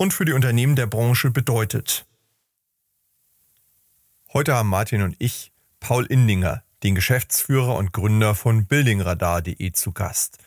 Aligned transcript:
und 0.00 0.14
für 0.14 0.24
die 0.24 0.32
Unternehmen 0.32 0.76
der 0.76 0.86
Branche 0.86 1.30
bedeutet. 1.30 2.06
Heute 4.32 4.54
haben 4.54 4.70
Martin 4.70 5.02
und 5.02 5.14
ich 5.18 5.52
Paul 5.78 6.06
Indinger, 6.06 6.62
den 6.82 6.94
Geschäftsführer 6.94 7.76
und 7.76 7.92
Gründer 7.92 8.34
von 8.34 8.64
buildingradar.de 8.64 9.72
zu 9.72 9.92
Gast. 9.92 10.38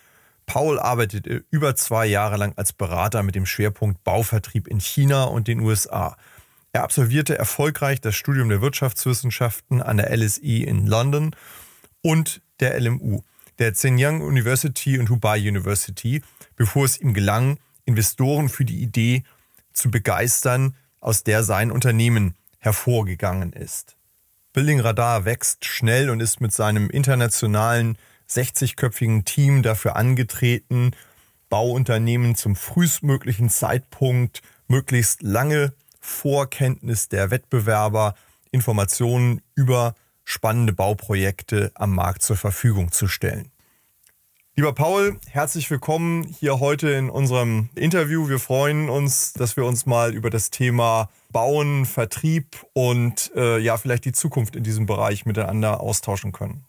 Paul 0.47 0.79
arbeitete 0.79 1.45
über 1.51 1.75
zwei 1.75 2.07
Jahre 2.07 2.37
lang 2.37 2.53
als 2.57 2.73
Berater 2.73 3.21
mit 3.21 3.35
dem 3.35 3.45
Schwerpunkt 3.45 4.03
Bauvertrieb 4.03 4.67
in 4.67 4.79
China 4.79 5.25
und 5.25 5.47
den 5.47 5.59
USA. 5.59 6.17
Er 6.71 6.81
absolvierte 6.81 7.37
erfolgreich 7.37 8.01
das 8.01 8.15
Studium 8.15 8.49
der 8.49 8.61
Wirtschaftswissenschaften 8.61 9.83
an 9.83 9.97
der 9.97 10.09
LSE 10.17 10.63
in 10.63 10.87
London 10.87 11.35
und 12.01 12.41
der 12.59 12.81
LMU, 12.81 13.21
der 13.59 13.75
Zhejiang 13.75 14.21
University 14.21 14.97
und 14.97 15.11
Hubei 15.11 15.37
University, 15.37 16.23
bevor 16.55 16.85
es 16.85 16.99
ihm 16.99 17.13
gelang, 17.13 17.59
Investoren 17.85 18.49
für 18.49 18.65
die 18.65 18.81
Idee 18.81 19.23
zu 19.73 19.91
begeistern, 19.91 20.75
aus 20.99 21.23
der 21.23 21.43
sein 21.43 21.71
Unternehmen 21.71 22.35
hervorgegangen 22.59 23.53
ist. 23.53 23.95
Building 24.53 24.79
Radar 24.79 25.25
wächst 25.25 25.65
schnell 25.65 26.09
und 26.09 26.19
ist 26.19 26.39
mit 26.39 26.53
seinem 26.53 26.89
internationalen 26.89 27.97
60-köpfigen 28.29 29.25
Team 29.25 29.63
dafür 29.63 29.95
angetreten, 29.95 30.91
Bauunternehmen 31.49 32.35
zum 32.35 32.55
frühestmöglichen 32.55 33.49
Zeitpunkt 33.49 34.41
möglichst 34.67 35.21
lange 35.21 35.73
Vorkenntnis 35.99 37.09
der 37.09 37.31
Wettbewerber 37.31 38.15
Informationen 38.51 39.41
über 39.55 39.95
spannende 40.23 40.73
Bauprojekte 40.73 41.71
am 41.75 41.95
Markt 41.95 42.23
zur 42.23 42.37
Verfügung 42.37 42.91
zu 42.91 43.07
stellen. 43.07 43.52
Lieber 44.55 44.71
Paul, 44.71 45.17
herzlich 45.31 45.71
willkommen 45.71 46.25
hier 46.25 46.59
heute 46.59 46.91
in 46.91 47.09
unserem 47.09 47.69
Interview. 47.73 48.29
Wir 48.29 48.37
freuen 48.37 48.87
uns, 48.87 49.33
dass 49.33 49.57
wir 49.57 49.65
uns 49.65 49.87
mal 49.87 50.13
über 50.13 50.29
das 50.29 50.51
Thema 50.51 51.09
Bauen, 51.31 51.85
Vertrieb 51.85 52.63
und 52.73 53.31
äh, 53.35 53.57
ja, 53.57 53.77
vielleicht 53.77 54.05
die 54.05 54.11
Zukunft 54.11 54.55
in 54.55 54.61
diesem 54.61 54.85
Bereich 54.85 55.25
miteinander 55.25 55.81
austauschen 55.81 56.33
können. 56.33 56.63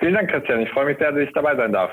Vielen 0.00 0.12
Dank, 0.12 0.30
Christian. 0.30 0.60
Ich 0.60 0.68
freue 0.68 0.84
mich 0.84 0.98
sehr, 0.98 1.12
dass 1.12 1.22
ich 1.22 1.32
dabei 1.32 1.56
sein 1.56 1.72
darf. 1.72 1.90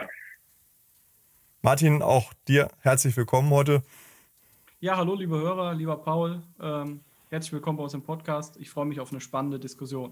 Martin, 1.62 2.02
auch 2.02 2.34
dir 2.50 2.68
herzlich 2.82 3.16
willkommen 3.16 3.50
heute. 3.52 3.84
Ja, 4.82 4.98
hallo, 4.98 5.16
liebe 5.16 5.38
Hörer, 5.38 5.74
lieber 5.76 5.96
Paul. 5.96 6.42
Ähm, 6.62 7.00
herzlich 7.30 7.54
willkommen 7.54 7.78
bei 7.78 7.86
uns 7.86 7.94
im 7.94 8.02
Podcast. 8.02 8.58
Ich 8.60 8.70
freue 8.70 8.86
mich 8.86 9.00
auf 9.00 9.14
eine 9.14 9.22
spannende 9.22 9.60
Diskussion. 9.60 10.12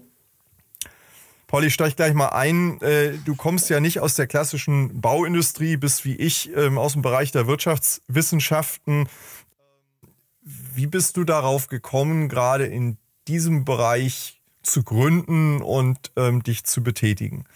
Paul, 1.48 1.64
ich 1.64 1.72
steige 1.72 1.94
gleich 1.96 2.12
mal 2.12 2.28
ein. 2.28 2.78
Äh, 2.82 3.16
du 3.24 3.34
kommst 3.34 3.70
ja 3.70 3.80
nicht 3.80 4.00
aus 4.00 4.14
der 4.16 4.26
klassischen 4.26 5.00
Bauindustrie, 5.00 5.78
bist 5.78 6.04
wie 6.04 6.14
ich 6.14 6.54
ähm, 6.54 6.76
aus 6.76 6.92
dem 6.92 7.00
Bereich 7.00 7.32
der 7.32 7.46
Wirtschaftswissenschaften. 7.46 9.08
Wie 10.42 10.86
bist 10.86 11.16
du 11.16 11.24
darauf 11.24 11.68
gekommen, 11.68 12.28
gerade 12.28 12.66
in 12.66 12.98
diesem 13.28 13.64
Bereich 13.64 14.42
zu 14.62 14.84
gründen 14.84 15.62
und 15.62 16.12
ähm, 16.18 16.42
dich 16.42 16.64
zu 16.64 16.84
betätigen? 16.84 17.46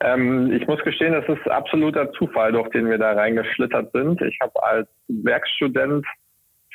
Ähm, 0.00 0.52
ich 0.52 0.66
muss 0.66 0.82
gestehen, 0.84 1.12
das 1.12 1.28
ist 1.28 1.46
absoluter 1.50 2.10
Zufall, 2.12 2.52
durch 2.52 2.70
den 2.70 2.88
wir 2.88 2.96
da 2.96 3.12
reingeschlittert 3.12 3.92
sind. 3.92 4.22
Ich 4.22 4.38
habe 4.40 4.62
als 4.62 4.88
Werkstudent 5.08 6.06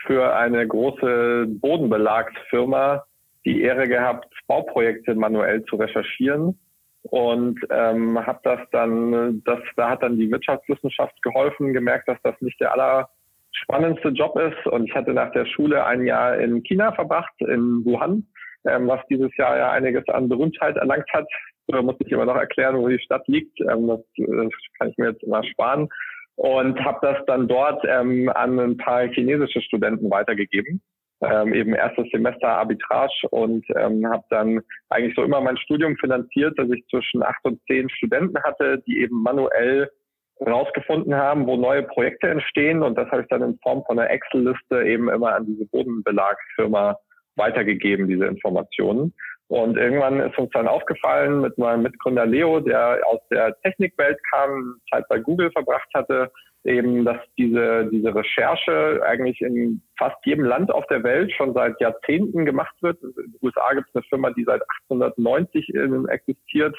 für 0.05 0.35
eine 0.35 0.67
große 0.67 1.47
Bodenbelagsfirma 1.47 3.05
die 3.49 3.63
Ehre 3.63 3.87
gehabt, 3.87 4.31
Bauprojekte 4.47 5.15
manuell 5.15 5.63
zu 5.65 5.75
recherchieren 5.77 6.59
und 7.01 7.59
ähm, 7.71 8.23
habe 8.23 8.39
das 8.43 8.59
dann, 8.71 9.41
das, 9.43 9.59
da 9.75 9.89
hat 9.89 10.03
dann 10.03 10.17
die 10.17 10.29
Wirtschaftswissenschaft 10.29 11.19
geholfen, 11.23 11.73
gemerkt, 11.73 12.07
dass 12.07 12.21
das 12.21 12.35
nicht 12.41 12.59
der 12.59 12.73
allerspannendste 12.73 14.09
Job 14.09 14.37
ist 14.37 14.67
und 14.67 14.85
ich 14.85 14.93
hatte 14.93 15.13
nach 15.13 15.31
der 15.31 15.45
Schule 15.45 15.83
ein 15.83 16.05
Jahr 16.05 16.37
in 16.37 16.61
China 16.61 16.91
verbracht, 16.91 17.33
in 17.39 17.83
Wuhan, 17.85 18.27
ähm, 18.67 18.87
was 18.87 18.99
dieses 19.09 19.35
Jahr 19.37 19.57
ja 19.57 19.71
einiges 19.71 20.07
an 20.09 20.29
Berühmtheit 20.29 20.75
erlangt 20.77 21.11
hat. 21.11 21.27
Da 21.67 21.81
muss 21.81 21.95
ich 21.99 22.11
immer 22.11 22.25
noch 22.25 22.35
erklären, 22.35 22.77
wo 22.77 22.87
die 22.87 22.99
Stadt 22.99 23.27
liegt. 23.27 23.59
Ähm, 23.61 23.87
das, 23.87 24.01
das 24.15 24.53
kann 24.77 24.89
ich 24.89 24.97
mir 24.97 25.09
jetzt 25.09 25.23
immer 25.23 25.43
sparen 25.43 25.89
und 26.35 26.79
habe 26.85 26.99
das 27.01 27.17
dann 27.25 27.47
dort 27.47 27.83
ähm, 27.87 28.29
an 28.29 28.59
ein 28.59 28.77
paar 28.77 29.07
chinesische 29.07 29.61
Studenten 29.61 30.11
weitergegeben 30.11 30.81
ähm, 31.21 31.53
eben 31.53 31.73
erstes 31.73 32.07
Semester 32.11 32.47
Arbitrage 32.47 33.27
und 33.31 33.65
ähm, 33.75 34.07
habe 34.07 34.23
dann 34.29 34.61
eigentlich 34.89 35.15
so 35.15 35.23
immer 35.23 35.41
mein 35.41 35.57
Studium 35.57 35.97
finanziert, 35.97 36.57
dass 36.57 36.69
ich 36.69 36.85
zwischen 36.87 37.23
acht 37.23 37.43
und 37.43 37.59
zehn 37.67 37.89
Studenten 37.89 38.41
hatte, 38.43 38.81
die 38.87 38.99
eben 39.01 39.21
manuell 39.21 39.89
rausgefunden 40.45 41.15
haben, 41.15 41.47
wo 41.47 41.57
neue 41.57 41.83
Projekte 41.83 42.29
entstehen 42.29 42.81
und 42.81 42.97
das 42.97 43.09
habe 43.11 43.23
ich 43.23 43.27
dann 43.27 43.41
in 43.41 43.59
Form 43.61 43.83
von 43.85 43.99
einer 43.99 44.09
Excel-Liste 44.09 44.83
eben 44.83 45.09
immer 45.09 45.35
an 45.35 45.45
diese 45.45 45.65
Bodenbelagsfirma 45.65 46.97
weitergegeben, 47.35 48.07
diese 48.07 48.25
Informationen. 48.25 49.13
Und 49.47 49.77
irgendwann 49.77 50.19
ist 50.19 50.37
uns 50.37 50.51
dann 50.51 50.67
aufgefallen 50.67 51.41
mit 51.41 51.57
meinem 51.57 51.81
Mitgründer 51.81 52.25
Leo, 52.25 52.59
der 52.59 52.99
aus 53.07 53.19
der 53.31 53.59
Technikwelt 53.61 54.19
kam, 54.31 54.75
Zeit 54.91 55.05
bei 55.09 55.17
Google 55.17 55.51
verbracht 55.51 55.89
hatte, 55.95 56.31
eben, 56.63 57.05
dass 57.05 57.17
diese, 57.37 57.89
diese 57.91 58.13
Recherche 58.13 59.01
eigentlich 59.05 59.41
in 59.41 59.81
fast 59.97 60.17
jedem 60.25 60.45
Land 60.45 60.71
auf 60.71 60.85
der 60.87 61.03
Welt 61.03 61.31
schon 61.33 61.53
seit 61.53 61.79
Jahrzehnten 61.79 62.45
gemacht 62.45 62.75
wird. 62.81 63.01
In 63.01 63.13
den 63.13 63.35
USA 63.41 63.73
gibt 63.73 63.87
es 63.89 63.95
eine 63.95 64.03
Firma, 64.03 64.31
die 64.31 64.43
seit 64.43 64.61
1890 64.89 65.73
existiert. 66.09 66.77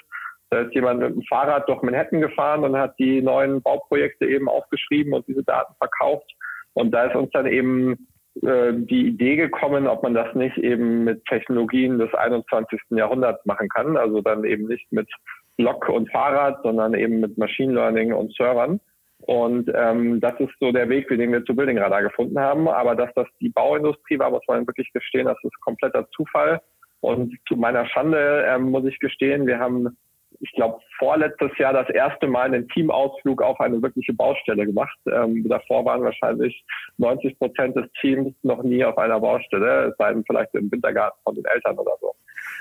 Da 0.50 0.62
ist 0.62 0.74
jemand 0.74 1.00
mit 1.00 1.14
dem 1.14 1.22
Fahrrad 1.22 1.68
durch 1.68 1.80
Manhattan 1.82 2.20
gefahren 2.20 2.64
und 2.64 2.76
hat 2.76 2.98
die 2.98 3.22
neuen 3.22 3.62
Bauprojekte 3.62 4.26
eben 4.26 4.48
aufgeschrieben 4.48 5.14
und 5.14 5.26
diese 5.28 5.44
Daten 5.44 5.74
verkauft. 5.78 6.30
Und 6.74 6.90
da 6.90 7.04
ist 7.04 7.14
uns 7.14 7.30
dann 7.30 7.46
eben 7.46 8.08
äh, 8.42 8.72
die 8.72 9.08
Idee 9.08 9.36
gekommen, 9.36 9.86
ob 9.86 10.02
man 10.02 10.14
das 10.14 10.34
nicht 10.34 10.58
eben 10.58 11.04
mit 11.04 11.24
Technologien 11.26 11.98
des 11.98 12.12
21. 12.14 12.80
Jahrhunderts 12.90 13.44
machen 13.46 13.68
kann. 13.68 13.96
Also 13.96 14.20
dann 14.20 14.44
eben 14.44 14.66
nicht 14.66 14.90
mit 14.92 15.08
Block 15.56 15.88
und 15.88 16.10
Fahrrad, 16.10 16.62
sondern 16.62 16.94
eben 16.94 17.20
mit 17.20 17.38
Machine 17.38 17.72
Learning 17.72 18.12
und 18.12 18.34
Servern. 18.34 18.80
Und 19.22 19.70
ähm, 19.74 20.20
das 20.20 20.38
ist 20.40 20.52
so 20.60 20.72
der 20.72 20.88
Weg, 20.88 21.08
den 21.08 21.32
wir 21.32 21.44
zu 21.44 21.54
Building 21.54 21.78
Radar 21.78 22.02
gefunden 22.02 22.38
haben. 22.38 22.68
Aber 22.68 22.94
dass 22.94 23.12
das 23.14 23.26
die 23.40 23.50
Bauindustrie 23.50 24.18
war, 24.18 24.30
muss 24.30 24.42
man 24.48 24.66
wirklich 24.66 24.92
gestehen, 24.92 25.26
das 25.26 25.38
ist 25.42 25.60
kompletter 25.60 26.08
Zufall. 26.10 26.60
Und 27.00 27.36
zu 27.48 27.56
meiner 27.56 27.86
Schande 27.86 28.44
ähm, 28.48 28.70
muss 28.70 28.84
ich 28.84 28.98
gestehen, 28.98 29.46
wir 29.46 29.58
haben, 29.58 29.96
ich 30.40 30.52
glaube, 30.52 30.78
vorletztes 30.98 31.50
Jahr 31.58 31.72
das 31.72 31.88
erste 31.90 32.26
Mal 32.26 32.44
einen 32.44 32.68
Teamausflug 32.68 33.42
auf 33.42 33.60
eine 33.60 33.80
wirkliche 33.82 34.12
Baustelle 34.12 34.66
gemacht. 34.66 34.98
Ähm, 35.06 35.46
davor 35.48 35.84
waren 35.84 36.02
wahrscheinlich 36.02 36.62
90 36.98 37.38
Prozent 37.38 37.76
des 37.76 37.90
Teams 38.00 38.34
noch 38.42 38.62
nie 38.62 38.84
auf 38.84 38.98
einer 38.98 39.20
Baustelle, 39.20 39.90
es 39.90 39.96
sei 39.96 40.12
denn 40.12 40.24
vielleicht 40.26 40.54
im 40.54 40.70
Wintergarten 40.70 41.18
von 41.24 41.34
den 41.34 41.44
Eltern 41.46 41.78
oder 41.78 41.92
so. 42.00 42.14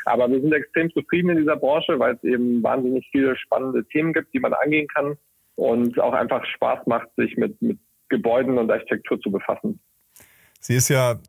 Aber 0.06 0.30
wir 0.30 0.40
sind 0.40 0.53
extrem 0.53 0.90
zufrieden 0.92 1.31
in 1.31 1.38
dieser 1.38 1.58
Branche, 1.58 2.00
weil 2.00 2.16
es 2.16 2.24
eben 2.24 2.63
wahnsinnig 2.63 3.07
viele 3.12 3.36
spannende 3.38 3.86
Themen 3.86 4.13
gibt, 4.13 4.34
die 4.34 4.39
man 4.39 4.54
angehen 4.54 4.88
kann 4.88 5.18
und 5.60 6.00
auch 6.00 6.14
einfach 6.14 6.46
Spaß 6.46 6.88
macht, 6.88 7.08
sich 7.18 7.36
mit, 7.38 7.62
mit 7.62 7.80
Gebäuden 8.08 8.58
und 8.58 8.72
Architektur 8.72 9.20
zu 9.20 9.30
befassen. 9.32 9.80
Sie 10.60 10.76
ist 10.76 10.90
ja, 10.90 11.20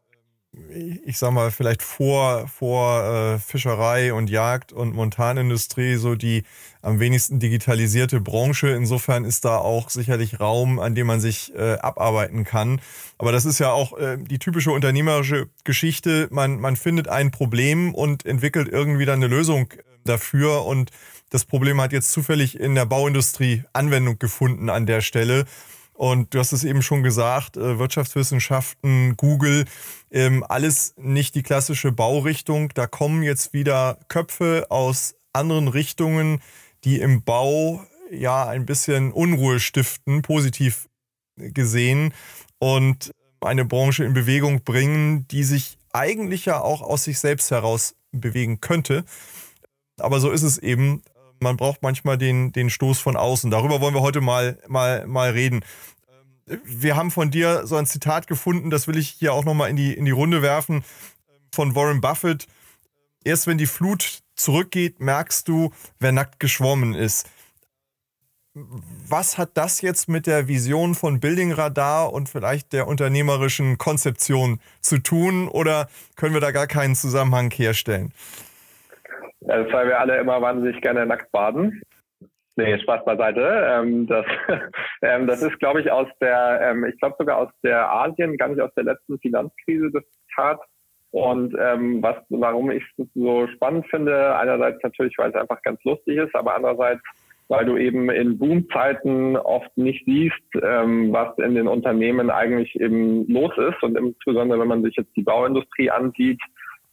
ich 1.05 1.19
sag 1.19 1.33
mal, 1.33 1.51
vielleicht 1.51 1.83
vor, 1.83 2.47
vor 2.49 3.03
äh, 3.05 3.39
Fischerei 3.39 4.13
und 4.13 4.31
Jagd 4.31 4.73
und 4.73 4.95
Montanindustrie 4.95 5.97
so 5.97 6.15
die 6.15 6.45
am 6.81 6.99
wenigsten 7.01 7.39
digitalisierte 7.39 8.21
Branche. 8.21 8.69
Insofern 8.69 9.25
ist 9.25 9.45
da 9.45 9.59
auch 9.59 9.91
sicherlich 9.91 10.41
Raum, 10.41 10.79
an 10.79 10.95
dem 10.95 11.07
man 11.07 11.21
sich 11.21 11.55
äh, 11.55 11.75
abarbeiten 11.75 12.45
kann. 12.45 12.81
Aber 13.19 13.33
das 13.33 13.45
ist 13.45 13.59
ja 13.59 13.73
auch 13.73 13.99
äh, 13.99 14.17
die 14.19 14.39
typische 14.39 14.71
unternehmerische 14.71 15.49
Geschichte. 15.65 16.29
Man, 16.31 16.61
man 16.61 16.77
findet 16.77 17.09
ein 17.09 17.31
Problem 17.31 17.95
und 17.95 18.27
entwickelt 18.27 18.69
irgendwie 18.69 19.07
dann 19.07 19.23
eine 19.23 19.29
Lösung 19.29 19.71
äh, 19.73 19.83
dafür 20.05 20.65
und 20.65 20.91
das 21.31 21.45
Problem 21.45 21.81
hat 21.81 21.93
jetzt 21.93 22.13
zufällig 22.13 22.59
in 22.59 22.75
der 22.75 22.87
Bauindustrie 22.87 23.65
Anwendung 23.73 24.19
gefunden 24.19 24.69
an 24.69 24.87
der 24.87 25.01
Stelle. 25.01 25.47
Und 25.95 26.35
du 26.35 26.39
hast 26.39 26.53
es 26.53 26.65
eben 26.65 26.83
schon 26.83 27.03
gesagt, 27.03 27.57
äh, 27.57 27.79
Wirtschaftswissenschaften, 27.79 29.17
Google, 29.17 29.67
ähm, 30.11 30.45
alles 30.49 30.95
nicht 30.97 31.35
die 31.35 31.43
klassische 31.43 31.93
Baurichtung. 31.93 32.71
Da 32.75 32.87
kommen 32.87 33.23
jetzt 33.23 33.53
wieder 33.53 33.99
Köpfe 34.09 34.67
aus 34.71 35.15
anderen 35.33 35.69
Richtungen, 35.69 36.41
die 36.85 37.01
im 37.01 37.23
Bau 37.23 37.85
ja 38.11 38.49
ein 38.49 38.67
bisschen 38.67 39.13
Unruhe 39.13 39.61
stiften, 39.61 40.23
positiv 40.23 40.89
gesehen. 41.37 42.13
und 42.59 43.13
eine 43.41 43.65
Branche 43.65 44.05
in 44.05 44.13
Bewegung 44.13 44.63
bringen, 44.65 45.27
die 45.29 45.45
sich 45.45 45.79
eigentlich 45.93 46.45
ja 46.45 46.61
auch 46.61 46.83
aus 46.83 47.05
sich 47.05 47.19
selbst 47.19 47.51
heraus 47.51 47.95
bewegen 48.13 48.61
könnte. 48.61 49.05
Aber 49.99 50.21
so 50.21 50.31
ist 50.31 50.43
es 50.43 50.59
eben. 50.59 51.03
Man 51.41 51.57
braucht 51.57 51.83
manchmal 51.83 52.19
den, 52.19 52.53
den 52.53 52.69
Stoß 52.69 52.99
von 52.99 53.17
außen. 53.17 53.51
Darüber 53.51 53.81
wollen 53.81 53.95
wir 53.95 54.03
heute 54.03 54.21
mal, 54.21 54.59
mal, 54.69 55.07
mal 55.07 55.31
reden. 55.31 55.65
Wir 56.65 56.97
haben 56.97 57.11
von 57.11 57.31
dir 57.31 57.67
so 57.67 57.77
ein 57.77 57.87
Zitat 57.87 58.27
gefunden, 58.27 58.71
das 58.71 58.87
will 58.87 58.99
ich 58.99 59.09
hier 59.09 59.33
auch 59.33 59.45
nochmal 59.45 59.71
in 59.71 59.77
die, 59.77 59.95
in 59.95 60.05
die 60.05 60.11
Runde 60.11 60.43
werfen, 60.43 60.85
von 61.53 61.75
Warren 61.75 62.01
Buffett. 62.01 62.47
Erst 63.25 63.47
wenn 63.47 63.57
die 63.57 63.67
Flut 63.67 64.21
zurückgeht, 64.35 65.01
merkst 65.01 65.49
du, 65.49 65.73
wer 65.99 66.13
nackt 66.13 66.41
geschwommen 66.41 66.95
ist. 66.95 67.27
Was 68.53 69.39
hat 69.39 69.51
das 69.55 69.81
jetzt 69.81 70.09
mit 70.09 70.27
der 70.27 70.49
Vision 70.49 70.95
von 70.95 71.21
Building 71.21 71.53
Radar 71.53 72.13
und 72.13 72.29
vielleicht 72.29 72.73
der 72.73 72.89
unternehmerischen 72.89 73.79
Konzeption 73.79 74.61
zu 74.81 74.99
tun 74.99 75.49
oder 75.49 75.89
können 76.17 76.35
wir 76.35 76.41
da 76.41 76.51
gar 76.51 76.67
keinen 76.67 76.97
Zusammenhang 76.97 77.51
herstellen? 77.53 78.13
Also, 79.51 79.73
weil 79.73 79.89
wir 79.89 80.01
alle 80.01 80.19
immer 80.19 80.41
wahnsinnig 80.41 80.81
gerne 80.81 81.07
nackt 81.07 81.31
baden. 81.33 81.83
Nee, 82.57 82.79
Spaß 82.79 83.05
beiseite. 83.05 83.67
Ähm, 83.69 84.07
das, 84.07 84.27
ähm, 85.03 85.27
das 85.27 85.43
ist, 85.43 85.59
glaube 85.59 85.81
ich, 85.81 85.91
aus 85.91 86.09
der, 86.21 86.61
ähm, 86.63 86.85
ich 86.85 86.99
glaube 87.01 87.17
sogar 87.19 87.39
aus 87.39 87.49
der 87.63 87.91
Asien, 87.91 88.37
gar 88.37 88.49
nicht 88.49 88.61
aus 88.61 88.75
der 88.75 88.85
letzten 88.85 89.19
Finanzkrise 89.19 89.91
das 89.93 90.05
Zitat. 90.11 90.61
Und 91.11 91.57
ähm, 91.59 92.03
was, 92.03 92.17
warum 92.29 92.71
ich 92.71 92.85
es 92.97 93.07
so 93.15 93.49
spannend 93.49 93.87
finde, 93.89 94.37
einerseits 94.37 94.81
natürlich, 94.83 95.19
weil 95.19 95.31
es 95.31 95.37
einfach 95.37 95.61
ganz 95.63 95.83
lustig 95.83 96.19
ist, 96.19 96.35
aber 96.37 96.55
andererseits, 96.55 97.03
weil 97.49 97.65
du 97.65 97.77
eben 97.77 98.11
in 98.11 98.39
Boomzeiten 98.39 99.37
oft 99.37 99.77
nicht 99.77 100.05
siehst, 100.05 100.37
ähm, 100.63 101.13
was 101.13 101.37
in 101.39 101.57
den 101.57 101.67
Unternehmen 101.67 102.31
eigentlich 102.31 102.79
eben 102.81 103.27
los 103.27 103.53
ist. 103.59 103.83
Und 103.83 103.99
insbesondere, 103.99 104.61
wenn 104.61 104.69
man 104.69 104.85
sich 104.85 104.95
jetzt 104.95 105.17
die 105.17 105.23
Bauindustrie 105.23 105.91
ansieht, 105.91 106.41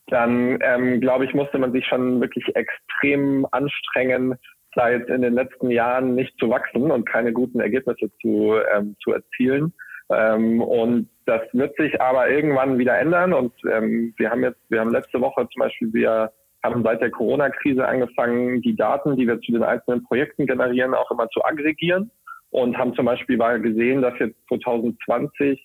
dann 0.08 0.60
ähm, 0.62 1.02
glaube 1.02 1.26
ich, 1.26 1.34
musste 1.34 1.58
man 1.58 1.72
sich 1.72 1.86
schon 1.86 2.22
wirklich 2.22 2.56
extrem 2.56 3.46
anstrengen, 3.52 4.36
da 4.74 4.90
jetzt 4.90 5.10
in 5.10 5.22
den 5.22 5.34
letzten 5.34 5.72
Jahren 5.72 6.16
nicht 6.16 6.38
zu 6.40 6.50
wachsen 6.50 6.92
und 6.92 7.06
keine 7.10 7.34
guten 7.34 7.60
Ergebnisse 7.60 8.12
zu, 8.22 8.56
ähm, 8.74 8.96
zu 9.02 9.12
erzielen. 9.12 9.74
Ähm, 10.10 10.62
und 10.62 11.10
das 11.26 11.42
wird 11.52 11.76
sich 11.78 12.00
aber 12.00 12.30
irgendwann 12.30 12.78
wieder 12.78 12.98
ändern. 12.98 13.34
Und 13.34 13.54
ähm, 13.70 14.14
wir 14.18 14.30
haben 14.30 14.44
jetzt, 14.44 14.62
wir 14.70 14.80
haben 14.80 14.92
letzte 14.92 15.20
Woche 15.20 15.48
zum 15.52 15.60
Beispiel, 15.62 15.94
wir 15.94 16.32
haben 16.64 16.84
seit 16.84 17.02
der 17.02 17.12
Corona-Krise 17.12 17.88
angefangen, 17.88 18.62
die 18.62 18.76
Daten, 18.76 19.16
die 19.18 19.28
wir 19.28 19.40
zu 19.42 19.52
den 19.52 19.64
einzelnen 19.64 20.04
Projekten 20.04 20.46
generieren, 20.46 20.94
auch 20.94 21.12
immer 21.12 21.28
zu 21.30 21.44
aggregieren 21.44 22.12
und 22.52 22.78
haben 22.78 22.94
zum 22.96 23.06
Beispiel 23.06 23.38
mal 23.38 23.60
gesehen, 23.60 24.02
dass 24.02 24.18
jetzt 24.20 24.38
2020, 24.48 25.62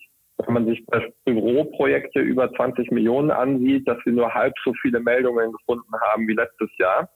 wenn 0.47 0.55
man 0.55 0.67
sich 0.67 0.85
Büroprojekte 1.25 2.21
über 2.21 2.53
20 2.53 2.91
Millionen 2.91 3.31
ansieht, 3.31 3.89
dass 3.89 3.99
wir 4.05 4.12
nur 4.12 4.33
halb 4.33 4.55
so 4.65 4.73
viele 4.83 5.00
Meldungen 5.00 5.53
gefunden 5.53 5.93
haben 6.11 6.29
wie 6.29 6.35
letztes 6.35 6.71
Jahr. 6.79 7.09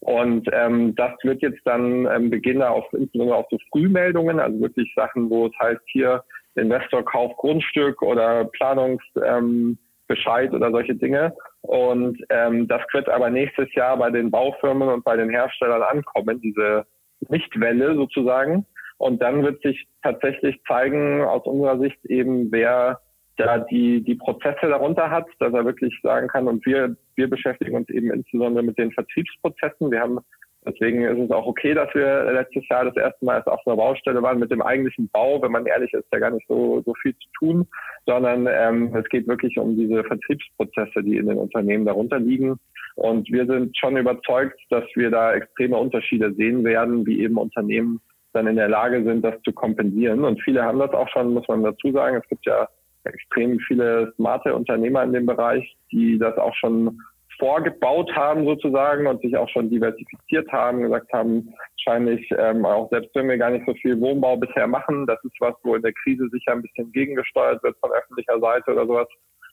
Und 0.00 0.48
ähm, 0.52 0.94
das 0.96 1.12
wird 1.22 1.40
jetzt 1.40 1.60
dann 1.64 2.06
ähm, 2.06 2.28
beginnen 2.28 2.62
auf 2.62 2.84
insbesondere 2.92 3.38
auf 3.38 3.46
so 3.50 3.56
Frühmeldungen, 3.70 4.38
also 4.38 4.60
wirklich 4.60 4.92
Sachen, 4.94 5.30
wo 5.30 5.46
es 5.46 5.52
heißt 5.58 5.80
hier 5.86 6.22
Investor 6.56 7.04
kauft 7.04 7.36
Grundstück 7.38 8.02
oder 8.02 8.44
Planungsbescheid 8.44 10.50
ähm, 10.50 10.54
oder 10.54 10.70
solche 10.70 10.94
Dinge. 10.94 11.34
Und 11.62 12.18
ähm, 12.28 12.68
das 12.68 12.82
wird 12.92 13.08
aber 13.08 13.30
nächstes 13.30 13.72
Jahr 13.74 13.96
bei 13.96 14.10
den 14.10 14.30
Baufirmen 14.30 14.88
und 14.88 15.04
bei 15.04 15.16
den 15.16 15.30
Herstellern 15.30 15.82
ankommen, 15.82 16.40
diese 16.40 16.84
Nichtwelle 17.28 17.94
sozusagen. 17.94 18.66
Und 18.98 19.20
dann 19.22 19.42
wird 19.42 19.60
sich 19.62 19.86
tatsächlich 20.02 20.60
zeigen, 20.66 21.22
aus 21.22 21.44
unserer 21.44 21.78
Sicht 21.78 22.04
eben, 22.06 22.50
wer 22.52 23.00
da 23.36 23.58
die, 23.58 24.02
die 24.02 24.14
Prozesse 24.14 24.68
darunter 24.68 25.10
hat, 25.10 25.26
dass 25.40 25.52
er 25.52 25.64
wirklich 25.64 25.98
sagen 26.02 26.28
kann, 26.28 26.46
und 26.46 26.64
wir, 26.66 26.96
wir 27.16 27.28
beschäftigen 27.28 27.76
uns 27.76 27.88
eben 27.90 28.12
insbesondere 28.12 28.64
mit 28.64 28.78
den 28.78 28.92
Vertriebsprozessen. 28.92 29.90
Wir 29.90 30.00
haben, 30.00 30.20
deswegen 30.64 31.02
ist 31.02 31.18
es 31.18 31.30
auch 31.32 31.46
okay, 31.46 31.74
dass 31.74 31.92
wir 31.94 32.30
letztes 32.32 32.68
Jahr 32.68 32.84
das 32.84 32.96
erste 32.96 33.24
Mal 33.24 33.42
auf 33.42 33.66
einer 33.66 33.76
Baustelle 33.76 34.22
waren 34.22 34.38
mit 34.38 34.52
dem 34.52 34.62
eigentlichen 34.62 35.08
Bau. 35.08 35.42
Wenn 35.42 35.52
man 35.52 35.66
ehrlich 35.66 35.92
ist, 35.92 36.06
ja 36.12 36.20
gar 36.20 36.30
nicht 36.30 36.46
so, 36.46 36.80
so 36.86 36.94
viel 37.02 37.14
zu 37.16 37.28
tun, 37.38 37.66
sondern 38.06 38.46
ähm, 38.48 38.94
es 38.94 39.08
geht 39.08 39.26
wirklich 39.26 39.58
um 39.58 39.76
diese 39.76 40.04
Vertriebsprozesse, 40.04 41.02
die 41.02 41.16
in 41.16 41.26
den 41.26 41.38
Unternehmen 41.38 41.84
darunter 41.84 42.20
liegen. 42.20 42.60
Und 42.94 43.28
wir 43.32 43.46
sind 43.46 43.76
schon 43.76 43.96
überzeugt, 43.96 44.60
dass 44.70 44.84
wir 44.94 45.10
da 45.10 45.34
extreme 45.34 45.76
Unterschiede 45.76 46.32
sehen 46.34 46.62
werden, 46.62 47.04
wie 47.06 47.20
eben 47.22 47.36
Unternehmen 47.36 48.00
dann 48.34 48.46
in 48.46 48.56
der 48.56 48.68
Lage 48.68 49.02
sind, 49.04 49.24
das 49.24 49.40
zu 49.42 49.52
kompensieren. 49.52 50.24
Und 50.24 50.42
viele 50.42 50.62
haben 50.62 50.78
das 50.78 50.92
auch 50.92 51.08
schon, 51.08 51.32
muss 51.32 51.48
man 51.48 51.62
dazu 51.62 51.92
sagen. 51.92 52.16
Es 52.16 52.28
gibt 52.28 52.44
ja 52.46 52.68
extrem 53.04 53.58
viele 53.60 54.12
smarte 54.16 54.54
Unternehmer 54.54 55.02
in 55.02 55.12
dem 55.12 55.26
Bereich, 55.26 55.76
die 55.92 56.18
das 56.18 56.36
auch 56.38 56.54
schon 56.54 56.98
vorgebaut 57.38 58.10
haben 58.14 58.44
sozusagen 58.44 59.06
und 59.06 59.20
sich 59.20 59.36
auch 59.36 59.48
schon 59.48 59.68
diversifiziert 59.70 60.50
haben, 60.52 60.82
gesagt 60.82 61.12
haben, 61.12 61.52
wahrscheinlich 61.76 62.26
ähm, 62.38 62.64
auch 62.64 62.88
selbst 62.90 63.14
wenn 63.14 63.28
wir 63.28 63.38
gar 63.38 63.50
nicht 63.50 63.66
so 63.66 63.74
viel 63.74 64.00
Wohnbau 64.00 64.36
bisher 64.36 64.66
machen, 64.66 65.06
das 65.06 65.22
ist 65.24 65.34
was, 65.40 65.54
wo 65.62 65.74
in 65.74 65.82
der 65.82 65.92
Krise 65.92 66.28
sicher 66.30 66.52
ein 66.52 66.62
bisschen 66.62 66.92
gegengesteuert 66.92 67.62
wird 67.62 67.76
von 67.78 67.90
öffentlicher 67.90 68.38
Seite 68.38 68.72
oder 68.72 68.86
sowas. 68.86 69.08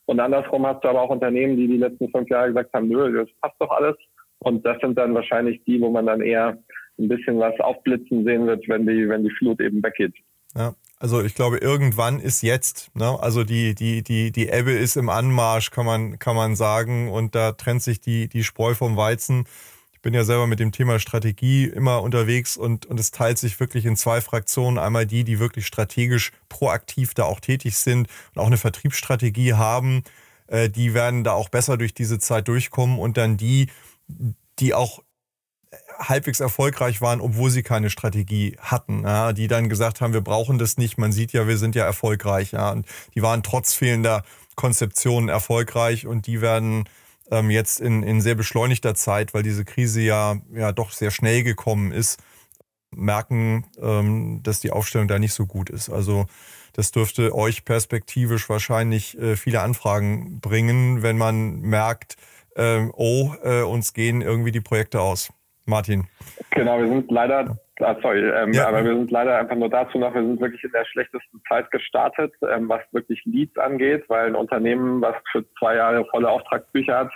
Und 0.06 0.19
andersrum 0.19 0.66
hast 0.66 0.84
du 0.84 0.89
aber 0.89 1.01
auch 1.01 1.10
Unternehmen, 1.10 1.57
die 1.57 1.68
die 1.68 1.77
letzten 1.77 2.10
fünf 2.10 2.30
Jahre 2.30 2.50
gesagt 2.50 2.74
haben, 2.74 2.88
nö, 2.88 3.18
das 3.18 3.30
passt 3.42 3.56
doch 3.60 3.72
alles. 3.72 3.95
Und 4.39 4.66
das 4.66 4.80
sind 4.81 4.98
dann 4.98 5.13
wahrscheinlich 5.13 5.63
die, 5.66 5.80
wo 5.80 5.89
man 5.89 6.07
dann 6.07 6.22
eher 6.22 6.57
ein 6.99 7.07
bisschen 7.07 7.39
was 7.39 7.59
aufblitzen 7.59 8.23
sehen 8.23 8.45
wird, 8.45 8.67
wenn 8.67 8.85
die, 8.85 9.07
wenn 9.09 9.23
die 9.23 9.31
Flut 9.31 9.59
eben 9.59 9.83
weggeht. 9.83 10.13
Ja, 10.55 10.75
also 10.99 11.23
ich 11.23 11.33
glaube, 11.33 11.57
irgendwann 11.57 12.19
ist 12.19 12.43
jetzt. 12.43 12.95
Ne? 12.95 13.17
Also 13.19 13.43
die, 13.43 13.73
die, 13.73 14.03
die, 14.03 14.31
die 14.31 14.49
Ebbe 14.49 14.71
ist 14.71 14.97
im 14.97 15.09
Anmarsch, 15.09 15.71
kann 15.71 15.85
man, 15.85 16.19
kann 16.19 16.35
man 16.35 16.55
sagen. 16.55 17.09
Und 17.09 17.33
da 17.33 17.53
trennt 17.53 17.81
sich 17.81 18.01
die, 18.01 18.27
die 18.27 18.43
Spreu 18.43 18.75
vom 18.75 18.97
Weizen. 18.97 19.45
Ich 19.93 20.01
bin 20.01 20.13
ja 20.13 20.23
selber 20.23 20.47
mit 20.47 20.59
dem 20.59 20.71
Thema 20.71 20.99
Strategie 20.99 21.65
immer 21.65 22.01
unterwegs 22.01 22.57
und, 22.57 22.88
und 22.88 22.99
es 22.99 23.11
teilt 23.11 23.38
sich 23.38 23.59
wirklich 23.59 23.85
in 23.85 23.95
zwei 23.95 24.19
Fraktionen. 24.19 24.79
Einmal 24.79 25.05
die, 25.05 25.23
die 25.23 25.39
wirklich 25.39 25.67
strategisch 25.67 26.31
proaktiv 26.49 27.13
da 27.13 27.23
auch 27.23 27.39
tätig 27.39 27.77
sind 27.77 28.07
und 28.35 28.41
auch 28.41 28.47
eine 28.47 28.57
Vertriebsstrategie 28.57 29.53
haben. 29.53 30.03
Äh, 30.47 30.69
die 30.69 30.93
werden 30.93 31.23
da 31.23 31.33
auch 31.33 31.49
besser 31.49 31.77
durch 31.77 31.93
diese 31.93 32.19
Zeit 32.19 32.47
durchkommen. 32.47 32.99
Und 32.99 33.17
dann 33.17 33.38
die, 33.38 33.67
die 34.59 34.73
auch 34.73 35.01
halbwegs 36.01 36.39
erfolgreich 36.39 37.01
waren, 37.01 37.21
obwohl 37.21 37.50
sie 37.50 37.63
keine 37.63 37.89
Strategie 37.89 38.58
hatten, 38.60 39.03
ja, 39.03 39.34
die 39.34 39.48
dann 39.48 39.70
gesagt 39.70 40.01
haben, 40.01 40.13
wir 40.13 40.22
brauchen 40.22 40.58
das 40.58 40.77
nicht, 40.77 40.98
man 40.98 41.12
sieht 41.12 41.31
ja, 41.34 41.48
wir 41.48 41.58
sind 41.58 41.75
ja 41.75 41.86
erfolgreich. 41.86 42.51
Ja, 42.51 42.72
und 42.72 42.86
die 43.15 43.22
waren 43.22 43.43
trotz 43.43 43.74
fehlender 43.74 44.24
Konzeptionen 44.55 45.29
erfolgreich 45.29 46.08
und 46.08 46.27
die 46.27 46.41
werden 46.41 46.86
ähm, 47.29 47.50
jetzt 47.50 47.79
in, 47.79 48.03
in 48.03 48.22
sehr 48.22 48.36
beschleunigter 48.36 48.96
Zeit, 48.96 49.34
weil 49.34 49.43
diese 49.43 49.65
Krise 49.65 50.01
ja, 50.01 50.38
ja 50.53 50.72
doch 50.72 50.91
sehr 50.91 51.12
schnell 51.12 51.43
gekommen 51.43 51.91
ist, 51.91 52.20
merken, 52.91 53.65
ähm, 53.81 54.41
dass 54.43 54.60
die 54.60 54.72
Aufstellung 54.72 55.08
da 55.08 55.17
nicht 55.17 55.34
so 55.34 55.46
gut 55.46 55.70
ist. 55.70 55.89
Also 55.89 56.25
das 56.74 56.91
dürfte 56.91 57.34
euch 57.36 57.65
perspektivisch 57.65 58.50
wahrscheinlich 58.50 59.17
äh, 59.17 59.36
viele 59.36 59.62
Anfragen 59.62 60.39
bringen, 60.39 61.01
wenn 61.01 61.17
man 61.17 61.60
merkt, 61.62 62.15
äh, 62.55 62.88
oh, 62.93 63.34
äh, 63.43 63.62
uns 63.62 63.93
gehen 63.93 64.22
irgendwie 64.22 64.51
die 64.51 64.62
Projekte 64.62 65.01
aus. 65.01 65.31
Martin. 65.72 66.08
Genau, 66.51 66.80
wir 66.80 66.88
sind 66.88 67.10
leider, 67.10 67.58
ah, 67.80 67.96
sorry, 68.01 68.20
ähm, 68.30 68.54
ja. 68.54 68.68
aber 68.68 68.84
wir 68.84 68.94
sind 68.94 69.10
leider 69.10 69.40
einfach 69.40 69.56
nur 69.56 69.70
dazu 69.70 69.98
noch, 69.98 70.13
wir 70.13 70.22
sind 70.22 70.40
wirklich 70.40 70.63
in 70.63 70.72
der 70.72 70.86
schlechtesten 70.86 71.42
Zeit 71.50 71.72
gestartet, 71.72 72.34
ähm, 72.54 72.70
was 72.70 72.82
wirklich 72.92 73.24
Leads 73.25 73.58
angeht, 73.58 74.04
weil 74.08 74.28
ein 74.28 74.36
Unternehmen, 74.36 75.01
was 75.01 75.16
für 75.32 75.44
zwei 75.58 75.78
Jahre 75.78 76.06
volle 76.12 76.30
Auftragsbücher 76.30 76.96
hat, 76.96 77.12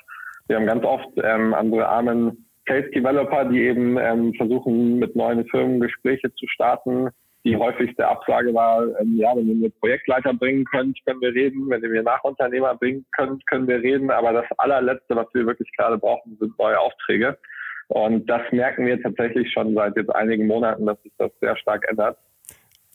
wir 0.47 0.57
haben 0.57 0.67
ganz 0.67 0.83
oft 0.83 1.09
ähm, 1.23 1.55
unsere 1.59 1.87
armen 1.87 2.45
Sales 2.67 2.89
Developer, 2.91 3.45
die 3.45 3.61
eben 3.61 3.97
ähm, 3.97 4.33
versuchen, 4.33 4.99
mit 4.99 5.15
neuen 5.15 5.45
Firmen 5.47 5.79
Gespräche 5.79 6.33
zu 6.33 6.47
starten. 6.47 7.09
Die 7.43 7.55
häufigste 7.55 8.07
Absage 8.07 8.53
war, 8.53 8.83
ähm, 8.99 9.17
ja, 9.17 9.35
wenn 9.35 9.47
ihr 9.47 9.55
mir 9.55 9.69
Projektleiter 9.69 10.33
bringen 10.33 10.65
könnt, 10.65 10.97
können 11.05 11.21
wir 11.21 11.33
reden. 11.33 11.69
Wenn 11.69 11.83
ihr 11.83 11.89
mir 11.89 12.01
Nachunternehmer 12.01 12.75
bringen 12.75 13.05
könnt, 13.15 13.45
können 13.47 13.67
wir 13.67 13.81
reden. 13.81 14.09
Aber 14.09 14.33
das 14.33 14.45
allerletzte, 14.57 15.15
was 15.15 15.27
wir 15.33 15.45
wirklich 15.45 15.71
gerade 15.77 15.97
brauchen, 15.97 16.37
sind 16.39 16.57
neue 16.57 16.79
Aufträge. 16.79 17.37
Und 17.87 18.27
das 18.27 18.41
merken 18.51 18.85
wir 18.85 19.01
tatsächlich 19.01 19.51
schon 19.51 19.73
seit 19.75 19.95
jetzt 19.95 20.13
einigen 20.15 20.47
Monaten, 20.47 20.85
dass 20.85 21.01
sich 21.03 21.13
das 21.17 21.31
sehr 21.39 21.55
stark 21.57 21.85
ändert. 21.89 22.17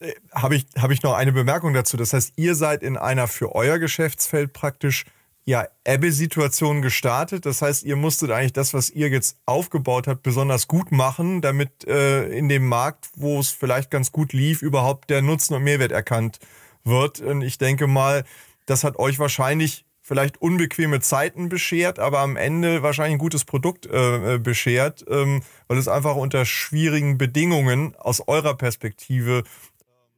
Äh, 0.01 0.13
Habe 0.35 0.57
ich, 0.57 0.67
hab 0.81 0.91
ich 0.91 1.03
noch 1.03 1.15
eine 1.15 1.33
Bemerkung 1.33 1.75
dazu. 1.75 1.97
Das 1.97 2.13
heißt, 2.13 2.35
ihr 2.37 2.55
seid 2.55 2.83
in 2.83 2.97
einer 2.97 3.29
für 3.29 3.55
euer 3.55 3.79
Geschäftsfeld 3.79 4.53
praktisch 4.53 5.05
ja, 5.45 5.67
Ebbe-Situation 5.85 6.83
gestartet. 6.83 7.47
Das 7.47 7.63
heißt, 7.63 7.85
ihr 7.85 7.97
musstet 7.97 8.31
eigentlich 8.31 8.53
das, 8.53 8.75
was 8.75 8.91
ihr 8.91 9.09
jetzt 9.09 9.39
aufgebaut 9.47 10.07
habt, 10.07 10.23
besonders 10.23 10.69
gut 10.69 10.93
machen, 10.93 11.41
damit 11.41 11.87
äh, 11.87 12.27
in 12.29 12.49
dem 12.49 12.67
Markt, 12.67 13.09
wo 13.17 13.41
es 13.41 13.51
vielleicht 13.51 13.91
ganz 13.91 14.13
gut 14.13 14.33
lief, 14.33 14.63
überhaupt 14.63 15.11
der 15.11 15.23
Nutzen 15.23 15.55
und 15.55 15.65
Mehrwert 15.65 15.93
erkannt 15.93 16.39
wird. 16.85 17.21
Und 17.21 17.43
ich 17.43 17.59
denke 17.59 17.87
mal, 17.87 18.25
das 18.67 18.85
hat 18.85 18.99
euch 18.99 19.19
wahrscheinlich 19.19 19.85
vielleicht 20.11 20.43
unbequeme 20.43 20.99
Zeiten 20.99 21.49
beschert, 21.49 22.01
aber 22.01 22.19
am 22.19 22.37
Ende 22.37 22.83
wahrscheinlich 22.83 23.15
ein 23.15 23.21
gutes 23.21 23.45
Produkt 23.45 23.87
äh, 23.87 24.35
äh, 24.35 24.39
beschert, 24.39 25.05
ähm, 25.09 25.43
weil 25.69 25.79
es 25.79 25.87
einfach 25.87 26.17
unter 26.17 26.45
schwierigen 26.45 27.17
Bedingungen 27.17 27.95
aus 27.97 28.21
eurer 28.27 28.57
Perspektive 28.57 29.45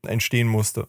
äh, 0.03 0.09
entstehen 0.09 0.49
musste. 0.49 0.87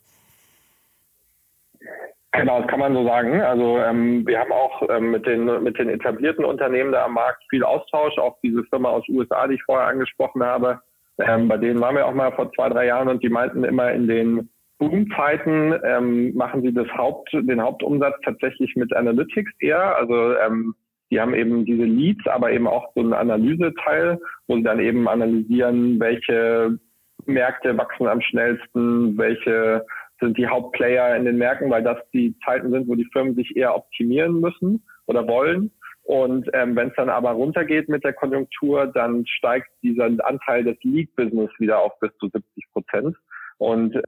Genau, 2.31 2.61
das 2.61 2.69
kann 2.69 2.79
man 2.79 2.93
so 2.93 3.05
sagen. 3.05 3.41
Also 3.41 3.77
ähm, 3.79 4.25
wir 4.25 4.39
haben 4.39 4.53
auch 4.53 4.81
ähm, 4.89 5.11
mit, 5.11 5.25
den, 5.27 5.63
mit 5.63 5.77
den 5.77 5.89
etablierten 5.89 6.45
Unternehmen 6.45 6.93
da 6.93 7.03
am 7.03 7.15
Markt 7.15 7.43
viel 7.49 7.65
Austausch. 7.65 8.17
Auch 8.17 8.37
diese 8.41 8.63
Firma 8.63 8.87
aus 8.87 9.03
USA, 9.09 9.47
die 9.47 9.55
ich 9.55 9.63
vorher 9.63 9.87
angesprochen 9.87 10.41
habe, 10.41 10.79
ähm, 11.17 11.49
bei 11.49 11.57
denen 11.57 11.81
waren 11.81 11.97
wir 11.97 12.07
auch 12.07 12.13
mal 12.13 12.31
vor 12.31 12.53
zwei, 12.53 12.69
drei 12.69 12.85
Jahren 12.85 13.09
und 13.09 13.21
die 13.21 13.29
meinten 13.29 13.65
immer 13.65 13.91
in 13.91 14.07
den 14.07 14.49
Boomzeiten 14.89 15.73
ähm, 15.83 16.33
machen 16.35 16.61
sie 16.61 16.73
das 16.73 16.87
Haupt, 16.89 17.31
den 17.33 17.61
Hauptumsatz 17.61 18.15
tatsächlich 18.23 18.75
mit 18.75 18.93
Analytics 18.95 19.51
eher. 19.59 19.95
Also 19.95 20.35
ähm, 20.37 20.75
die 21.11 21.19
haben 21.19 21.33
eben 21.33 21.65
diese 21.65 21.83
Leads, 21.83 22.25
aber 22.27 22.51
eben 22.51 22.67
auch 22.67 22.91
so 22.95 23.01
einen 23.01 23.13
Analyseteil, 23.13 24.19
wo 24.47 24.55
sie 24.55 24.63
dann 24.63 24.79
eben 24.79 25.07
analysieren, 25.07 25.99
welche 25.99 26.77
Märkte 27.25 27.77
wachsen 27.77 28.07
am 28.07 28.21
schnellsten, 28.21 29.17
welche 29.17 29.85
sind 30.19 30.37
die 30.37 30.47
Hauptplayer 30.47 31.15
in 31.15 31.25
den 31.25 31.37
Märkten, 31.37 31.69
weil 31.69 31.83
das 31.83 31.97
die 32.13 32.35
Zeiten 32.45 32.71
sind, 32.71 32.87
wo 32.87 32.95
die 32.95 33.07
Firmen 33.11 33.35
sich 33.35 33.55
eher 33.55 33.75
optimieren 33.75 34.39
müssen 34.39 34.83
oder 35.05 35.27
wollen. 35.27 35.71
Und 36.03 36.49
ähm, 36.53 36.75
wenn 36.75 36.89
es 36.89 36.95
dann 36.95 37.09
aber 37.09 37.31
runtergeht 37.31 37.87
mit 37.87 38.03
der 38.03 38.13
Konjunktur, 38.13 38.87
dann 38.87 39.25
steigt 39.25 39.69
dieser 39.81 40.05
Anteil 40.25 40.63
des 40.63 40.77
Lead-Business 40.83 41.49
wieder 41.59 41.79
auf 41.79 41.97
bis 41.99 42.11
zu 42.17 42.27
70 42.27 42.65
Prozent. 42.73 43.15
Und 43.57 44.01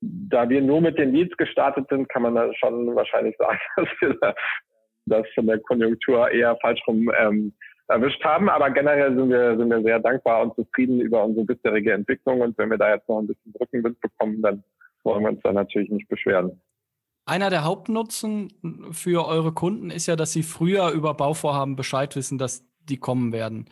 da 0.00 0.48
wir 0.48 0.62
nur 0.62 0.80
mit 0.80 0.98
den 0.98 1.12
Leads 1.12 1.36
gestartet 1.36 1.86
sind, 1.88 2.08
kann 2.08 2.22
man 2.22 2.34
da 2.34 2.52
schon 2.54 2.94
wahrscheinlich 2.94 3.36
sagen, 3.36 3.58
dass 3.76 3.88
wir 4.00 4.34
das 5.06 5.26
von 5.34 5.46
der 5.46 5.58
Konjunktur 5.60 6.30
eher 6.30 6.56
falsch 6.60 6.80
rum 6.86 7.10
ähm, 7.18 7.52
erwischt 7.88 8.22
haben. 8.24 8.48
Aber 8.48 8.70
generell 8.70 9.16
sind 9.16 9.30
wir, 9.30 9.56
sind 9.56 9.70
wir 9.70 9.82
sehr 9.82 9.98
dankbar 9.98 10.42
und 10.42 10.54
zufrieden 10.54 11.00
über 11.00 11.24
unsere 11.24 11.46
bisherige 11.46 11.92
Entwicklung. 11.92 12.40
Und 12.40 12.56
wenn 12.58 12.70
wir 12.70 12.78
da 12.78 12.94
jetzt 12.94 13.08
noch 13.08 13.18
ein 13.18 13.26
bisschen 13.26 13.52
Rückenwind 13.60 14.00
bekommen, 14.00 14.42
dann 14.42 14.62
wollen 15.04 15.22
wir 15.22 15.30
uns 15.30 15.40
da 15.42 15.52
natürlich 15.52 15.90
nicht 15.90 16.08
beschweren. 16.08 16.60
Einer 17.24 17.50
der 17.50 17.64
Hauptnutzen 17.64 18.88
für 18.92 19.26
eure 19.26 19.52
Kunden 19.52 19.90
ist 19.90 20.06
ja, 20.06 20.16
dass 20.16 20.32
sie 20.32 20.42
früher 20.42 20.90
über 20.90 21.14
Bauvorhaben 21.14 21.76
Bescheid 21.76 22.16
wissen, 22.16 22.38
dass 22.38 22.64
die 22.88 22.96
kommen 22.96 23.32
werden. 23.32 23.66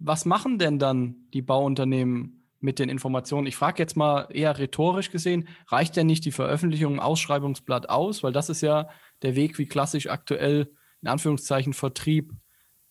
Was 0.00 0.24
machen 0.24 0.58
denn 0.58 0.78
dann 0.78 1.28
die 1.34 1.42
Bauunternehmen 1.42 2.37
mit 2.60 2.78
den 2.78 2.88
Informationen? 2.88 3.46
Ich 3.46 3.56
frage 3.56 3.82
jetzt 3.82 3.96
mal 3.96 4.28
eher 4.30 4.58
rhetorisch 4.58 5.10
gesehen, 5.10 5.48
reicht 5.68 5.96
denn 5.96 6.06
nicht 6.06 6.24
die 6.24 6.32
Veröffentlichung 6.32 6.94
im 6.94 7.00
Ausschreibungsblatt 7.00 7.88
aus? 7.88 8.22
Weil 8.22 8.32
das 8.32 8.48
ist 8.48 8.60
ja 8.60 8.88
der 9.22 9.36
Weg, 9.36 9.58
wie 9.58 9.66
klassisch 9.66 10.08
aktuell 10.08 10.70
in 11.02 11.08
Anführungszeichen 11.08 11.72
Vertrieb 11.72 12.32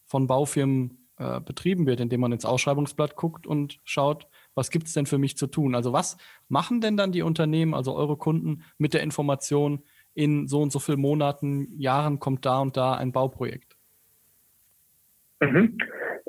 von 0.05 0.27
Baufirmen 0.27 1.07
äh, 1.17 1.41
betrieben 1.41 1.85
wird, 1.85 1.99
indem 1.99 2.21
man 2.21 2.31
ins 2.31 2.45
Ausschreibungsblatt 2.45 3.15
guckt 3.15 3.47
und 3.47 3.79
schaut, 3.83 4.27
was 4.55 4.71
gibt 4.71 4.87
es 4.87 4.93
denn 4.93 5.05
für 5.05 5.17
mich 5.17 5.37
zu 5.37 5.47
tun? 5.47 5.75
Also 5.75 5.93
was 5.93 6.17
machen 6.47 6.81
denn 6.81 6.97
dann 6.97 7.11
die 7.11 7.21
Unternehmen, 7.21 7.73
also 7.73 7.95
eure 7.95 8.17
Kunden, 8.17 8.63
mit 8.77 8.93
der 8.93 9.01
Information, 9.03 9.83
in 10.13 10.47
so 10.47 10.61
und 10.61 10.71
so 10.71 10.79
vielen 10.79 10.99
Monaten, 10.99 11.79
Jahren 11.79 12.19
kommt 12.19 12.45
da 12.45 12.59
und 12.59 12.75
da 12.75 12.93
ein 12.95 13.11
Bauprojekt? 13.11 13.75
Mhm. 15.39 15.77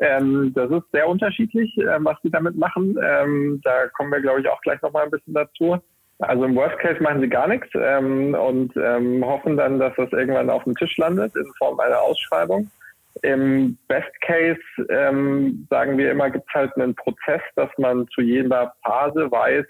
Ähm, 0.00 0.52
das 0.55 0.71
ist 0.71 0.90
sehr 0.93 1.09
unterschiedlich, 1.09 1.76
äh, 1.78 1.97
was 1.99 2.17
sie 2.23 2.31
damit 2.31 2.57
machen. 2.57 2.97
Ähm, 3.02 3.61
da 3.64 3.88
kommen 3.88 4.12
wir, 4.12 4.21
glaube 4.21 4.40
ich, 4.40 4.49
auch 4.49 4.61
gleich 4.61 4.81
nochmal 4.83 5.05
ein 5.05 5.11
bisschen 5.11 5.35
dazu. 5.35 5.78
Also 6.21 6.45
im 6.45 6.57
Worst 6.57 6.78
Case 6.78 7.00
machen 7.02 7.21
sie 7.21 7.28
gar 7.28 7.47
nichts 7.47 7.69
ähm, 7.75 8.35
und 8.35 8.73
ähm, 8.76 9.25
hoffen 9.25 9.57
dann, 9.57 9.78
dass 9.78 9.95
das 9.97 10.12
irgendwann 10.12 10.50
auf 10.50 10.64
dem 10.64 10.75
Tisch 10.75 10.97
landet 10.97 11.35
in 11.37 11.47
Form 11.59 11.78
einer 11.78 12.00
Ausschreibung. 12.00 12.71
Im 13.23 13.76
Best 13.88 14.21
Case 14.21 14.61
ähm, 14.88 15.67
sagen 15.71 15.97
wir 15.97 16.11
immer, 16.11 16.31
gibt 16.31 16.45
es 16.49 16.55
halt 16.55 16.76
einen 16.76 16.95
Prozess, 16.95 17.40
dass 17.57 17.71
man 17.78 18.07
zu 18.09 18.21
jeder 18.21 18.75
Phase 18.85 19.31
weiß, 19.31 19.64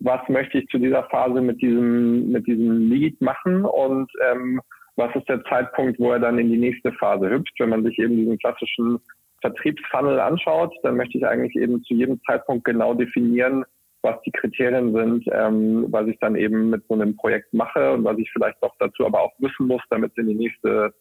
was 0.00 0.20
möchte 0.28 0.58
ich 0.58 0.68
zu 0.68 0.78
dieser 0.78 1.04
Phase 1.04 1.40
mit 1.40 1.60
diesem 1.60 2.30
mit 2.30 2.46
diesem 2.46 2.88
Lead 2.90 3.20
machen 3.20 3.64
und 3.64 4.10
ähm, 4.30 4.60
was 4.96 5.14
ist 5.16 5.28
der 5.28 5.42
Zeitpunkt, 5.44 5.98
wo 5.98 6.12
er 6.12 6.18
dann 6.18 6.38
in 6.38 6.50
die 6.50 6.58
nächste 6.58 6.92
Phase 6.92 7.30
hüpft. 7.30 7.52
Wenn 7.58 7.70
man 7.70 7.84
sich 7.84 7.98
eben 7.98 8.16
diesen 8.16 8.38
klassischen 8.38 9.00
Vertriebsfunnel 9.40 10.20
anschaut, 10.20 10.74
dann 10.82 10.96
möchte 10.96 11.18
ich 11.18 11.26
eigentlich 11.26 11.56
eben 11.56 11.82
zu 11.84 11.94
jedem 11.94 12.20
Zeitpunkt 12.24 12.64
genau 12.64 12.94
definieren, 12.94 13.64
was 14.02 14.20
die 14.22 14.32
Kriterien 14.32 14.92
sind, 14.92 15.24
ähm, 15.32 15.86
was 15.90 16.06
ich 16.06 16.18
dann 16.20 16.36
eben 16.36 16.70
mit 16.70 16.86
so 16.88 16.94
einem 16.94 17.16
Projekt 17.16 17.52
mache 17.52 17.92
und 17.92 18.04
was 18.04 18.18
ich 18.18 18.30
vielleicht 18.32 18.62
doch 18.62 18.74
dazu 18.78 19.06
aber 19.06 19.20
auch 19.20 19.32
wissen 19.38 19.66
muss, 19.66 19.82
damit 19.90 20.12
es 20.12 20.18
in 20.18 20.28
die 20.28 20.34
nächste 20.34 20.92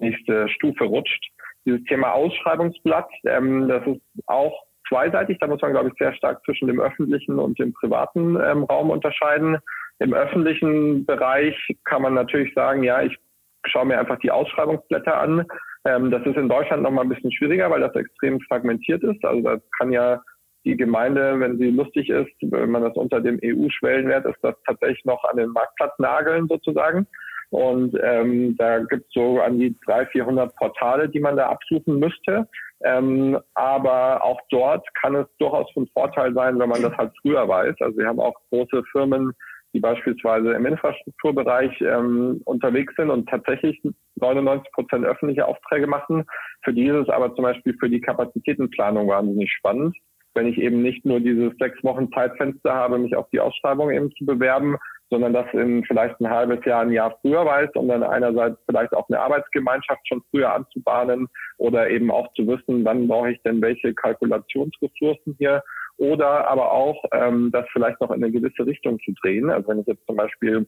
nächste 0.00 0.48
Stufe 0.48 0.84
rutscht. 0.84 1.30
Dieses 1.64 1.82
Thema 1.84 2.12
Ausschreibungsblatt, 2.12 3.08
ähm, 3.24 3.68
das 3.68 3.86
ist 3.86 4.00
auch 4.26 4.64
zweiseitig. 4.88 5.38
Da 5.40 5.46
muss 5.46 5.62
man, 5.62 5.72
glaube 5.72 5.88
ich, 5.88 5.94
sehr 5.98 6.14
stark 6.14 6.44
zwischen 6.44 6.68
dem 6.68 6.80
öffentlichen 6.80 7.38
und 7.38 7.58
dem 7.58 7.72
privaten 7.72 8.36
ähm, 8.36 8.64
Raum 8.64 8.90
unterscheiden. 8.90 9.58
Im 9.98 10.12
öffentlichen 10.12 11.06
Bereich 11.06 11.56
kann 11.84 12.02
man 12.02 12.14
natürlich 12.14 12.52
sagen, 12.54 12.82
ja, 12.82 13.02
ich 13.02 13.16
schaue 13.66 13.86
mir 13.86 13.98
einfach 13.98 14.18
die 14.18 14.30
Ausschreibungsblätter 14.30 15.18
an. 15.18 15.46
Ähm, 15.84 16.10
das 16.10 16.24
ist 16.24 16.36
in 16.36 16.48
Deutschland 16.48 16.82
nochmal 16.82 17.04
ein 17.04 17.10
bisschen 17.10 17.32
schwieriger, 17.32 17.70
weil 17.70 17.80
das 17.80 17.94
extrem 17.94 18.40
fragmentiert 18.40 19.02
ist. 19.02 19.24
Also 19.24 19.42
da 19.42 19.58
kann 19.78 19.92
ja 19.92 20.22
die 20.64 20.76
Gemeinde, 20.76 21.38
wenn 21.40 21.58
sie 21.58 21.70
lustig 21.70 22.08
ist, 22.08 22.32
wenn 22.40 22.70
man 22.70 22.82
das 22.82 22.94
unter 22.94 23.20
dem 23.20 23.38
EU-Schwellenwert 23.42 24.24
ist, 24.24 24.38
das 24.42 24.54
tatsächlich 24.66 25.04
noch 25.04 25.22
an 25.24 25.36
den 25.36 25.50
Marktplatz 25.50 25.92
nageln 25.98 26.48
sozusagen. 26.48 27.06
Und 27.50 27.96
ähm, 28.02 28.56
da 28.56 28.78
gibt 28.78 29.06
es 29.06 29.12
so 29.12 29.40
an 29.40 29.58
die 29.58 29.76
300, 29.86 30.10
400 30.10 30.56
Portale, 30.56 31.08
die 31.08 31.20
man 31.20 31.36
da 31.36 31.50
absuchen 31.50 31.98
müsste. 31.98 32.48
Ähm, 32.82 33.38
aber 33.54 34.24
auch 34.24 34.40
dort 34.50 34.86
kann 35.00 35.14
es 35.14 35.26
durchaus 35.38 35.70
von 35.72 35.86
Vorteil 35.88 36.34
sein, 36.34 36.58
wenn 36.58 36.68
man 36.68 36.82
das 36.82 36.96
halt 36.96 37.12
früher 37.22 37.46
weiß. 37.46 37.76
Also 37.80 37.96
wir 37.98 38.06
haben 38.06 38.20
auch 38.20 38.34
große 38.50 38.82
Firmen, 38.90 39.32
die 39.74 39.80
beispielsweise 39.80 40.52
im 40.52 40.66
Infrastrukturbereich 40.66 41.80
ähm, 41.80 42.40
unterwegs 42.44 42.94
sind 42.96 43.10
und 43.10 43.28
tatsächlich 43.28 43.82
99 44.16 44.72
Prozent 44.72 45.04
öffentliche 45.04 45.46
Aufträge 45.46 45.86
machen. 45.86 46.24
Für 46.62 46.72
die 46.72 46.86
ist 46.86 46.94
es 46.94 47.08
aber 47.08 47.34
zum 47.34 47.42
Beispiel 47.42 47.76
für 47.78 47.90
die 47.90 48.00
Kapazitätenplanung 48.00 49.08
wahnsinnig 49.08 49.52
spannend. 49.52 49.96
Wenn 50.34 50.46
ich 50.46 50.58
eben 50.58 50.82
nicht 50.82 51.04
nur 51.04 51.20
dieses 51.20 51.52
sechs 51.58 51.82
Wochen 51.84 52.10
Zeitfenster 52.12 52.72
habe, 52.72 52.98
mich 52.98 53.14
auf 53.14 53.28
die 53.30 53.40
Ausschreibung 53.40 53.90
eben 53.90 54.10
zu 54.12 54.24
bewerben, 54.24 54.76
sondern 55.10 55.32
das 55.32 55.46
in 55.52 55.84
vielleicht 55.84 56.18
ein 56.20 56.30
halbes 56.30 56.64
Jahr, 56.64 56.82
ein 56.82 56.90
Jahr 56.90 57.16
früher 57.20 57.44
weiß, 57.44 57.70
um 57.74 57.88
dann 57.88 58.02
einerseits 58.02 58.58
vielleicht 58.66 58.92
auch 58.94 59.08
eine 59.08 59.20
Arbeitsgemeinschaft 59.20 60.06
schon 60.08 60.22
früher 60.30 60.52
anzubahnen 60.52 61.28
oder 61.58 61.90
eben 61.90 62.10
auch 62.10 62.32
zu 62.32 62.46
wissen, 62.46 62.84
wann 62.84 63.06
brauche 63.06 63.32
ich 63.32 63.42
denn 63.42 63.60
welche 63.60 63.94
Kalkulationsressourcen 63.94 65.36
hier 65.38 65.62
oder 65.96 66.48
aber 66.48 66.72
auch 66.72 67.04
ähm, 67.12 67.50
das 67.52 67.66
vielleicht 67.72 68.00
noch 68.00 68.10
in 68.10 68.22
eine 68.22 68.32
gewisse 68.32 68.66
Richtung 68.66 68.98
zu 69.00 69.12
drehen. 69.22 69.50
Also 69.50 69.68
wenn 69.68 69.80
ich 69.80 69.86
jetzt 69.86 70.06
zum 70.06 70.16
Beispiel 70.16 70.66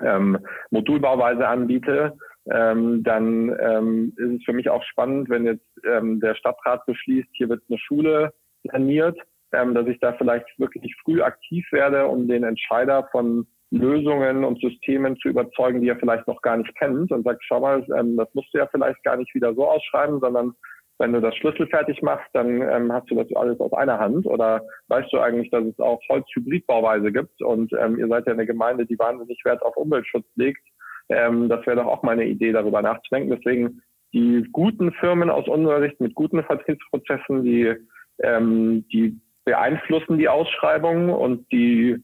ähm, 0.00 0.38
Modulbauweise 0.70 1.46
anbiete, 1.46 2.16
ähm, 2.50 3.02
dann 3.02 3.56
ähm, 3.60 4.12
ist 4.16 4.40
es 4.40 4.44
für 4.44 4.52
mich 4.52 4.68
auch 4.68 4.82
spannend, 4.84 5.28
wenn 5.28 5.44
jetzt 5.44 5.66
ähm, 5.84 6.20
der 6.20 6.34
Stadtrat 6.34 6.84
beschließt, 6.86 7.28
hier 7.32 7.48
wird 7.48 7.62
eine 7.68 7.78
Schule 7.78 8.32
saniert, 8.64 9.18
ähm, 9.52 9.74
dass 9.74 9.86
ich 9.86 10.00
da 10.00 10.12
vielleicht 10.14 10.46
wirklich 10.58 10.94
früh 11.04 11.22
aktiv 11.22 11.66
werde, 11.70 12.06
um 12.06 12.26
den 12.26 12.44
Entscheider 12.44 13.08
von 13.12 13.46
Lösungen 13.70 14.44
und 14.44 14.60
Systemen 14.60 15.16
zu 15.16 15.28
überzeugen, 15.28 15.80
die 15.80 15.88
er 15.88 15.96
vielleicht 15.96 16.26
noch 16.26 16.42
gar 16.42 16.56
nicht 16.56 16.74
kennt 16.76 17.10
und 17.10 17.24
sagt, 17.24 17.42
schau 17.44 17.60
mal, 17.60 17.84
ähm, 17.96 18.16
das 18.16 18.28
musst 18.34 18.52
du 18.52 18.58
ja 18.58 18.66
vielleicht 18.66 19.02
gar 19.02 19.16
nicht 19.16 19.34
wieder 19.34 19.54
so 19.54 19.68
ausschreiben, 19.68 20.20
sondern 20.20 20.54
wenn 20.98 21.12
du 21.12 21.20
das 21.20 21.34
Schlüssel 21.36 21.66
fertig 21.66 22.00
machst, 22.02 22.28
dann 22.32 22.62
ähm, 22.62 22.92
hast 22.92 23.10
du 23.10 23.16
das 23.16 23.26
alles 23.34 23.58
aus 23.60 23.72
einer 23.72 23.98
Hand 23.98 24.26
oder 24.26 24.62
weißt 24.88 25.12
du 25.12 25.18
eigentlich, 25.18 25.50
dass 25.50 25.64
es 25.64 25.78
auch 25.78 26.00
Holzhybridbauweise 26.08 27.10
gibt 27.10 27.42
und 27.42 27.72
ähm, 27.72 27.98
ihr 27.98 28.08
seid 28.08 28.26
ja 28.26 28.32
eine 28.32 28.46
Gemeinde, 28.46 28.86
die 28.86 28.98
wahnsinnig 28.98 29.44
Wert 29.44 29.62
auf 29.62 29.76
Umweltschutz 29.76 30.26
legt. 30.36 30.62
Ähm, 31.08 31.48
das 31.48 31.66
wäre 31.66 31.76
doch 31.76 31.86
auch 31.86 32.02
mal 32.02 32.12
eine 32.12 32.26
Idee, 32.26 32.52
darüber 32.52 32.82
nachzudenken. 32.82 33.30
Deswegen 33.36 33.82
die 34.12 34.46
guten 34.52 34.92
Firmen 34.92 35.30
aus 35.30 35.48
unserer 35.48 35.80
Sicht 35.80 36.00
mit 36.00 36.14
guten 36.14 36.42
Vertriebsprozessen, 36.44 37.42
die, 37.42 37.74
ähm, 38.22 38.84
die 38.92 39.18
beeinflussen 39.44 40.18
die 40.18 40.28
Ausschreibung 40.28 41.10
und 41.10 41.50
die 41.50 41.96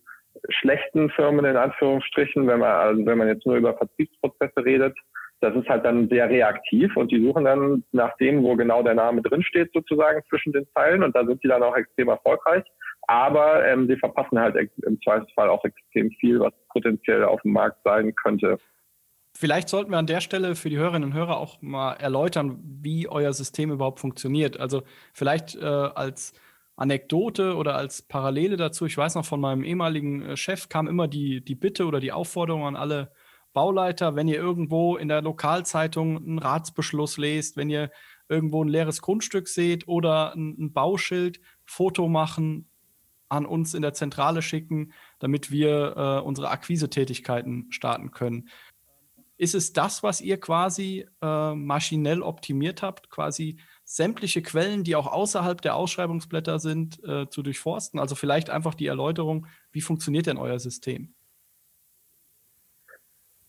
schlechten 0.49 1.11
Firmen 1.11 1.45
in 1.45 1.57
Anführungsstrichen, 1.57 2.47
wenn 2.47 2.61
man, 2.61 2.71
also 2.71 3.07
wenn 3.07 3.19
man 3.19 3.29
jetzt 3.29 3.47
nur 3.47 3.57
über 3.57 3.75
Vertriebsprozesse 3.75 4.65
redet, 4.65 4.97
das 5.41 5.55
ist 5.55 5.69
halt 5.69 5.85
dann 5.85 6.09
sehr 6.09 6.29
reaktiv 6.29 6.97
und 6.97 7.13
die 7.13 7.23
suchen 7.23 7.45
dann 7.45 7.85
nach 7.93 8.17
dem, 8.17 8.43
wo 8.43 8.57
genau 8.57 8.83
der 8.83 8.95
Name 8.95 9.23
drinsteht, 9.23 9.71
sozusagen 9.73 10.23
zwischen 10.29 10.53
den 10.53 10.67
Zeilen 10.75 11.03
und 11.03 11.15
da 11.15 11.25
sind 11.25 11.43
die 11.43 11.49
dann 11.49 11.63
auch 11.63 11.77
extrem 11.77 12.09
erfolgreich. 12.09 12.65
Aber 13.07 13.65
ähm, 13.67 13.87
sie 13.89 13.97
verpassen 13.97 14.39
halt 14.39 14.57
im 14.85 15.01
Zweifelsfall 15.01 15.49
auch 15.49 15.65
extrem 15.65 16.11
viel, 16.21 16.41
was 16.41 16.53
potenziell 16.69 17.25
auf 17.25 17.41
dem 17.43 17.53
Markt 17.53 17.79
sein 17.85 18.15
könnte. 18.15 18.59
Vielleicht 19.35 19.69
sollten 19.69 19.93
wir 19.93 19.99
an 19.99 20.07
der 20.07 20.21
Stelle 20.21 20.57
für 20.57 20.69
die 20.69 20.79
Hörerinnen 20.79 21.11
und 21.11 21.15
Hörer 21.15 21.39
auch 21.39 21.63
mal 21.63 21.93
erläutern, 21.95 22.59
wie 22.63 23.09
euer 23.09 23.33
System 23.33 23.71
überhaupt 23.71 24.01
funktioniert. 24.01 24.59
Also 24.59 24.83
vielleicht 25.15 25.55
äh, 25.55 25.65
als 25.65 26.33
Anekdote 26.77 27.55
oder 27.55 27.77
als 27.77 28.03
Parallele 28.03 28.57
dazu, 28.57 28.85
ich 28.85 28.99
weiß 28.99 29.15
noch 29.15 29.25
von 29.25 29.41
meinem 29.41 29.65
ehemaligen 29.65 30.23
äh, 30.23 30.37
Chef 30.37 30.69
kam 30.69 30.89
immer 30.89 31.09
die, 31.09 31.41
die 31.41 31.55
Bitte 31.55 31.87
oder 31.87 32.01
die 32.01 32.13
Aufforderung 32.13 32.67
an 32.67 32.77
alle 32.77 33.11
Bauleiter, 33.59 34.15
wenn 34.15 34.29
ihr 34.29 34.37
irgendwo 34.37 34.97
in 34.97 35.09
der 35.09 35.21
Lokalzeitung 35.21 36.17
einen 36.17 36.39
Ratsbeschluss 36.39 37.19
lest, 37.19 37.57
wenn 37.57 37.69
ihr 37.69 37.91
irgendwo 38.29 38.63
ein 38.63 38.69
leeres 38.69 39.03
Grundstück 39.03 39.49
seht 39.49 39.89
oder 39.89 40.33
ein, 40.37 40.55
ein 40.61 40.73
Bauschild, 40.73 41.41
Foto 41.65 42.07
machen, 42.07 42.71
an 43.29 43.47
uns 43.47 43.75
in 43.75 43.83
der 43.83 43.95
Zentrale 43.95 44.43
schicken, 44.43 44.93
damit 45.19 45.51
wir 45.51 45.97
äh, 45.97 46.25
unsere 46.25 46.51
Akquisetätigkeiten 46.51 47.67
starten 47.73 48.13
können. 48.13 48.49
Ist 49.39 49.57
es 49.57 49.73
das, 49.73 50.05
was 50.05 50.21
ihr 50.21 50.39
quasi 50.39 51.09
äh, 51.21 51.55
maschinell 51.57 52.23
optimiert 52.23 52.83
habt, 52.83 53.11
quasi 53.11 53.59
sämtliche 53.83 54.41
Quellen, 54.41 54.85
die 54.85 54.95
auch 54.95 55.09
außerhalb 55.09 55.61
der 55.63 55.75
Ausschreibungsblätter 55.75 56.61
sind, 56.61 57.03
äh, 57.03 57.29
zu 57.29 57.43
durchforsten? 57.43 57.99
Also 57.99 58.15
vielleicht 58.15 58.51
einfach 58.51 58.77
die 58.77 58.87
Erläuterung, 58.87 59.49
wie 59.73 59.81
funktioniert 59.81 60.27
denn 60.27 60.39
euer 60.39 60.61
System? 60.61 61.13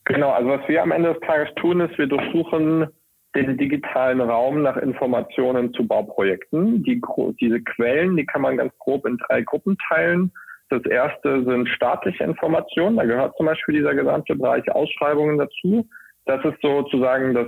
Genau, 0.09 0.31
also 0.31 0.49
was 0.49 0.67
wir 0.67 0.81
am 0.81 0.91
Ende 0.91 1.13
des 1.13 1.21
Tages 1.21 1.53
tun, 1.55 1.81
ist, 1.81 1.95
wir 1.99 2.07
durchsuchen 2.07 2.87
den 3.35 3.57
digitalen 3.57 4.21
Raum 4.21 4.63
nach 4.63 4.75
Informationen 4.75 5.71
zu 5.75 5.87
Bauprojekten. 5.87 6.83
Die, 6.83 6.99
diese 7.39 7.61
Quellen, 7.61 8.17
die 8.17 8.25
kann 8.25 8.41
man 8.41 8.57
ganz 8.57 8.73
grob 8.79 9.05
in 9.05 9.17
drei 9.17 9.43
Gruppen 9.43 9.77
teilen. 9.87 10.31
Das 10.69 10.83
erste 10.85 11.43
sind 11.43 11.69
staatliche 11.69 12.23
Informationen. 12.23 12.97
Da 12.97 13.05
gehört 13.05 13.37
zum 13.37 13.45
Beispiel 13.45 13.75
dieser 13.75 13.93
gesamte 13.93 14.35
Bereich 14.35 14.69
Ausschreibungen 14.71 15.37
dazu. 15.37 15.87
Das 16.25 16.43
ist 16.43 16.59
sozusagen 16.59 17.35
das, 17.35 17.47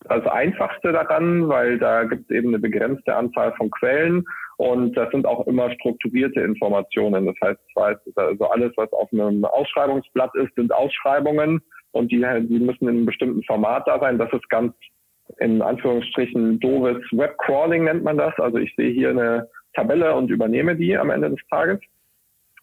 das 0.00 0.26
Einfachste 0.26 0.92
daran, 0.92 1.48
weil 1.48 1.78
da 1.78 2.04
gibt 2.04 2.30
es 2.30 2.36
eben 2.36 2.48
eine 2.48 2.58
begrenzte 2.58 3.16
Anzahl 3.16 3.54
von 3.56 3.70
Quellen 3.70 4.22
und 4.58 4.94
das 4.98 5.10
sind 5.12 5.24
auch 5.24 5.46
immer 5.46 5.70
strukturierte 5.72 6.42
Informationen. 6.42 7.24
Das 7.24 7.36
heißt, 7.42 7.60
also 8.16 8.44
alles, 8.50 8.72
was 8.76 8.92
auf 8.92 9.10
einem 9.12 9.46
Ausschreibungsblatt 9.46 10.34
ist, 10.34 10.54
sind 10.56 10.74
Ausschreibungen 10.74 11.62
und 11.92 12.10
die, 12.10 12.18
die 12.18 12.58
müssen 12.58 12.88
in 12.88 12.96
einem 12.96 13.06
bestimmten 13.06 13.42
Format 13.44 13.86
da 13.86 13.98
sein. 14.00 14.18
Das 14.18 14.32
ist 14.32 14.48
ganz 14.48 14.74
in 15.38 15.62
Anführungsstrichen 15.62 16.60
doofes 16.60 17.02
Webcrawling 17.12 17.84
nennt 17.84 18.04
man 18.04 18.18
das. 18.18 18.34
Also 18.38 18.58
ich 18.58 18.74
sehe 18.76 18.90
hier 18.90 19.10
eine 19.10 19.48
Tabelle 19.74 20.14
und 20.14 20.30
übernehme 20.30 20.76
die 20.76 20.96
am 20.96 21.10
Ende 21.10 21.30
des 21.30 21.40
Tages. 21.48 21.80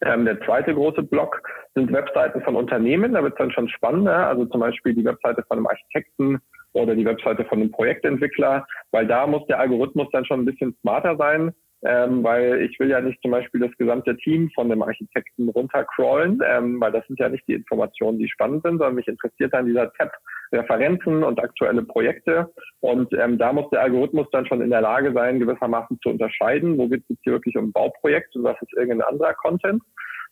Ähm, 0.02 0.24
der 0.24 0.40
zweite 0.42 0.74
große 0.74 1.02
Block 1.02 1.42
sind 1.74 1.92
Webseiten 1.92 2.40
von 2.42 2.56
Unternehmen. 2.56 3.12
Da 3.12 3.22
wird 3.22 3.34
es 3.34 3.38
dann 3.38 3.50
schon 3.50 3.68
spannender. 3.68 4.28
Also 4.28 4.46
zum 4.46 4.60
Beispiel 4.60 4.94
die 4.94 5.04
Webseite 5.04 5.42
von 5.48 5.58
einem 5.58 5.66
Architekten 5.66 6.40
oder 6.72 6.94
die 6.94 7.04
Webseite 7.04 7.44
von 7.44 7.60
einem 7.60 7.70
Projektentwickler, 7.70 8.66
weil 8.92 9.06
da 9.06 9.26
muss 9.26 9.46
der 9.46 9.58
Algorithmus 9.58 10.08
dann 10.12 10.24
schon 10.24 10.40
ein 10.40 10.46
bisschen 10.46 10.76
smarter 10.80 11.16
sein 11.16 11.52
ähm, 11.82 12.22
weil 12.22 12.60
ich 12.62 12.78
will 12.78 12.90
ja 12.90 13.00
nicht 13.00 13.20
zum 13.22 13.30
Beispiel 13.30 13.60
das 13.60 13.76
gesamte 13.78 14.16
Team 14.16 14.50
von 14.54 14.68
dem 14.68 14.82
Architekten 14.82 15.48
runtercrawlen, 15.48 16.40
ähm, 16.46 16.80
weil 16.80 16.92
das 16.92 17.06
sind 17.06 17.18
ja 17.18 17.28
nicht 17.28 17.46
die 17.48 17.54
Informationen, 17.54 18.18
die 18.18 18.28
spannend 18.28 18.62
sind, 18.62 18.78
sondern 18.78 18.94
mich 18.94 19.08
interessiert 19.08 19.54
dann 19.54 19.66
dieser 19.66 19.92
Tab 19.94 20.12
Referenzen 20.52 21.22
und 21.22 21.38
aktuelle 21.38 21.82
Projekte. 21.82 22.52
Und 22.80 23.12
ähm, 23.14 23.38
da 23.38 23.52
muss 23.52 23.70
der 23.70 23.82
Algorithmus 23.82 24.26
dann 24.32 24.46
schon 24.46 24.60
in 24.60 24.70
der 24.70 24.80
Lage 24.80 25.12
sein, 25.12 25.38
gewissermaßen 25.38 25.98
zu 26.02 26.10
unterscheiden, 26.10 26.76
wo 26.76 26.88
geht 26.88 27.04
es 27.08 27.16
hier 27.22 27.34
wirklich 27.34 27.56
um 27.56 27.66
ein 27.66 27.72
Bauprojekt 27.72 28.34
und 28.36 28.44
was 28.44 28.60
ist 28.60 28.72
irgendein 28.76 29.08
anderer 29.08 29.34
Content. 29.34 29.82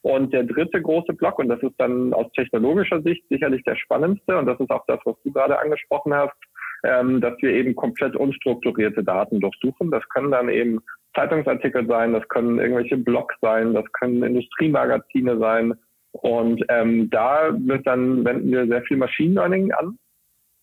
Und 0.03 0.33
der 0.33 0.45
dritte 0.45 0.81
große 0.81 1.13
Block, 1.13 1.39
und 1.39 1.49
das 1.49 1.63
ist 1.63 1.75
dann 1.79 2.13
aus 2.15 2.31
technologischer 2.33 3.03
Sicht 3.03 3.25
sicherlich 3.29 3.63
der 3.65 3.77
spannendste, 3.77 4.37
und 4.37 4.47
das 4.47 4.59
ist 4.61 4.71
auch 4.71 4.85
das, 4.87 5.01
was 5.05 5.17
du 5.25 5.33
gerade 5.33 5.59
angesprochen 5.59 6.15
hast, 6.15 6.37
ähm, 6.85 7.21
dass 7.21 7.35
wir 7.41 7.51
eben 7.51 7.75
komplett 7.75 8.17
unstrukturierte 8.17 9.05
Daten 9.05 9.41
durchsuchen. 9.41 9.91
Das 9.91 10.07
können 10.09 10.31
dann 10.31 10.49
eben 10.49 10.81
Zeitungsartikel 11.15 11.87
sein, 11.87 12.13
das 12.13 12.27
können 12.29 12.59
irgendwelche 12.59 12.97
Blogs 12.97 13.35
sein, 13.41 13.75
das 13.75 13.85
können 13.93 14.23
Industriemagazine 14.23 15.39
sein. 15.39 15.75
Und 16.13 16.65
ähm, 16.69 17.11
da 17.11 17.51
wird 17.53 17.87
dann 17.87 18.25
wenden 18.25 18.51
wir 18.51 18.67
sehr 18.67 18.83
viel 18.83 18.97
Machine 18.97 19.35
Learning 19.35 19.73
an, 19.73 19.99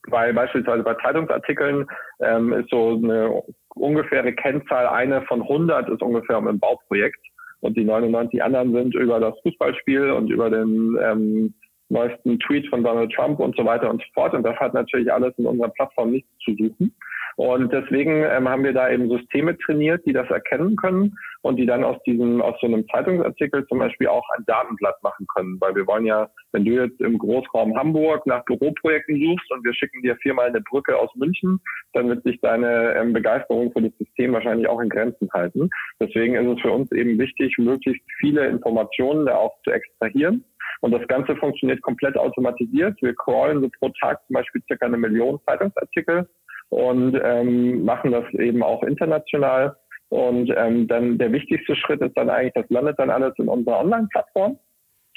weil 0.07 0.33
beispielsweise 0.33 0.83
bei 0.83 0.95
Zeitungsartikeln 0.95 1.85
ähm, 2.19 2.53
ist 2.53 2.69
so 2.69 2.99
eine 3.01 3.43
ungefähre 3.75 4.33
Kennzahl, 4.33 4.87
eine 4.87 5.21
von 5.23 5.41
100 5.41 5.89
ist 5.89 6.01
ungefähr 6.01 6.37
um 6.37 6.47
ein 6.47 6.59
Bauprojekt 6.59 7.19
und 7.61 7.77
die 7.77 7.83
99 7.83 8.41
anderen 8.41 8.73
sind 8.73 8.95
über 8.95 9.19
das 9.19 9.35
Fußballspiel 9.43 10.11
und 10.11 10.29
über 10.29 10.49
den 10.49 10.97
ähm, 11.01 11.53
neuesten 11.89 12.39
Tweet 12.39 12.67
von 12.69 12.83
Donald 12.83 13.11
Trump 13.13 13.39
und 13.39 13.55
so 13.55 13.65
weiter 13.65 13.89
und 13.89 14.01
so 14.01 14.07
fort. 14.13 14.33
Und 14.33 14.43
das 14.43 14.55
hat 14.57 14.73
natürlich 14.73 15.11
alles 15.11 15.33
in 15.37 15.45
unserer 15.45 15.69
Plattform 15.69 16.11
nichts 16.11 16.29
zu 16.43 16.55
suchen. 16.55 16.93
Und 17.37 17.73
deswegen 17.73 18.23
ähm, 18.23 18.47
haben 18.47 18.63
wir 18.63 18.73
da 18.73 18.89
eben 18.89 19.09
Systeme 19.09 19.57
trainiert, 19.57 20.05
die 20.05 20.13
das 20.13 20.29
erkennen 20.29 20.77
können 20.77 21.17
und 21.41 21.57
die 21.57 21.65
dann 21.65 21.83
aus 21.83 22.01
diesem, 22.03 22.41
aus 22.41 22.55
so 22.61 22.67
einem 22.67 22.87
Zeitungsartikel 22.87 23.67
zum 23.67 23.79
Beispiel 23.79 24.07
auch 24.07 24.23
ein 24.37 24.45
Datenblatt 24.45 25.03
machen 25.03 25.27
können. 25.35 25.57
Weil 25.59 25.75
wir 25.75 25.85
wollen 25.85 26.05
ja, 26.05 26.29
wenn 26.53 26.63
du 26.63 26.71
jetzt 26.71 26.99
im 27.01 27.17
Großraum 27.17 27.75
Hamburg 27.75 28.25
nach 28.25 28.45
Büroprojekten 28.45 29.19
suchst 29.19 29.51
und 29.51 29.65
wir 29.65 29.73
schicken 29.73 30.01
dir 30.01 30.15
viermal 30.17 30.47
eine 30.47 30.61
Brücke 30.61 30.97
aus 30.97 31.13
München, 31.15 31.59
dann 31.93 32.07
wird 32.07 32.23
sich 32.23 32.39
deine 32.39 32.95
ähm, 32.95 33.11
Begeisterung 33.11 33.71
für 33.73 33.81
das 33.81 33.97
System 33.97 34.31
wahrscheinlich 34.31 34.69
auch 34.69 34.79
in 34.79 34.89
Grenzen 34.89 35.29
halten. 35.33 35.69
Deswegen 35.99 36.35
ist 36.35 36.55
es 36.55 36.61
für 36.61 36.71
uns 36.71 36.89
eben 36.93 37.19
wichtig, 37.19 37.57
möglichst 37.57 38.03
viele 38.17 38.47
Informationen 38.47 39.25
da 39.25 39.35
auch 39.35 39.55
zu 39.63 39.71
extrahieren. 39.71 40.45
Und 40.81 40.91
das 40.91 41.07
Ganze 41.07 41.35
funktioniert 41.35 41.81
komplett 41.81 42.17
automatisiert. 42.17 43.01
Wir 43.01 43.15
crawlen 43.15 43.61
so 43.61 43.69
pro 43.79 43.89
Tag 44.01 44.19
zum 44.27 44.35
Beispiel 44.35 44.61
circa 44.67 44.85
eine 44.85 44.97
Million 44.97 45.39
Zeitungsartikel 45.45 46.27
und 46.69 47.19
ähm, 47.23 47.85
machen 47.85 48.11
das 48.11 48.25
eben 48.33 48.63
auch 48.63 48.83
international. 48.83 49.75
Und 50.09 50.53
ähm, 50.55 50.87
dann 50.87 51.17
der 51.17 51.31
wichtigste 51.31 51.75
Schritt 51.75 52.01
ist 52.01 52.15
dann 52.15 52.29
eigentlich, 52.29 52.53
das 52.53 52.69
landet 52.69 52.99
dann 52.99 53.09
alles 53.09 53.33
in 53.37 53.47
unserer 53.47 53.79
Online-Plattform. 53.79 54.59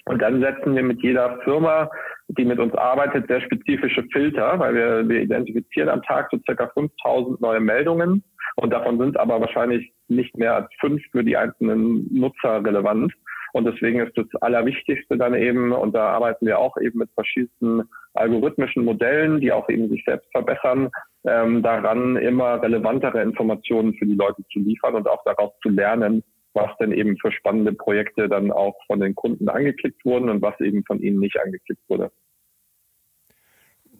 Und 0.07 0.23
dann 0.23 0.41
setzen 0.41 0.75
wir 0.75 0.83
mit 0.83 1.03
jeder 1.03 1.39
Firma, 1.45 1.91
die 2.29 2.45
mit 2.45 2.59
uns 2.59 2.75
arbeitet, 2.75 3.29
sehr 3.29 3.43
spezifische 3.43 4.05
Filter, 4.11 4.59
weil 4.59 4.75
wir, 4.75 5.09
wir 5.09 5.21
identifizieren 5.21 5.91
am 5.91 6.03
Tag 6.03 6.29
so 6.31 6.39
circa 6.47 6.69
5000 6.69 7.41
neue 7.41 7.61
Meldungen. 7.61 8.25
Und 8.57 8.73
davon 8.73 8.99
sind 8.99 9.19
aber 9.19 9.41
wahrscheinlich 9.41 9.93
nicht 10.09 10.37
mehr 10.37 10.55
als 10.55 10.69
fünf 10.81 11.03
für 11.13 11.23
die 11.23 11.37
einzelnen 11.37 12.09
Nutzer 12.13 12.65
relevant. 12.65 13.13
Und 13.53 13.65
deswegen 13.65 14.01
ist 14.01 14.17
das 14.17 14.27
Allerwichtigste 14.41 15.17
dann 15.17 15.35
eben, 15.35 15.73
und 15.73 15.95
da 15.95 16.11
arbeiten 16.11 16.47
wir 16.47 16.59
auch 16.59 16.77
eben 16.79 16.99
mit 16.99 17.11
verschiedensten 17.15 17.83
algorithmischen 18.15 18.85
Modellen, 18.85 19.41
die 19.41 19.53
auch 19.53 19.69
eben 19.69 19.89
sich 19.89 20.05
selbst 20.05 20.31
verbessern, 20.33 20.91
ähm, 21.25 21.63
daran 21.63 22.17
immer 22.17 22.63
relevantere 22.63 23.23
Informationen 23.23 23.95
für 23.95 24.07
die 24.07 24.15
Leute 24.15 24.43
zu 24.53 24.59
liefern 24.61 24.95
und 24.95 25.09
auch 25.09 25.23
daraus 25.25 25.53
zu 25.63 25.69
lernen, 25.69 26.23
was 26.55 26.71
denn 26.79 26.93
eben 26.93 27.17
für 27.19 27.33
spannende 27.33 27.73
Projekte 27.73 28.29
dann 28.29 28.51
auch 28.51 28.75
von 28.87 29.01
den 29.01 29.15
Kunden 29.15 29.49
angeklickt 29.49 30.05
wurden 30.05 30.29
und 30.29 30.43
was 30.43 30.59
eben 30.61 30.85
von 30.85 31.01
ihnen 31.01 31.21
nicht 31.21 31.39
angeklickt 31.41 31.83
wurde. 31.89 32.11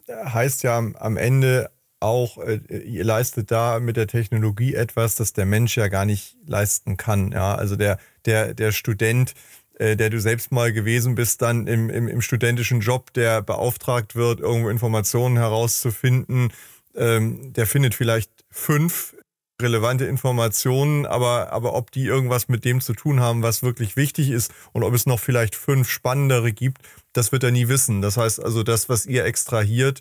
Heißt 0.09 0.63
ja 0.63 0.77
am 0.77 1.17
Ende 1.17 1.69
auch, 1.99 2.37
äh, 2.37 2.59
ihr 2.85 3.03
leistet 3.03 3.51
da 3.51 3.79
mit 3.79 3.97
der 3.97 4.07
Technologie 4.07 4.73
etwas, 4.73 5.15
das 5.15 5.33
der 5.33 5.45
Mensch 5.45 5.77
ja 5.77 5.87
gar 5.87 6.05
nicht 6.05 6.37
leisten 6.45 6.97
kann. 6.97 7.31
Ja, 7.31 7.55
also 7.55 7.75
der, 7.75 7.97
der, 8.25 8.53
der 8.53 8.71
Student, 8.71 9.33
äh, 9.79 9.95
der 9.95 10.09
du 10.09 10.19
selbst 10.19 10.51
mal 10.51 10.71
gewesen 10.71 11.15
bist, 11.15 11.41
dann 11.41 11.67
im, 11.67 11.89
im, 11.89 12.07
im 12.07 12.21
studentischen 12.21 12.81
Job, 12.81 13.13
der 13.13 13.41
beauftragt 13.41 14.15
wird, 14.15 14.39
irgendwo 14.39 14.69
Informationen 14.69 15.37
herauszufinden, 15.37 16.53
ähm, 16.95 17.53
der 17.53 17.67
findet 17.67 17.95
vielleicht 17.95 18.31
fünf 18.49 19.15
relevante 19.61 20.05
Informationen, 20.05 21.05
aber, 21.05 21.51
aber 21.51 21.75
ob 21.75 21.91
die 21.91 22.05
irgendwas 22.05 22.47
mit 22.47 22.63
dem 22.63 22.79
zu 22.79 22.93
tun 22.93 23.19
haben, 23.19 23.43
was 23.43 23.61
wirklich 23.61 23.97
wichtig 23.97 24.29
ist 24.29 24.53
und 24.71 24.83
ob 24.83 24.93
es 24.93 25.05
noch 25.05 25.19
vielleicht 25.19 25.55
fünf 25.55 25.89
spannendere 25.89 26.53
gibt, 26.53 26.81
das 27.11 27.31
wird 27.31 27.43
er 27.43 27.51
nie 27.51 27.67
wissen. 27.67 28.01
Das 28.01 28.15
heißt 28.15 28.41
also, 28.41 28.63
das, 28.63 28.87
was 28.87 29.05
ihr 29.05 29.25
extrahiert, 29.25 29.99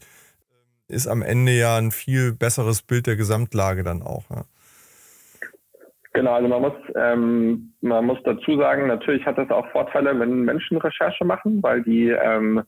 ist 0.89 1.07
am 1.07 1.23
Ende 1.23 1.53
ja 1.53 1.77
ein 1.77 1.91
viel 1.91 2.33
besseres 2.33 2.83
Bild 2.83 3.07
der 3.07 3.17
Gesamtlage 3.17 3.85
dann 3.85 4.03
auch. 4.03 4.25
Ja. 4.31 4.45
Genau, 6.15 6.33
also 6.33 6.49
man 6.49 6.63
muss, 6.63 6.73
ähm, 6.97 7.75
man 7.81 8.07
muss 8.07 8.19
dazu 8.25 8.57
sagen, 8.57 8.89
natürlich 8.89 9.25
hat 9.25 9.39
das 9.39 9.51
auch 9.51 9.71
Vorteile, 9.71 10.19
wenn 10.19 10.43
Menschen 10.43 10.79
Recherche 10.79 11.25
machen, 11.25 11.63
weil 11.63 11.83
die, 11.83 12.09
ähm, 12.09 12.63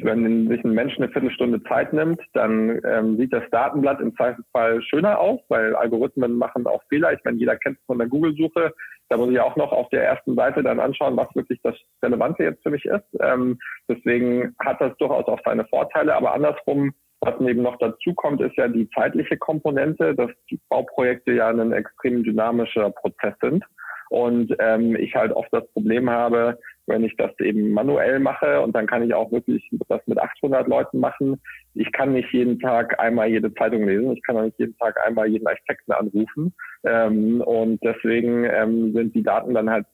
wenn 0.00 0.48
sich 0.48 0.62
ein 0.62 0.74
Mensch 0.74 0.96
eine 0.96 1.08
Viertelstunde 1.08 1.60
Zeit 1.64 1.92
nimmt, 1.92 2.20
dann 2.34 2.80
ähm, 2.84 3.16
sieht 3.16 3.32
das 3.32 3.42
Datenblatt 3.50 4.00
im 4.00 4.14
Zweifelsfall 4.14 4.80
schöner 4.82 5.18
aus, 5.18 5.40
weil 5.48 5.74
Algorithmen 5.74 6.38
machen 6.38 6.66
auch 6.66 6.82
Fehler. 6.88 7.12
Ich 7.12 7.24
meine, 7.24 7.38
jeder 7.38 7.56
kennt 7.56 7.78
es 7.78 7.84
von 7.86 7.98
der 7.98 8.06
Google-Suche. 8.06 8.72
Da 9.08 9.16
muss 9.16 9.30
ich 9.30 9.40
auch 9.40 9.56
noch 9.56 9.72
auf 9.72 9.88
der 9.88 10.04
ersten 10.04 10.36
Seite 10.36 10.62
dann 10.62 10.78
anschauen, 10.78 11.16
was 11.16 11.34
wirklich 11.34 11.58
das 11.64 11.74
Relevante 12.02 12.44
jetzt 12.44 12.62
für 12.62 12.70
mich 12.70 12.84
ist. 12.84 13.06
Ähm, 13.20 13.58
deswegen 13.88 14.54
hat 14.60 14.80
das 14.80 14.96
durchaus 14.98 15.26
auch 15.26 15.40
seine 15.44 15.64
Vorteile, 15.64 16.14
aber 16.14 16.34
andersrum 16.34 16.92
was 17.20 17.40
eben 17.40 17.62
noch 17.62 17.76
dazu 17.78 18.14
kommt, 18.14 18.40
ist 18.40 18.56
ja 18.56 18.68
die 18.68 18.88
zeitliche 18.90 19.36
Komponente, 19.36 20.14
dass 20.14 20.30
Bauprojekte 20.68 21.32
ja 21.32 21.48
ein 21.48 21.72
extrem 21.72 22.22
dynamischer 22.22 22.90
Prozess 22.90 23.34
sind. 23.40 23.64
Und 24.10 24.54
ähm, 24.58 24.96
ich 24.96 25.14
halt 25.14 25.32
oft 25.32 25.52
das 25.52 25.66
Problem 25.72 26.08
habe, 26.08 26.58
wenn 26.86 27.04
ich 27.04 27.14
das 27.16 27.30
eben 27.40 27.70
manuell 27.72 28.18
mache 28.18 28.62
und 28.62 28.74
dann 28.74 28.86
kann 28.86 29.02
ich 29.02 29.12
auch 29.12 29.30
wirklich 29.30 29.68
das 29.88 30.00
mit 30.06 30.18
800 30.18 30.66
Leuten 30.66 30.98
machen. 30.98 31.40
Ich 31.74 31.92
kann 31.92 32.14
nicht 32.14 32.32
jeden 32.32 32.58
Tag 32.58 32.98
einmal 32.98 33.28
jede 33.28 33.52
Zeitung 33.54 33.86
lesen. 33.86 34.12
Ich 34.12 34.22
kann 34.22 34.38
auch 34.38 34.44
nicht 34.44 34.58
jeden 34.58 34.76
Tag 34.78 34.96
einmal 35.06 35.26
jeden 35.26 35.46
Architekten 35.46 35.92
anrufen. 35.92 36.54
Ähm, 36.84 37.42
und 37.42 37.82
deswegen 37.84 38.44
ähm, 38.44 38.94
sind 38.94 39.14
die 39.14 39.22
Daten 39.22 39.52
dann 39.52 39.68
halt 39.68 39.84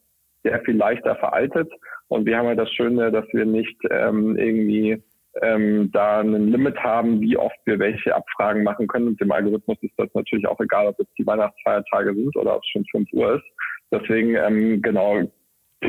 sehr 0.44 0.60
viel 0.60 0.76
leichter 0.76 1.16
veraltet. 1.16 1.72
Und 2.06 2.26
wir 2.26 2.38
haben 2.38 2.46
halt 2.46 2.60
das 2.60 2.70
Schöne, 2.70 3.10
dass 3.10 3.26
wir 3.32 3.46
nicht 3.46 3.76
ähm, 3.90 4.37
irgendwie 4.37 5.02
ähm, 5.42 5.90
da 5.92 6.20
ein 6.20 6.51
Limit 6.51 6.79
haben, 6.79 7.20
wie 7.20 7.37
oft 7.37 7.57
wir 7.64 7.79
welche 7.79 8.14
Abfragen 8.14 8.62
machen 8.62 8.87
können. 8.87 9.09
Und 9.09 9.20
dem 9.20 9.33
Algorithmus 9.33 9.79
ist 9.83 9.94
das 9.97 10.09
natürlich 10.14 10.47
auch 10.47 10.61
egal, 10.61 10.87
ob 10.88 10.99
es 11.01 11.07
die 11.18 11.27
Weihnachtsfeiertage 11.27 12.14
sind 12.14 12.37
oder 12.37 12.57
ob 12.57 12.62
es 12.62 12.68
schon 12.70 12.85
5 12.92 13.12
Uhr 13.12 13.37
ist. 13.37 13.44
Deswegen, 13.90 14.35
ähm, 14.37 14.83
genau, 14.83 15.23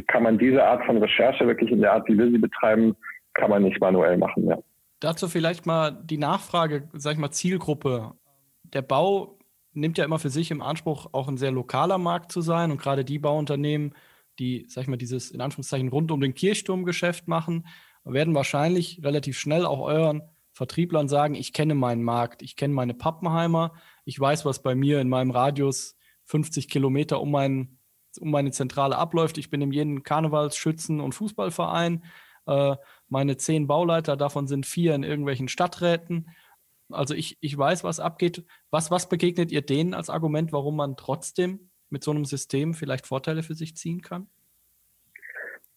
kann 0.07 0.23
man 0.23 0.37
diese 0.37 0.63
Art 0.63 0.85
von 0.85 0.97
Recherche 0.97 1.47
wirklich 1.47 1.71
in 1.71 1.81
der 1.81 1.93
Art, 1.93 2.07
wie 2.07 2.17
wir 2.17 2.29
sie 2.29 2.37
betreiben, 2.37 2.95
kann 3.33 3.49
man 3.49 3.63
nicht 3.63 3.79
manuell 3.79 4.17
machen. 4.17 4.47
Ja. 4.47 4.57
Dazu 4.99 5.27
vielleicht 5.27 5.65
mal 5.65 5.91
die 5.91 6.17
Nachfrage, 6.17 6.89
sag 6.93 7.13
ich 7.13 7.19
mal, 7.19 7.31
Zielgruppe. 7.31 8.13
Der 8.63 8.81
Bau 8.81 9.37
nimmt 9.73 9.97
ja 9.97 10.05
immer 10.05 10.19
für 10.19 10.29
sich 10.29 10.51
im 10.51 10.61
Anspruch, 10.61 11.07
auch 11.11 11.27
ein 11.27 11.37
sehr 11.37 11.51
lokaler 11.51 11.97
Markt 11.97 12.31
zu 12.31 12.41
sein. 12.41 12.71
Und 12.71 12.81
gerade 12.81 13.05
die 13.05 13.19
Bauunternehmen, 13.19 13.93
die, 14.39 14.65
sag 14.67 14.83
ich 14.83 14.87
mal, 14.87 14.97
dieses 14.97 15.31
in 15.31 15.41
Anführungszeichen 15.41 15.89
rund 15.89 16.11
um 16.11 16.21
den 16.21 16.33
Kirchturmgeschäft 16.33 17.27
machen, 17.27 17.65
werden 18.05 18.35
wahrscheinlich 18.35 19.01
relativ 19.03 19.37
schnell 19.37 19.65
auch 19.65 19.81
euren 19.81 20.21
Vertrieblern 20.53 21.09
sagen, 21.09 21.35
ich 21.35 21.51
kenne 21.51 21.75
meinen 21.75 22.03
Markt, 22.03 22.41
ich 22.41 22.55
kenne 22.55 22.73
meine 22.73 22.93
Pappenheimer, 22.93 23.73
ich 24.05 24.17
weiß, 24.19 24.45
was 24.45 24.61
bei 24.61 24.73
mir 24.73 25.01
in 25.01 25.09
meinem 25.09 25.31
Radius 25.31 25.97
50 26.25 26.69
Kilometer 26.69 27.21
um, 27.21 27.31
mein, 27.31 27.79
um 28.19 28.31
meine 28.31 28.51
Zentrale 28.51 28.97
abläuft. 28.97 29.37
Ich 29.37 29.49
bin 29.49 29.61
in 29.61 29.71
jedem 29.71 30.03
Karnevals-, 30.03 30.57
Schützen- 30.57 31.01
und 31.01 31.13
Fußballverein. 31.13 32.03
Äh, 32.45 32.77
meine 33.09 33.37
zehn 33.37 33.67
Bauleiter, 33.67 34.15
davon 34.15 34.47
sind 34.47 34.65
vier 34.65 34.95
in 34.95 35.03
irgendwelchen 35.03 35.47
Stadträten. 35.47 36.29
Also 36.89 37.13
ich, 37.15 37.37
ich 37.41 37.57
weiß, 37.57 37.83
was 37.83 37.99
abgeht. 37.99 38.45
Was, 38.69 38.91
was 38.91 39.09
begegnet 39.09 39.51
ihr 39.51 39.61
denen 39.61 39.93
als 39.93 40.09
Argument, 40.09 40.51
warum 40.51 40.75
man 40.75 40.95
trotzdem 40.95 41.71
mit 41.89 42.03
so 42.03 42.11
einem 42.11 42.25
System 42.25 42.73
vielleicht 42.73 43.07
Vorteile 43.07 43.43
für 43.43 43.55
sich 43.55 43.75
ziehen 43.75 44.01
kann? 44.01 44.29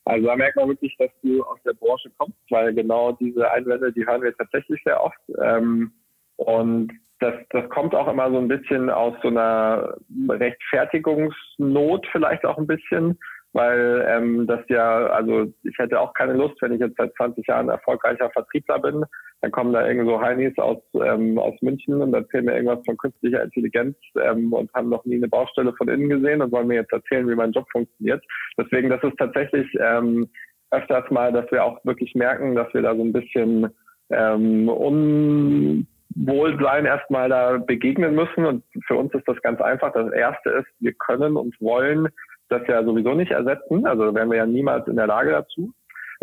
Also 0.08 0.26
da 0.26 0.36
merkt 0.36 0.56
man 0.56 0.70
wirklich, 0.70 0.96
dass 0.98 1.10
du 1.22 1.42
aus 1.44 1.58
der 1.66 1.74
Branche 1.74 2.10
kommst, 2.16 2.38
weil 2.48 2.72
genau 2.72 3.12
diese 3.12 3.50
Einwände, 3.50 3.92
die 3.92 4.06
hören 4.06 4.22
wir 4.22 4.34
tatsächlich 4.34 4.82
sehr 4.82 5.02
oft. 5.02 5.18
Ähm, 5.38 5.92
und 6.36 6.92
das, 7.20 7.34
das 7.50 7.68
kommt 7.68 7.94
auch 7.94 8.08
immer 8.08 8.30
so 8.30 8.38
ein 8.38 8.48
bisschen 8.48 8.88
aus 8.88 9.14
so 9.22 9.28
einer 9.28 9.96
Rechtfertigungsnot 10.30 12.06
vielleicht 12.10 12.46
auch 12.46 12.56
ein 12.56 12.66
bisschen, 12.66 13.18
weil 13.52 14.04
ähm, 14.08 14.46
das 14.46 14.61
ja, 14.68 15.06
also 15.06 15.52
ich 15.62 15.78
hätte 15.78 16.00
auch 16.00 16.12
keine 16.14 16.34
Lust, 16.34 16.61
wenn 16.61 16.72
ich 16.72 16.80
jetzt 16.80 16.96
seit 16.96 17.14
20 17.14 17.46
Jahren 17.46 17.68
erfolgreicher 17.68 18.30
Vertriebler 18.30 18.78
bin, 18.78 19.04
dann 19.40 19.50
kommen 19.52 19.72
da 19.72 19.87
irgendwo 19.87 20.12
so 20.12 20.20
Heinis 20.20 20.56
aus, 20.58 20.78
ähm, 20.94 21.38
aus 21.38 21.54
München 21.62 22.00
und 22.02 22.12
erzählen 22.12 22.44
mir 22.44 22.56
irgendwas 22.56 22.84
von 22.84 22.96
künstlicher 22.96 23.42
Intelligenz 23.42 23.96
ähm, 24.20 24.52
und 24.52 24.72
haben 24.74 24.88
noch 24.88 25.04
nie 25.04 25.16
eine 25.16 25.28
Baustelle 25.28 25.72
von 25.74 25.88
innen 25.88 26.08
gesehen 26.08 26.42
und 26.42 26.52
wollen 26.52 26.66
mir 26.66 26.74
jetzt 26.74 26.92
erzählen, 26.92 27.28
wie 27.28 27.37
mein 27.37 27.52
Job 27.52 27.66
funktioniert. 27.70 28.24
Deswegen, 28.58 28.90
das 28.90 29.02
ist 29.02 29.16
tatsächlich 29.16 29.66
ähm, 29.80 30.28
öfters 30.70 31.11
mal, 31.11 31.32
dass 31.32 31.50
wir 31.50 31.64
auch 31.64 31.82
wirklich 31.84 32.14
merken, 32.14 32.54
dass 32.54 32.72
wir 32.74 32.82
da 32.82 32.94
so 32.94 33.02
ein 33.02 33.12
bisschen 33.12 33.68
ähm, 34.11 34.68
Unwohlsein 36.16 36.84
erstmal 36.87 37.28
da 37.28 37.58
begegnen 37.58 38.14
müssen. 38.14 38.44
Und 38.44 38.64
für 38.87 38.96
uns 38.96 39.14
ist 39.14 39.26
das 39.26 39.40
ganz 39.42 39.61
einfach. 39.61 39.92
Das 39.92 40.12
Erste 40.12 40.50
ist, 40.50 40.68
wir 40.80 40.92
können 40.94 41.37
und 41.37 41.61
wollen 41.61 42.08
das 42.48 42.62
ja 42.66 42.82
sowieso 42.84 43.14
nicht 43.14 43.30
ersetzen. 43.30 43.87
Also 43.87 44.14
wären 44.14 44.30
wir 44.30 44.38
ja 44.38 44.46
niemals 44.46 44.87
in 44.88 44.96
der 44.96 45.06
Lage 45.06 45.30
dazu 45.30 45.72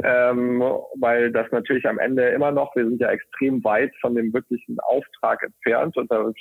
ähm, 0.03 0.61
weil 0.99 1.31
das 1.31 1.49
natürlich 1.51 1.87
am 1.87 1.99
Ende 1.99 2.27
immer 2.29 2.51
noch, 2.51 2.75
wir 2.75 2.85
sind 2.85 2.99
ja 2.99 3.09
extrem 3.09 3.63
weit 3.63 3.93
von 4.01 4.15
dem 4.15 4.33
wirklichen 4.33 4.77
Auftrag 4.81 5.41
entfernt 5.43 5.95
und 5.95 6.11
da 6.11 6.31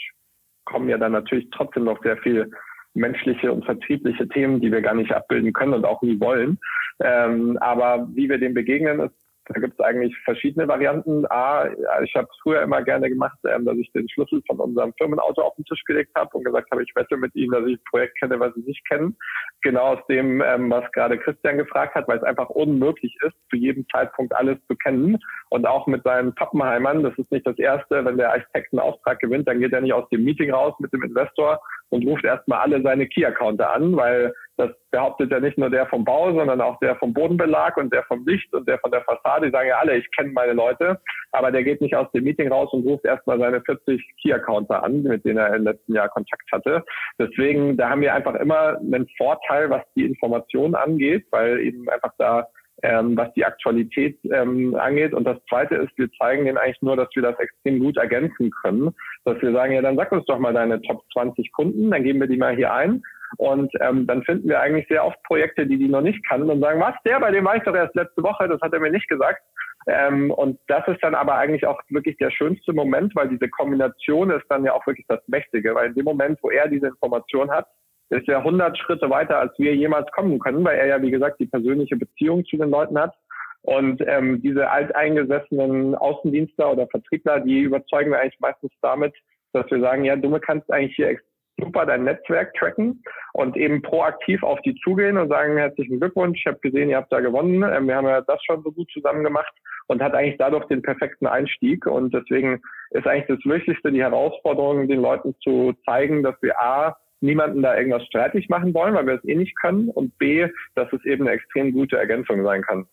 kommen 0.64 0.88
ja 0.88 0.98
dann 0.98 1.12
natürlich 1.12 1.48
trotzdem 1.50 1.84
noch 1.84 2.02
sehr 2.02 2.16
viel 2.18 2.50
menschliche 2.94 3.52
und 3.52 3.64
vertriebliche 3.64 4.28
Themen, 4.28 4.60
die 4.60 4.72
wir 4.72 4.80
gar 4.80 4.94
nicht 4.94 5.12
abbilden 5.12 5.52
können 5.52 5.74
und 5.74 5.84
auch 5.84 6.02
nie 6.02 6.18
wollen. 6.20 6.58
Ähm, 7.00 7.58
aber 7.60 8.08
wie 8.12 8.28
wir 8.28 8.38
dem 8.38 8.54
begegnen, 8.54 9.00
ist 9.00 9.14
da 9.46 9.60
gibt 9.60 9.74
es 9.74 9.84
eigentlich 9.84 10.16
verschiedene 10.24 10.66
Varianten. 10.66 11.26
A, 11.28 11.68
ich 12.02 12.14
habe 12.14 12.28
früher 12.42 12.62
immer 12.62 12.82
gerne 12.82 13.10
gemacht, 13.10 13.38
ähm, 13.46 13.66
dass 13.66 13.76
ich 13.76 13.92
den 13.92 14.08
Schlüssel 14.08 14.42
von 14.46 14.58
unserem 14.58 14.94
Firmenauto 14.94 15.42
auf 15.42 15.54
den 15.56 15.66
Tisch 15.66 15.84
gelegt 15.84 16.12
habe 16.14 16.30
und 16.36 16.44
gesagt 16.44 16.70
habe, 16.70 16.82
ich 16.82 16.94
wette 16.94 17.16
mit 17.16 17.34
Ihnen, 17.34 17.52
dass 17.52 17.66
ich 17.66 17.78
ein 17.78 17.84
Projekt 17.90 18.18
kenne, 18.18 18.40
was 18.40 18.54
Sie 18.54 18.62
nicht 18.62 18.88
kennen. 18.88 19.16
Genau 19.62 19.94
aus 19.94 20.06
dem, 20.08 20.40
ähm, 20.40 20.70
was 20.70 20.90
gerade 20.92 21.18
Christian 21.18 21.58
gefragt 21.58 21.94
hat, 21.94 22.08
weil 22.08 22.18
es 22.18 22.24
einfach 22.24 22.48
unmöglich 22.48 23.14
ist, 23.22 23.36
zu 23.50 23.56
jedem 23.56 23.86
Zeitpunkt 23.88 24.34
alles 24.34 24.56
zu 24.66 24.76
kennen. 24.76 25.18
Und 25.50 25.66
auch 25.66 25.86
mit 25.86 26.02
seinen 26.04 26.34
Pappenheimern, 26.34 27.02
das 27.02 27.16
ist 27.18 27.30
nicht 27.30 27.46
das 27.46 27.58
Erste, 27.58 28.04
wenn 28.04 28.16
der 28.16 28.32
Architekt 28.32 28.72
einen 28.72 28.80
Auftrag 28.80 29.18
gewinnt, 29.20 29.46
dann 29.46 29.60
geht 29.60 29.72
er 29.72 29.82
nicht 29.82 29.92
aus 29.92 30.08
dem 30.08 30.24
Meeting 30.24 30.52
raus 30.52 30.74
mit 30.78 30.92
dem 30.92 31.02
Investor 31.02 31.60
und 31.94 32.04
ruft 32.08 32.24
erstmal 32.24 32.58
alle 32.58 32.82
seine 32.82 33.06
Key-Accounter 33.06 33.72
an, 33.72 33.96
weil 33.96 34.34
das 34.56 34.70
behauptet 34.90 35.30
ja 35.30 35.38
nicht 35.38 35.58
nur 35.58 35.70
der 35.70 35.86
vom 35.86 36.04
Bau, 36.04 36.32
sondern 36.32 36.60
auch 36.60 36.78
der 36.80 36.96
vom 36.96 37.12
Bodenbelag 37.12 37.76
und 37.76 37.92
der 37.92 38.02
vom 38.04 38.26
Licht 38.26 38.52
und 38.52 38.68
der 38.68 38.78
von 38.80 38.90
der 38.90 39.02
Fassade. 39.02 39.46
Die 39.46 39.52
sagen 39.52 39.68
ja 39.68 39.78
alle, 39.78 39.96
ich 39.96 40.10
kenne 40.16 40.32
meine 40.32 40.54
Leute, 40.54 41.00
aber 41.30 41.52
der 41.52 41.62
geht 41.62 41.80
nicht 41.80 41.94
aus 41.94 42.10
dem 42.12 42.24
Meeting 42.24 42.50
raus 42.50 42.72
und 42.72 42.84
ruft 42.84 43.04
erstmal 43.04 43.38
seine 43.38 43.60
40 43.60 44.04
Key-Accounter 44.20 44.82
an, 44.82 45.04
mit 45.04 45.24
denen 45.24 45.38
er 45.38 45.54
im 45.54 45.62
letzten 45.62 45.94
Jahr 45.94 46.08
Kontakt 46.08 46.50
hatte. 46.50 46.84
Deswegen, 47.18 47.76
da 47.76 47.90
haben 47.90 48.00
wir 48.00 48.12
einfach 48.12 48.34
immer 48.34 48.76
einen 48.78 49.08
Vorteil, 49.16 49.70
was 49.70 49.82
die 49.94 50.04
Informationen 50.04 50.74
angeht, 50.74 51.26
weil 51.30 51.60
eben 51.60 51.88
einfach 51.88 52.12
da 52.18 52.48
ähm, 52.84 53.16
was 53.16 53.32
die 53.32 53.44
Aktualität 53.46 54.18
ähm, 54.30 54.74
angeht. 54.74 55.14
Und 55.14 55.24
das 55.24 55.38
Zweite 55.48 55.76
ist, 55.76 55.96
wir 55.96 56.10
zeigen 56.12 56.44
denen 56.44 56.58
eigentlich 56.58 56.82
nur, 56.82 56.96
dass 56.96 57.08
wir 57.14 57.22
das 57.22 57.38
extrem 57.38 57.78
gut 57.78 57.96
ergänzen 57.96 58.50
können. 58.62 58.94
Dass 59.24 59.40
wir 59.40 59.52
sagen, 59.52 59.72
ja, 59.72 59.80
dann 59.80 59.96
sag 59.96 60.12
uns 60.12 60.26
doch 60.26 60.38
mal 60.38 60.52
deine 60.52 60.80
Top 60.82 61.02
20 61.14 61.50
Kunden, 61.52 61.90
dann 61.90 62.04
geben 62.04 62.20
wir 62.20 62.28
die 62.28 62.36
mal 62.36 62.54
hier 62.54 62.74
ein. 62.74 63.02
Und 63.38 63.72
ähm, 63.80 64.06
dann 64.06 64.22
finden 64.22 64.48
wir 64.48 64.60
eigentlich 64.60 64.86
sehr 64.88 65.04
oft 65.04 65.20
Projekte, 65.24 65.66
die 65.66 65.78
die 65.78 65.88
noch 65.88 66.02
nicht 66.02 66.24
kannten 66.28 66.50
und 66.50 66.60
sagen, 66.60 66.78
was, 66.78 66.94
der, 67.06 67.18
bei 67.20 67.30
dem 67.30 67.44
war 67.46 67.56
ich 67.56 67.62
doch 67.62 67.74
erst 67.74 67.94
letzte 67.94 68.22
Woche, 68.22 68.48
das 68.48 68.60
hat 68.60 68.72
er 68.74 68.80
mir 68.80 68.90
nicht 68.90 69.08
gesagt. 69.08 69.42
Ähm, 69.86 70.30
und 70.30 70.58
das 70.68 70.86
ist 70.86 71.02
dann 71.02 71.14
aber 71.14 71.34
eigentlich 71.36 71.66
auch 71.66 71.80
wirklich 71.88 72.16
der 72.18 72.30
schönste 72.30 72.72
Moment, 72.74 73.16
weil 73.16 73.28
diese 73.28 73.48
Kombination 73.48 74.30
ist 74.30 74.44
dann 74.50 74.64
ja 74.64 74.74
auch 74.74 74.86
wirklich 74.86 75.06
das 75.08 75.20
Mächtige, 75.26 75.74
weil 75.74 75.88
in 75.88 75.94
dem 75.94 76.04
Moment, 76.04 76.38
wo 76.42 76.50
er 76.50 76.68
diese 76.68 76.88
Information 76.88 77.50
hat, 77.50 77.66
ist 78.10 78.28
er 78.28 78.38
100 78.38 78.76
Schritte 78.78 79.10
weiter, 79.10 79.38
als 79.38 79.52
wir 79.58 79.74
jemals 79.74 80.10
kommen 80.12 80.38
können, 80.38 80.64
weil 80.64 80.78
er 80.78 80.86
ja, 80.86 81.02
wie 81.02 81.10
gesagt, 81.10 81.40
die 81.40 81.46
persönliche 81.46 81.96
Beziehung 81.96 82.44
zu 82.44 82.56
den 82.56 82.70
Leuten 82.70 82.98
hat. 82.98 83.14
Und 83.62 84.02
ähm, 84.06 84.42
diese 84.42 84.70
alteingesessenen 84.70 85.94
Außendienstler 85.94 86.72
oder 86.72 86.86
Vertriebler, 86.88 87.40
die 87.40 87.60
überzeugen 87.60 88.10
wir 88.10 88.20
eigentlich 88.20 88.40
meistens 88.40 88.72
damit, 88.82 89.14
dass 89.52 89.70
wir 89.70 89.80
sagen, 89.80 90.04
ja, 90.04 90.16
du 90.16 90.38
kannst 90.38 90.70
eigentlich 90.70 90.96
hier 90.96 91.18
super 91.58 91.86
dein 91.86 92.04
Netzwerk 92.04 92.52
tracken 92.54 93.02
und 93.32 93.56
eben 93.56 93.80
proaktiv 93.80 94.42
auf 94.42 94.60
die 94.62 94.74
zugehen 94.82 95.16
und 95.16 95.28
sagen, 95.28 95.56
herzlichen 95.56 96.00
Glückwunsch, 96.00 96.40
ich 96.40 96.46
habe 96.46 96.58
gesehen, 96.58 96.90
ihr 96.90 96.96
habt 96.96 97.12
da 97.12 97.20
gewonnen, 97.20 97.62
ähm, 97.62 97.86
wir 97.86 97.96
haben 97.96 98.06
ja 98.06 98.20
das 98.20 98.42
schon 98.44 98.62
so 98.62 98.72
gut 98.72 98.90
zusammen 98.92 99.24
gemacht 99.24 99.52
und 99.86 100.02
hat 100.02 100.14
eigentlich 100.14 100.38
dadurch 100.38 100.66
den 100.66 100.82
perfekten 100.82 101.26
Einstieg. 101.26 101.86
Und 101.86 102.12
deswegen 102.14 102.60
ist 102.90 103.06
eigentlich 103.06 103.38
das 103.38 103.50
Wichtigste, 103.50 103.92
die 103.92 104.02
Herausforderung, 104.02 104.88
den 104.88 105.00
Leuten 105.00 105.34
zu 105.42 105.74
zeigen, 105.84 106.22
dass 106.22 106.34
wir 106.42 106.60
A, 106.60 106.96
niemanden 107.24 107.62
da 107.62 107.76
irgendwas 107.76 108.04
streitig 108.04 108.48
machen 108.48 108.74
wollen, 108.74 108.94
weil 108.94 109.06
wir 109.06 109.14
es 109.14 109.24
eh 109.24 109.34
nicht 109.34 109.58
können 109.60 109.88
und 109.88 110.16
B, 110.18 110.46
dass 110.74 110.92
es 110.92 111.04
eben 111.04 111.26
eine 111.26 111.36
extrem 111.36 111.72
gute 111.72 111.96
Ergänzung 111.96 112.44
sein 112.44 112.62
kann. 112.62 112.86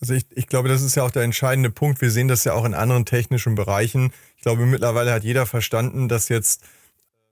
Also 0.00 0.14
ich, 0.14 0.24
ich 0.30 0.46
glaube, 0.46 0.68
das 0.68 0.82
ist 0.82 0.94
ja 0.96 1.02
auch 1.02 1.10
der 1.10 1.22
entscheidende 1.22 1.70
Punkt. 1.70 2.00
Wir 2.00 2.10
sehen 2.10 2.28
das 2.28 2.44
ja 2.44 2.52
auch 2.52 2.64
in 2.64 2.74
anderen 2.74 3.04
technischen 3.04 3.54
Bereichen. 3.54 4.12
Ich 4.36 4.42
glaube, 4.42 4.66
mittlerweile 4.66 5.12
hat 5.12 5.24
jeder 5.24 5.46
verstanden, 5.46 6.08
dass 6.08 6.28
jetzt 6.28 6.64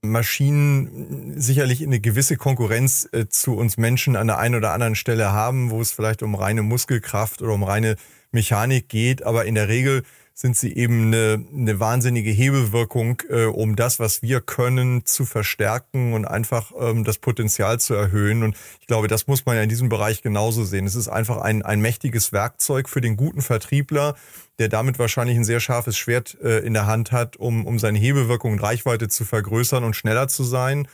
Maschinen 0.03 1.39
sicherlich 1.39 1.83
eine 1.83 2.01
gewisse 2.01 2.37
Konkurrenz 2.37 3.09
äh, 3.13 3.29
zu 3.29 3.57
uns 3.57 3.77
Menschen 3.77 4.17
an 4.17 4.27
der 4.27 4.39
einen 4.39 4.57
oder 4.57 4.73
anderen 4.73 4.97
Stelle 4.97 5.33
haben, 5.33 5.71
wo 5.71 5.81
es 5.81 5.93
vielleicht 5.93 6.23
um 6.25 6.35
reine 6.35 6.63
Muskelkraft 6.63 7.41
oder 7.41 7.53
um 7.53 7.63
reine 7.63 7.97
Mechanik 8.33 8.89
geht, 8.89 9.23
aber 9.23 9.45
in 9.45 9.55
der 9.55 9.69
Regel 9.69 10.03
sind 10.43 10.57
sie 10.57 10.77
eben 10.77 11.07
eine, 11.07 11.47
eine 11.53 11.81
wahnsinnige 11.81 12.31
Hebelwirkung, 12.31 13.23
äh, 13.31 13.45
um 13.45 13.77
das, 13.77 13.99
was 13.99 14.23
wir 14.23 14.41
können, 14.41 15.07
zu 15.07 15.25
verstärken 15.25 16.13
und 16.13 16.27
einfach 16.27 16.73
ähm, 16.79 17.05
das 17.05 17.19
Potenzial 17.19 17.81
zu 17.81 17.95
erhöhen. 17.95 18.43
Und 18.43 18.57
ich 18.81 18.89
glaube, 18.89 19.09
das 19.09 19.29
muss 19.29 19.47
man 19.47 19.57
ja 19.57 19.63
in 19.63 19.69
diesem 19.69 19.89
Bereich 19.89 20.21
genauso 20.21 20.65
sehen. 20.65 20.85
Es 20.85 20.97
ist 20.97 21.09
einfach 21.09 21.39
ein, 21.39 21.63
ein 21.63 21.81
mächtiges 21.81 22.33
Werkzeug 22.33 22.89
für 22.89 23.01
den 23.01 23.17
guten 23.17 23.41
Vertriebler, 23.41 24.17
der 24.59 24.69
damit 24.69 24.99
wahrscheinlich 24.99 25.37
ein 25.37 25.45
sehr 25.45 25.61
scharfes 25.61 25.97
Schwert 25.97 26.37
äh, 26.43 26.59
in 26.59 26.75
der 26.75 26.87
Hand 26.87 27.13
hat, 27.13 27.37
um, 27.37 27.65
um 27.65 27.79
seine 27.79 27.99
Hebelwirkung 27.99 28.53
und 28.53 28.63
Reichweite 28.63 29.09
zu 29.09 29.25
vergrößern 29.25 29.85
und 29.85 29.95
schneller 29.97 30.29
zu 30.29 30.45
sein 30.45 30.89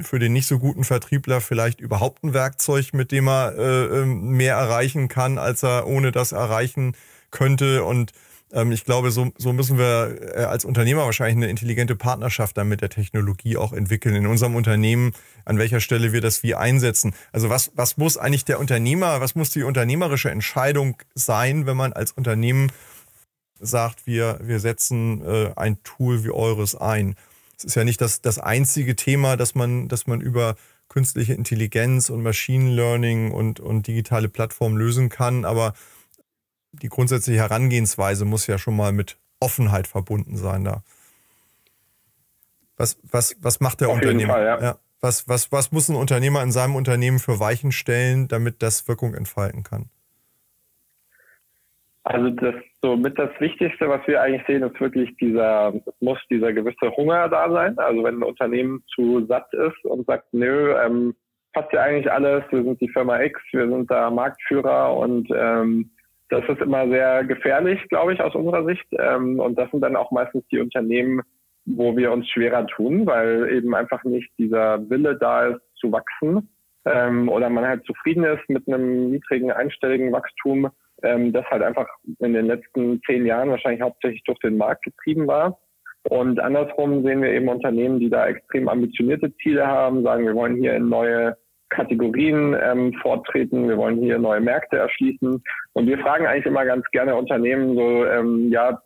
für 0.00 0.18
den 0.18 0.32
nicht 0.32 0.46
so 0.46 0.58
guten 0.58 0.84
Vertriebler 0.84 1.42
vielleicht 1.42 1.78
überhaupt 1.78 2.24
ein 2.24 2.32
Werkzeug, 2.32 2.94
mit 2.94 3.12
dem 3.12 3.28
er 3.28 3.54
äh, 3.58 4.00
ähm, 4.00 4.30
mehr 4.30 4.54
erreichen 4.56 5.08
kann, 5.08 5.36
als 5.36 5.62
er 5.62 5.86
ohne 5.86 6.12
das 6.12 6.32
erreichen 6.32 6.96
könnte. 7.30 7.84
Und 7.84 8.12
ich 8.70 8.84
glaube, 8.84 9.10
so, 9.10 9.30
so 9.38 9.52
müssen 9.52 9.78
wir 9.78 10.36
äh, 10.36 10.44
als 10.44 10.64
Unternehmer 10.64 11.04
wahrscheinlich 11.06 11.36
eine 11.36 11.48
intelligente 11.48 11.96
Partnerschaft 11.96 12.56
dann 12.56 12.68
mit 12.68 12.82
der 12.82 12.90
Technologie 12.90 13.56
auch 13.56 13.72
entwickeln. 13.72 14.14
In 14.14 14.26
unserem 14.26 14.54
Unternehmen, 14.56 15.12
an 15.46 15.58
welcher 15.58 15.80
Stelle 15.80 16.12
wir 16.12 16.20
das 16.20 16.42
wie 16.42 16.54
einsetzen. 16.54 17.14
Also 17.32 17.48
was, 17.48 17.72
was 17.74 17.96
muss 17.96 18.18
eigentlich 18.18 18.44
der 18.44 18.60
Unternehmer, 18.60 19.20
was 19.20 19.34
muss 19.34 19.50
die 19.50 19.62
unternehmerische 19.62 20.30
Entscheidung 20.30 20.96
sein, 21.14 21.66
wenn 21.66 21.76
man 21.76 21.94
als 21.94 22.12
Unternehmen 22.12 22.70
sagt, 23.58 24.06
wir, 24.06 24.38
wir 24.42 24.60
setzen 24.60 25.24
äh, 25.24 25.52
ein 25.56 25.82
Tool 25.82 26.24
wie 26.24 26.30
eures 26.30 26.74
ein. 26.74 27.14
Es 27.56 27.64
ist 27.64 27.74
ja 27.76 27.84
nicht 27.84 28.00
das, 28.00 28.20
das 28.20 28.38
einzige 28.38 28.96
Thema, 28.96 29.36
dass 29.36 29.54
man, 29.54 29.88
dass 29.88 30.06
man 30.06 30.20
über 30.20 30.56
künstliche 30.88 31.32
Intelligenz 31.32 32.10
und 32.10 32.22
Machine 32.22 32.70
Learning 32.74 33.30
und, 33.30 33.60
und 33.60 33.86
digitale 33.86 34.28
Plattformen 34.28 34.76
lösen 34.76 35.08
kann, 35.08 35.46
aber 35.46 35.72
die 36.72 36.88
grundsätzliche 36.88 37.40
Herangehensweise 37.40 38.24
muss 38.24 38.46
ja 38.46 38.58
schon 38.58 38.76
mal 38.76 38.92
mit 38.92 39.16
Offenheit 39.40 39.86
verbunden 39.86 40.36
sein 40.36 40.64
da. 40.64 40.82
Was, 42.76 42.98
was, 43.02 43.36
was 43.40 43.60
macht 43.60 43.80
der 43.80 43.88
Auf 43.88 43.96
Unternehmer? 43.96 44.34
Fall, 44.34 44.44
ja. 44.44 44.60
ja. 44.60 44.76
Was, 45.00 45.28
was, 45.28 45.50
was 45.50 45.72
muss 45.72 45.88
ein 45.88 45.96
Unternehmer 45.96 46.42
in 46.42 46.52
seinem 46.52 46.76
Unternehmen 46.76 47.18
für 47.18 47.40
Weichen 47.40 47.72
stellen, 47.72 48.28
damit 48.28 48.62
das 48.62 48.86
Wirkung 48.86 49.14
entfalten 49.14 49.64
kann? 49.64 49.90
Also 52.04 52.30
das 52.30 52.54
so 52.82 52.96
mit 52.96 53.16
das 53.18 53.30
Wichtigste, 53.38 53.88
was 53.88 54.04
wir 54.06 54.20
eigentlich 54.20 54.46
sehen, 54.46 54.62
ist 54.62 54.80
wirklich 54.80 55.16
dieser, 55.18 55.72
muss 56.00 56.18
dieser 56.30 56.52
gewisse 56.52 56.90
Hunger 56.96 57.28
da 57.28 57.50
sein. 57.50 57.78
Also 57.78 58.02
wenn 58.02 58.16
ein 58.16 58.22
Unternehmen 58.24 58.82
zu 58.92 59.24
satt 59.26 59.52
ist 59.54 59.84
und 59.84 60.06
sagt, 60.06 60.26
nö, 60.32 60.74
ähm, 60.76 61.14
passt 61.52 61.72
ja 61.72 61.82
eigentlich 61.82 62.10
alles, 62.10 62.42
wir 62.50 62.64
sind 62.64 62.80
die 62.80 62.88
Firma 62.88 63.20
X, 63.20 63.40
wir 63.52 63.68
sind 63.68 63.90
da 63.90 64.10
Marktführer 64.10 64.96
und 64.96 65.28
ähm, 65.34 65.90
das 66.32 66.48
ist 66.48 66.62
immer 66.62 66.88
sehr 66.88 67.24
gefährlich, 67.24 67.78
glaube 67.90 68.14
ich, 68.14 68.20
aus 68.22 68.34
unserer 68.34 68.64
Sicht. 68.64 68.86
Ähm, 68.98 69.38
und 69.38 69.58
das 69.58 69.70
sind 69.70 69.82
dann 69.82 69.96
auch 69.96 70.10
meistens 70.10 70.42
die 70.50 70.60
Unternehmen, 70.60 71.20
wo 71.66 71.94
wir 71.94 72.10
uns 72.10 72.26
schwerer 72.28 72.66
tun, 72.66 73.06
weil 73.06 73.52
eben 73.52 73.74
einfach 73.74 74.02
nicht 74.04 74.30
dieser 74.38 74.88
Wille 74.88 75.16
da 75.16 75.48
ist 75.48 75.60
zu 75.76 75.92
wachsen 75.92 76.48
ähm, 76.86 77.28
oder 77.28 77.50
man 77.50 77.66
halt 77.66 77.84
zufrieden 77.84 78.24
ist 78.24 78.48
mit 78.48 78.66
einem 78.66 79.10
niedrigen 79.10 79.52
einstelligen 79.52 80.10
Wachstum 80.10 80.70
ähm, 81.02 81.32
das 81.32 81.44
halt 81.50 81.62
einfach 81.62 81.86
in 82.20 82.32
den 82.32 82.46
letzten 82.46 83.02
zehn 83.02 83.26
Jahren 83.26 83.50
wahrscheinlich 83.50 83.82
hauptsächlich 83.82 84.22
durch 84.24 84.38
den 84.38 84.56
Markt 84.56 84.84
getrieben 84.84 85.26
war. 85.26 85.58
Und 86.08 86.40
andersrum 86.40 87.04
sehen 87.04 87.22
wir 87.22 87.30
eben 87.30 87.48
Unternehmen, 87.48 88.00
die 88.00 88.08
da 88.08 88.26
extrem 88.26 88.68
ambitionierte 88.68 89.34
Ziele 89.36 89.66
haben, 89.66 90.02
sagen, 90.02 90.24
wir 90.24 90.34
wollen 90.34 90.56
hier 90.56 90.74
in 90.74 90.88
neue 90.88 91.36
Kategorien 91.72 92.56
ähm, 92.60 92.92
forttreten, 93.02 93.68
wir 93.68 93.76
wollen 93.76 93.98
hier 93.98 94.18
neue 94.18 94.40
Märkte 94.40 94.76
erschließen. 94.76 95.42
Und 95.72 95.86
wir 95.86 95.98
fragen 95.98 96.26
eigentlich 96.26 96.46
immer 96.46 96.64
ganz 96.64 96.84
gerne 96.92 97.16
Unternehmen 97.16 97.74
so, 97.74 98.06
ähm, 98.06 98.50
ja, 98.50 98.80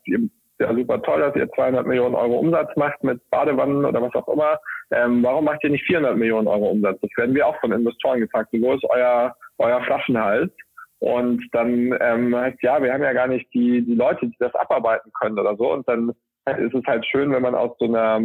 ja, 0.58 0.74
super 0.74 1.02
toll, 1.02 1.20
dass 1.20 1.36
ihr 1.36 1.50
200 1.50 1.86
Millionen 1.86 2.14
Euro 2.14 2.38
Umsatz 2.38 2.74
macht 2.76 3.02
mit 3.04 3.20
Badewannen 3.30 3.84
oder 3.84 4.00
was 4.00 4.14
auch 4.14 4.28
immer. 4.28 4.58
Ähm, 4.90 5.22
warum 5.22 5.44
macht 5.44 5.62
ihr 5.64 5.70
nicht 5.70 5.84
400 5.86 6.16
Millionen 6.16 6.48
Euro 6.48 6.70
Umsatz? 6.70 6.98
Das 7.02 7.10
werden 7.16 7.34
wir 7.34 7.46
auch 7.46 7.58
von 7.60 7.72
Investoren 7.72 8.20
gefragt. 8.20 8.48
Wo 8.52 8.72
ist 8.72 8.84
euer, 8.88 9.36
euer 9.58 9.82
Flaschenhals? 9.82 10.50
Und 10.98 11.44
dann 11.52 11.94
ähm, 12.00 12.34
heißt 12.34 12.62
ja, 12.62 12.82
wir 12.82 12.92
haben 12.92 13.02
ja 13.02 13.12
gar 13.12 13.26
nicht 13.26 13.52
die, 13.52 13.84
die 13.84 13.94
Leute, 13.94 14.26
die 14.26 14.36
das 14.38 14.54
abarbeiten 14.54 15.10
können 15.20 15.38
oder 15.38 15.56
so. 15.56 15.72
Und 15.72 15.86
dann 15.86 16.12
ist 16.58 16.74
es 16.74 16.84
halt 16.86 17.04
schön, 17.04 17.32
wenn 17.32 17.42
man 17.42 17.54
aus 17.54 17.76
so 17.78 17.86
einer, 17.86 18.18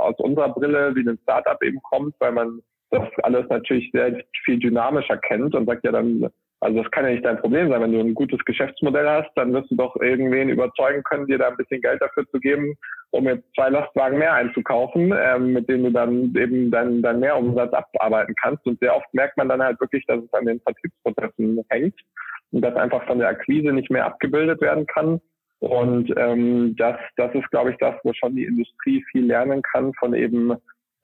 aus 0.00 0.16
unserer 0.18 0.48
Brille 0.48 0.94
wie 0.96 1.08
ein 1.08 1.18
Startup 1.22 1.62
eben 1.62 1.80
kommt, 1.82 2.14
weil 2.18 2.32
man 2.32 2.62
das 2.90 3.08
alles 3.22 3.48
natürlich 3.48 3.90
sehr 3.92 4.22
viel 4.44 4.58
dynamischer 4.58 5.16
kennt 5.18 5.54
und 5.54 5.66
sagt 5.66 5.84
ja 5.84 5.92
dann, 5.92 6.28
also 6.60 6.82
das 6.82 6.90
kann 6.90 7.04
ja 7.04 7.10
nicht 7.10 7.24
dein 7.24 7.38
Problem 7.38 7.68
sein. 7.68 7.82
Wenn 7.82 7.92
du 7.92 8.00
ein 8.00 8.14
gutes 8.14 8.42
Geschäftsmodell 8.44 9.08
hast, 9.08 9.30
dann 9.34 9.52
wirst 9.52 9.70
du 9.70 9.76
doch 9.76 9.94
irgendwen 9.96 10.48
überzeugen 10.48 11.02
können, 11.04 11.26
dir 11.26 11.38
da 11.38 11.48
ein 11.48 11.56
bisschen 11.56 11.82
Geld 11.82 12.00
dafür 12.00 12.26
zu 12.28 12.40
geben, 12.40 12.74
um 13.10 13.26
jetzt 13.26 13.44
zwei 13.54 13.68
Lastwagen 13.68 14.18
mehr 14.18 14.32
einzukaufen, 14.32 15.12
ähm, 15.16 15.52
mit 15.52 15.68
denen 15.68 15.84
du 15.84 15.90
dann 15.90 16.34
eben 16.34 16.70
deinen 16.70 17.02
dein 17.02 17.20
Mehrumsatz 17.20 17.72
abarbeiten 17.72 18.34
kannst. 18.40 18.64
Und 18.66 18.78
sehr 18.80 18.96
oft 18.96 19.12
merkt 19.12 19.36
man 19.36 19.48
dann 19.48 19.62
halt 19.62 19.78
wirklich, 19.80 20.04
dass 20.06 20.22
es 20.22 20.32
an 20.32 20.46
den 20.46 20.60
Vertriebsprozessen 20.60 21.62
hängt 21.68 22.00
und 22.52 22.62
dass 22.62 22.74
einfach 22.74 23.04
von 23.06 23.18
der 23.18 23.28
Akquise 23.28 23.72
nicht 23.72 23.90
mehr 23.90 24.06
abgebildet 24.06 24.60
werden 24.60 24.86
kann. 24.86 25.20
Und 25.58 26.12
ähm, 26.16 26.74
das, 26.76 26.96
das 27.16 27.34
ist, 27.34 27.50
glaube 27.50 27.70
ich, 27.70 27.76
das, 27.78 27.94
wo 28.02 28.12
schon 28.12 28.36
die 28.36 28.44
Industrie 28.44 29.04
viel 29.10 29.26
lernen 29.26 29.62
kann 29.62 29.92
von 29.94 30.14
eben 30.14 30.54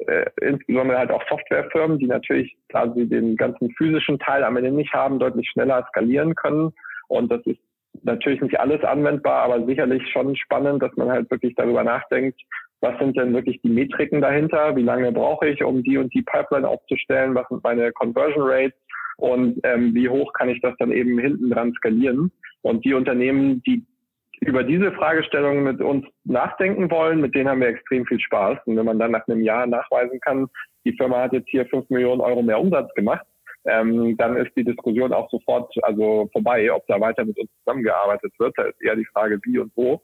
äh, 0.06 0.30
insbesondere 0.40 0.98
halt 0.98 1.10
auch 1.10 1.22
Softwarefirmen, 1.28 1.98
die 1.98 2.06
natürlich, 2.06 2.56
da 2.68 2.92
sie 2.92 3.06
den 3.08 3.36
ganzen 3.36 3.70
physischen 3.72 4.18
Teil 4.18 4.44
am 4.44 4.56
Ende 4.56 4.70
nicht 4.70 4.92
haben, 4.92 5.18
deutlich 5.18 5.48
schneller 5.50 5.84
skalieren 5.88 6.34
können. 6.34 6.72
Und 7.08 7.30
das 7.30 7.40
ist 7.46 7.60
natürlich 8.02 8.40
nicht 8.40 8.58
alles 8.58 8.82
anwendbar, 8.84 9.42
aber 9.42 9.64
sicherlich 9.66 10.02
schon 10.10 10.34
spannend, 10.36 10.82
dass 10.82 10.94
man 10.96 11.10
halt 11.10 11.30
wirklich 11.30 11.54
darüber 11.54 11.84
nachdenkt, 11.84 12.40
was 12.80 12.98
sind 12.98 13.16
denn 13.16 13.32
wirklich 13.32 13.60
die 13.62 13.68
Metriken 13.68 14.20
dahinter, 14.20 14.74
wie 14.74 14.82
lange 14.82 15.12
brauche 15.12 15.48
ich, 15.48 15.62
um 15.62 15.82
die 15.82 15.98
und 15.98 16.12
die 16.14 16.22
Pipeline 16.22 16.66
aufzustellen, 16.66 17.34
was 17.34 17.46
sind 17.48 17.62
meine 17.62 17.92
Conversion 17.92 18.42
Rates 18.44 18.78
und 19.18 19.60
ähm, 19.62 19.94
wie 19.94 20.08
hoch 20.08 20.32
kann 20.32 20.48
ich 20.48 20.60
das 20.62 20.74
dann 20.78 20.90
eben 20.90 21.18
hinten 21.18 21.50
dran 21.50 21.72
skalieren. 21.74 22.32
Und 22.62 22.84
die 22.84 22.94
Unternehmen, 22.94 23.62
die 23.62 23.84
über 24.46 24.64
diese 24.64 24.90
Fragestellungen 24.92 25.62
mit 25.62 25.80
uns 25.80 26.04
nachdenken 26.24 26.90
wollen, 26.90 27.20
mit 27.20 27.34
denen 27.34 27.48
haben 27.48 27.60
wir 27.60 27.68
extrem 27.68 28.04
viel 28.06 28.18
Spaß. 28.18 28.58
Und 28.66 28.76
wenn 28.76 28.84
man 28.84 28.98
dann 28.98 29.12
nach 29.12 29.26
einem 29.28 29.42
Jahr 29.42 29.66
nachweisen 29.66 30.18
kann, 30.20 30.48
die 30.84 30.96
Firma 30.96 31.20
hat 31.20 31.32
jetzt 31.32 31.48
hier 31.48 31.64
fünf 31.66 31.88
Millionen 31.90 32.20
Euro 32.20 32.42
mehr 32.42 32.60
Umsatz 32.60 32.92
gemacht, 32.94 33.24
ähm, 33.66 34.16
dann 34.16 34.36
ist 34.36 34.50
die 34.56 34.64
Diskussion 34.64 35.12
auch 35.12 35.30
sofort 35.30 35.72
also 35.84 36.28
vorbei, 36.32 36.72
ob 36.72 36.84
da 36.88 37.00
weiter 37.00 37.24
mit 37.24 37.38
uns 37.38 37.48
zusammengearbeitet 37.60 38.32
wird. 38.38 38.52
Da 38.56 38.64
ist 38.64 38.82
eher 38.82 38.96
die 38.96 39.06
Frage, 39.06 39.38
wie 39.44 39.60
und 39.60 39.70
wo. 39.76 40.02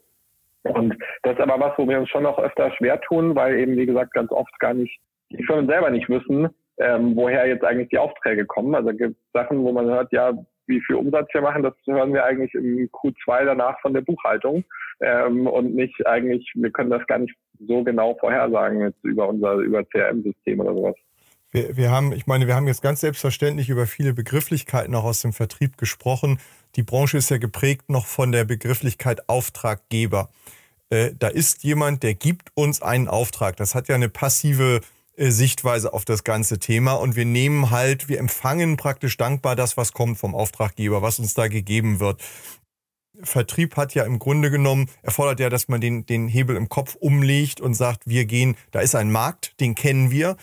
Und 0.62 0.94
das 1.24 1.35
ist 1.35 1.40
aber 1.40 1.59
was, 1.59 1.77
wo 1.77 1.88
wir 1.88 1.98
uns 1.98 2.09
schon 2.09 2.22
noch 2.22 2.38
öfter 2.38 2.70
schwer 2.77 3.01
tun, 3.01 3.35
weil 3.35 3.59
eben, 3.59 3.77
wie 3.77 3.87
gesagt, 3.87 4.12
ganz 4.12 4.31
oft 4.31 4.57
gar 4.61 4.74
nicht 4.74 5.01
die 5.31 5.42
Firmen 5.44 5.66
selber 5.66 5.90
nicht 5.90 6.09
wissen, 6.09 6.48
ähm, 6.79 7.16
woher 7.16 7.46
jetzt 7.48 7.64
eigentlich 7.64 7.88
die 7.88 7.98
Aufträge 7.98 8.46
kommen. 8.46 8.74
Also 8.77 8.90
gibt 8.90 9.16
Sachen, 9.33 9.64
wo 9.64 9.72
man 9.72 9.87
hört, 9.87 10.12
ja, 10.12 10.33
wie 10.68 10.81
viel 10.81 10.96
Umsatz 10.96 11.28
wir 11.33 11.40
machen, 11.40 11.62
das 11.62 11.74
hören 11.87 12.12
wir 12.12 12.24
eigentlich 12.24 12.54
im 12.54 12.88
Q2 12.90 13.44
danach 13.44 13.81
von 13.81 13.94
der 13.94 14.02
Buchhaltung 14.02 14.64
ähm, 15.00 15.46
und 15.46 15.74
nicht 15.74 16.07
eigentlich, 16.07 16.50
wir 16.54 16.70
können 16.70 16.90
das 16.90 17.07
gar 17.07 17.18
nicht 17.18 17.35
so 17.66 17.83
genau 17.83 18.14
vorhersagen 18.20 18.81
jetzt 18.81 19.02
über 19.02 19.28
unser 19.28 19.54
über 19.54 19.85
CRM-System 19.85 20.61
oder 20.61 20.74
sowas. 20.74 20.96
Wir, 21.50 21.76
wir 21.76 21.90
haben, 21.90 22.12
ich 22.12 22.26
meine, 22.26 22.46
wir 22.46 22.54
haben 22.54 22.66
jetzt 22.66 22.83
ganz 22.83 23.00
selbstverständlich 23.00 23.70
über 23.70 23.87
viele 23.87 24.12
Begrifflichkeiten 24.12 24.94
auch 24.94 25.04
aus 25.04 25.22
dem 25.22 25.33
Vertrieb 25.33 25.78
gesprochen. 25.78 26.38
Die 26.76 26.83
Branche 26.83 27.16
ist 27.16 27.31
ja 27.31 27.38
geprägt 27.38 27.88
noch 27.88 28.07
von 28.07 28.33
der 28.33 28.44
Begrifflichkeit 28.44 29.28
Auftraggeber. 29.28 30.28
Äh, 30.90 31.12
da 31.18 31.28
ist 31.28 31.64
jemand, 31.64 32.02
der 32.02 32.14
gibt 32.14 32.50
uns 32.54 32.83
einen 32.83 33.09
Auftrag. 33.09 33.57
Das 33.57 33.74
hat 33.74 33.88
ja 33.88 33.94
eine 33.94 34.09
passive 34.11 34.81
Sichtweise 35.18 35.92
auf 35.92 36.04
das 36.04 36.22
ganze 36.22 36.59
Thema 36.59 36.92
und 36.92 37.16
wir 37.16 37.24
nehmen 37.24 37.70
halt, 37.70 38.09
wir 38.09 38.18
empfangen 38.18 38.76
praktisch 38.76 39.16
dankbar 39.16 39.57
das, 39.57 39.76
was 39.76 39.92
kommt 39.92 40.18
vom 40.18 40.35
Auftraggeber, 40.35 41.02
was 41.02 41.18
uns 41.18 41.35
da 41.35 41.48
gegeben 41.48 41.98
wird. 41.98 42.22
Vertrieb 43.22 43.76
hat 43.76 43.94
ja 43.94 44.04
im 44.04 44.20
Grunde 44.20 44.48
genommen, 44.48 44.88
erfordert 45.02 45.40
ja, 45.40 45.50
dass 45.50 45.66
man 45.66 45.81
den, 45.81 46.07
den 46.07 46.28
Hebel 46.28 46.57
im 46.57 46.68
Kopf 46.68 46.94
umlegt 46.94 47.61
und 47.61 47.74
sagt, 47.74 48.07
wir 48.07 48.26
gehen, 48.26 48.57
da 48.70 48.78
ist 48.78 48.94
ein 48.94 49.11
Markt, 49.11 49.59
den 49.59 49.74
kennen 49.74 50.12
wir. 50.12 50.37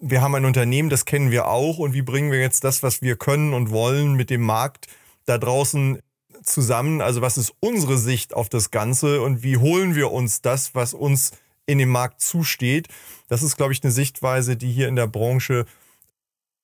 Wir 0.00 0.22
haben 0.22 0.34
ein 0.34 0.44
Unternehmen, 0.44 0.90
das 0.90 1.04
kennen 1.04 1.30
wir 1.30 1.46
auch 1.46 1.78
und 1.78 1.92
wie 1.92 2.02
bringen 2.02 2.32
wir 2.32 2.40
jetzt 2.40 2.64
das, 2.64 2.82
was 2.82 3.00
wir 3.00 3.14
können 3.14 3.54
und 3.54 3.70
wollen 3.70 4.14
mit 4.14 4.28
dem 4.28 4.42
Markt 4.42 4.88
da 5.24 5.38
draußen 5.38 6.00
zusammen? 6.42 7.00
Also 7.00 7.22
was 7.22 7.38
ist 7.38 7.54
unsere 7.60 7.96
Sicht 7.96 8.34
auf 8.34 8.48
das 8.48 8.72
Ganze 8.72 9.22
und 9.22 9.44
wie 9.44 9.56
holen 9.56 9.94
wir 9.94 10.10
uns 10.10 10.42
das, 10.42 10.74
was 10.74 10.94
uns 10.94 11.30
in 11.68 11.78
dem 11.78 11.90
Markt 11.90 12.20
zusteht. 12.20 12.88
Das 13.28 13.42
ist, 13.42 13.56
glaube 13.56 13.72
ich, 13.72 13.84
eine 13.84 13.92
Sichtweise, 13.92 14.56
die 14.56 14.70
hier 14.70 14.88
in 14.88 14.96
der 14.96 15.06
Branche 15.06 15.66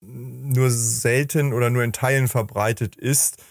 nur 0.00 0.70
selten 0.70 1.52
oder 1.52 1.70
nur 1.70 1.84
in 1.84 1.92
Teilen 1.92 2.26
verbreitet 2.26 2.96
ist. 2.96 3.42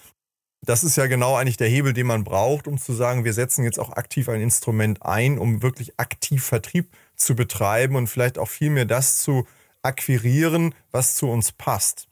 Das 0.65 0.83
ist 0.83 0.95
ja 0.95 1.07
genau 1.07 1.35
eigentlich 1.35 1.57
der 1.57 1.67
Hebel, 1.67 1.93
den 1.93 2.07
man 2.07 2.23
braucht, 2.23 2.67
um 2.67 2.77
zu 2.77 2.93
sagen, 2.93 3.23
wir 3.23 3.33
setzen 3.33 3.63
jetzt 3.63 3.79
auch 3.79 3.91
aktiv 3.91 4.29
ein 4.29 4.41
Instrument 4.41 5.03
ein, 5.03 5.37
um 5.37 5.61
wirklich 5.61 5.99
aktiv 5.99 6.43
Vertrieb 6.43 6.87
zu 7.15 7.35
betreiben 7.35 7.95
und 7.95 8.07
vielleicht 8.07 8.39
auch 8.39 8.47
vielmehr 8.47 8.85
das 8.85 9.17
zu 9.17 9.45
akquirieren, 9.83 10.73
was 10.91 11.15
zu 11.15 11.29
uns 11.29 11.51
passt. 11.51 12.07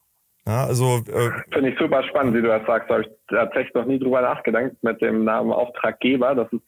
Ja, 0.46 0.66
also 0.66 0.98
äh, 1.08 1.32
finde 1.52 1.70
ich 1.70 1.80
super 1.80 2.04
spannend, 2.04 2.36
wie 2.36 2.42
du 2.42 2.48
das 2.48 2.66
sagst. 2.66 2.90
Da 2.90 2.96
habe 2.96 3.04
ich 3.04 3.10
tatsächlich 3.30 3.74
noch 3.74 3.86
nie 3.86 4.00
drüber 4.00 4.22
nachgedacht 4.22 4.72
mit 4.82 5.02
dem 5.02 5.24
Namen 5.24 5.52
Auftraggeber. 5.52 6.36
Das 6.36 6.52
ist 6.52 6.62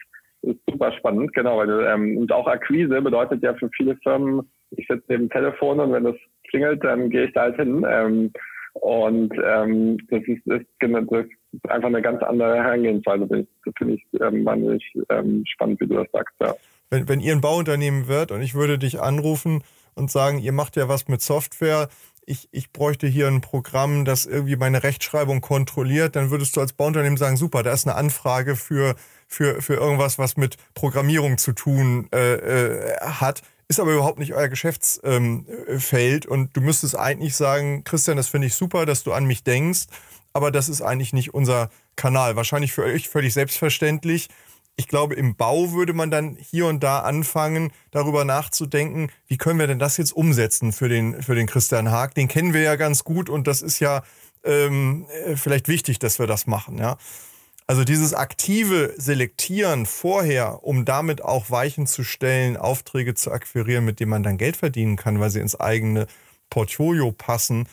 ist 0.44 0.60
super 0.70 0.92
spannend, 0.94 1.34
genau, 1.34 1.58
weil 1.58 1.70
ähm, 1.88 2.18
und 2.18 2.32
auch 2.32 2.48
Akquise 2.48 3.02
bedeutet 3.02 3.42
ja 3.44 3.54
für 3.56 3.70
viele 3.76 3.96
Firmen, 3.98 4.50
ich 4.72 4.88
sitze 4.88 5.04
neben 5.08 5.24
dem 5.24 5.30
Telefon 5.30 5.80
und 5.80 5.94
wenn 5.94 6.04
das 6.04 6.16
klingelt, 6.50 6.84
dann 6.84 7.10
gehe 7.10 7.26
ich 7.26 7.34
da 7.34 7.44
halt 7.44 7.56
hin. 7.56 7.86
Ähm, 7.90 8.32
und 8.74 9.32
ähm, 9.44 9.98
das, 10.10 10.22
ist, 10.24 10.46
ist, 10.48 10.66
das 10.80 11.26
ist 11.52 11.70
einfach 11.70 11.88
eine 11.88 12.02
ganz 12.02 12.24
andere 12.24 12.56
Herangehensweise. 12.56 13.28
Das 13.28 13.74
finde 13.78 13.94
ich 13.96 14.04
ähm, 14.20 14.44
wahnsinnig 14.46 14.84
ähm, 15.10 15.44
spannend, 15.48 15.80
wie 15.80 15.88
du 15.88 15.96
das 15.96 16.08
sagst. 16.12 16.36
Ja. 16.42 16.56
Wenn, 16.90 17.08
wenn 17.08 17.20
ihr 17.20 17.34
ein 17.34 17.42
Bauunternehmen 17.42 18.08
wird 18.08 18.32
und 18.32 18.42
ich 18.42 18.56
würde 18.56 18.80
dich 18.80 19.00
anrufen 19.00 19.64
und 19.96 20.10
sagen, 20.10 20.40
ihr 20.40 20.52
macht 20.52 20.76
ja 20.76 20.90
was 20.90 21.08
mit 21.08 21.22
Software, 21.22 21.88
ich, 22.26 22.48
ich 22.52 22.72
bräuchte 22.72 23.06
hier 23.06 23.28
ein 23.28 23.42
Programm, 23.42 24.06
das 24.06 24.26
irgendwie 24.26 24.56
meine 24.56 24.84
Rechtschreibung 24.84 25.42
kontrolliert, 25.42 26.16
dann 26.16 26.32
würdest 26.32 26.56
du 26.56 26.62
als 26.62 26.74
Bauunternehmen 26.74 27.18
sagen, 27.18 27.38
super, 27.38 27.64
da 27.64 27.74
ist 27.74 27.88
eine 27.88 27.96
Anfrage 27.96 28.56
für 28.56 28.96
für, 29.34 29.62
für 29.62 29.76
irgendwas, 29.76 30.18
was 30.18 30.38
mit 30.38 30.58
Programmierung 30.74 31.38
zu 31.38 31.54
tun 31.54 32.08
äh, 32.14 32.36
äh, 32.36 33.00
hat, 33.02 33.42
ist 33.68 33.80
aber 33.80 33.94
überhaupt 33.94 34.20
nicht 34.20 34.34
euer 34.34 34.48
Geschäftsfeld. 34.48 36.26
Ähm, 36.26 36.32
und 36.32 36.56
du 36.56 36.62
müsstest 36.62 36.98
eigentlich 36.98 37.36
sagen, 37.36 37.84
Christian, 37.84 38.18
das 38.18 38.28
finde 38.28 38.48
ich 38.48 38.56
super, 38.56 38.86
dass 38.86 39.04
du 39.04 39.14
an 39.14 39.26
mich 39.26 39.44
denkst, 39.44 39.86
aber 40.34 40.52
das 40.52 40.70
ist 40.70 40.82
eigentlich 40.82 41.14
nicht 41.14 41.34
unser 41.34 41.70
Kanal. 41.96 42.36
Wahrscheinlich 42.36 42.74
für 42.74 42.84
euch 42.84 43.10
völlig 43.10 43.34
selbstverständlich. 43.34 44.30
Ich 44.76 44.88
glaube, 44.88 45.14
im 45.16 45.36
Bau 45.36 45.72
würde 45.72 45.94
man 45.94 46.10
dann 46.10 46.36
hier 46.40 46.66
und 46.66 46.84
da 46.84 47.00
anfangen, 47.00 47.72
darüber 47.92 48.26
nachzudenken, 48.26 49.12
wie 49.28 49.38
können 49.38 49.60
wir 49.60 49.68
denn 49.68 49.78
das 49.78 49.98
jetzt 49.98 50.12
umsetzen 50.12 50.72
für 50.72 50.90
den, 50.90 51.22
für 51.22 51.36
den 51.36 51.46
Christian 51.46 51.92
Haag? 51.92 52.16
Den 52.16 52.28
kennen 52.28 52.54
wir 52.54 52.62
ja 52.62 52.76
ganz 52.76 53.04
gut 53.04 53.30
und 53.30 53.48
das 53.48 53.62
ist 53.62 53.80
ja 53.80 54.04
ähm, 54.44 55.06
äh, 55.26 55.36
vielleicht 55.36 55.68
wichtig, 55.68 56.00
dass 56.00 56.18
wir 56.18 56.28
das 56.28 56.48
machen, 56.48 56.78
ja. 56.78 56.98
Also 57.66 57.84
dieses 57.84 58.14
aktive 58.14 58.94
Selektieren 58.98 59.86
vorher, 59.86 60.64
um 60.64 60.86
damit 60.86 61.22
auch 61.24 61.50
Weichen 61.50 61.88
zu 61.88 62.04
stellen, 62.04 62.58
Aufträge 62.58 63.14
zu 63.14 63.32
akquirieren, 63.32 63.86
mit 63.86 64.00
denen 64.00 64.12
man 64.12 64.24
dann 64.24 64.38
Geld 64.38 64.58
verdienen 64.58 64.98
kann, 64.98 65.20
weil 65.20 65.30
sie 65.30 65.40
ins 65.40 65.60
eigene 65.60 66.08
Portfolio 66.50 67.12
passen, 67.12 67.68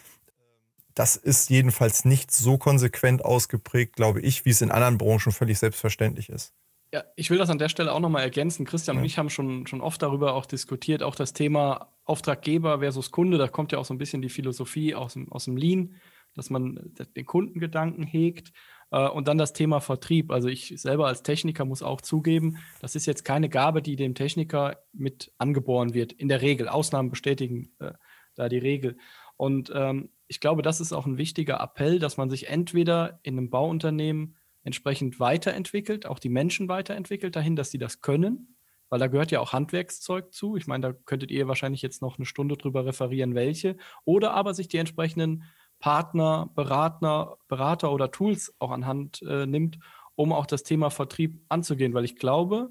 das 0.95 1.17
ist 1.17 1.51
jedenfalls 1.51 2.05
nicht 2.05 2.31
so 2.31 2.59
konsequent 2.59 3.25
ausgeprägt, 3.25 3.97
glaube 3.97 4.21
ich, 4.21 4.45
wie 4.45 4.51
es 4.51 4.61
in 4.61 4.71
anderen 4.71 4.99
Branchen 4.99 5.33
völlig 5.33 5.59
selbstverständlich 5.59 6.29
ist. 6.29 6.53
Ja, 6.93 7.05
ich 7.15 7.31
will 7.31 7.39
das 7.39 7.51
an 7.51 7.59
der 7.59 7.69
Stelle 7.69 7.93
auch 7.93 8.01
nochmal 8.01 8.23
ergänzen. 8.23 8.67
Christian 8.67 8.97
ja. 8.97 9.01
und 9.01 9.07
ich 9.07 9.17
haben 9.17 9.31
schon, 9.31 9.67
schon 9.67 9.81
oft 9.81 10.03
darüber 10.03 10.35
auch 10.35 10.45
diskutiert, 10.45 11.03
auch 11.03 11.15
das 11.15 11.33
Thema 11.33 11.93
Auftraggeber 12.05 12.81
versus 12.81 13.13
Kunde. 13.13 13.39
Da 13.39 13.47
kommt 13.47 13.71
ja 13.71 13.79
auch 13.79 13.85
so 13.85 13.95
ein 13.95 13.99
bisschen 13.99 14.23
die 14.23 14.29
Philosophie 14.29 14.95
aus 14.95 15.13
dem, 15.13 15.31
aus 15.31 15.45
dem 15.45 15.57
Lean, 15.57 15.95
dass 16.35 16.51
man 16.51 16.93
den 17.17 17.27
Kundengedanken 17.27 18.05
hegt. 18.05 18.53
Äh, 18.91 19.09
und 19.09 19.29
dann 19.29 19.39
das 19.39 19.53
Thema 19.53 19.81
Vertrieb. 19.81 20.31
Also 20.31 20.49
ich 20.49 20.75
selber 20.77 21.07
als 21.07 21.23
Techniker 21.23 21.65
muss 21.65 21.83
auch 21.83 22.01
zugeben, 22.01 22.59
das 22.81 22.97
ist 22.97 23.07
jetzt 23.07 23.25
keine 23.25 23.49
Gabe, 23.49 23.83
die 23.83 23.97
dem 23.97 24.15
Techniker 24.15 24.83
mit 24.93 25.33
angeboren 25.39 25.95
wird. 25.95 26.13
In 26.13 26.29
der 26.29 26.43
Regel. 26.43 26.69
Ausnahmen 26.69 27.11
bestätigen 27.11 27.73
äh, 27.79 27.93
da 28.35 28.49
die 28.49 28.59
Regel. 28.59 28.97
Und 29.37 29.73
ähm, 29.75 30.11
ich 30.29 30.41
glaube, 30.41 30.63
das 30.63 30.81
ist 30.81 30.93
auch 30.93 31.07
ein 31.07 31.19
wichtiger 31.19 31.61
Appell, 31.61 31.99
dass 31.99 32.17
man 32.17 32.31
sich 32.31 32.49
entweder 32.49 33.21
in 33.23 33.39
einem 33.39 33.51
Bauunternehmen 33.51 34.37
entsprechend 34.63 35.19
weiterentwickelt, 35.19 36.07
auch 36.07 36.19
die 36.19 36.29
Menschen 36.29 36.69
weiterentwickelt 36.69 37.35
dahin, 37.35 37.57
dass 37.57 37.71
sie 37.71 37.79
das 37.79 38.01
können, 38.03 38.57
weil 38.91 38.99
da 38.99 39.07
gehört 39.07 39.31
ja 39.31 39.41
auch 39.41 39.53
Handwerkszeug 39.53 40.33
zu. 40.33 40.57
Ich 40.57 40.67
meine, 40.67 40.89
da 40.89 40.93
könntet 40.93 41.31
ihr 41.31 41.49
wahrscheinlich 41.49 41.83
jetzt 41.83 42.03
noch 42.03 42.19
eine 42.19 42.27
Stunde 42.27 42.57
drüber 42.57 42.85
referieren, 42.85 43.35
welche. 43.35 43.77
Oder 44.05 44.35
aber 44.35 44.53
sich 44.53 44.69
die 44.69 44.77
entsprechenden 44.77 45.45
Partner, 45.81 46.51
Berater, 46.55 47.39
Berater 47.49 47.93
oder 47.93 48.11
Tools 48.11 48.55
auch 48.59 48.71
anhand 48.71 49.23
äh, 49.23 49.47
nimmt, 49.47 49.79
um 50.15 50.33
auch 50.33 50.47
das 50.47 50.63
Thema 50.63 50.91
Vertrieb 50.91 51.41
anzugehen, 51.49 51.95
weil 51.95 52.05
ich 52.05 52.17
glaube, 52.17 52.69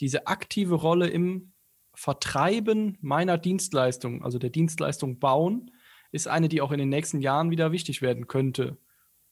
diese 0.00 0.26
aktive 0.26 0.74
Rolle 0.74 1.08
im 1.08 1.52
Vertreiben 1.94 2.98
meiner 3.00 3.38
Dienstleistung, 3.38 4.24
also 4.24 4.38
der 4.38 4.50
Dienstleistung 4.50 5.18
bauen, 5.18 5.70
ist 6.10 6.28
eine, 6.28 6.48
die 6.48 6.60
auch 6.60 6.72
in 6.72 6.78
den 6.78 6.88
nächsten 6.88 7.20
Jahren 7.20 7.50
wieder 7.50 7.72
wichtig 7.72 8.02
werden 8.02 8.28
könnte, 8.28 8.76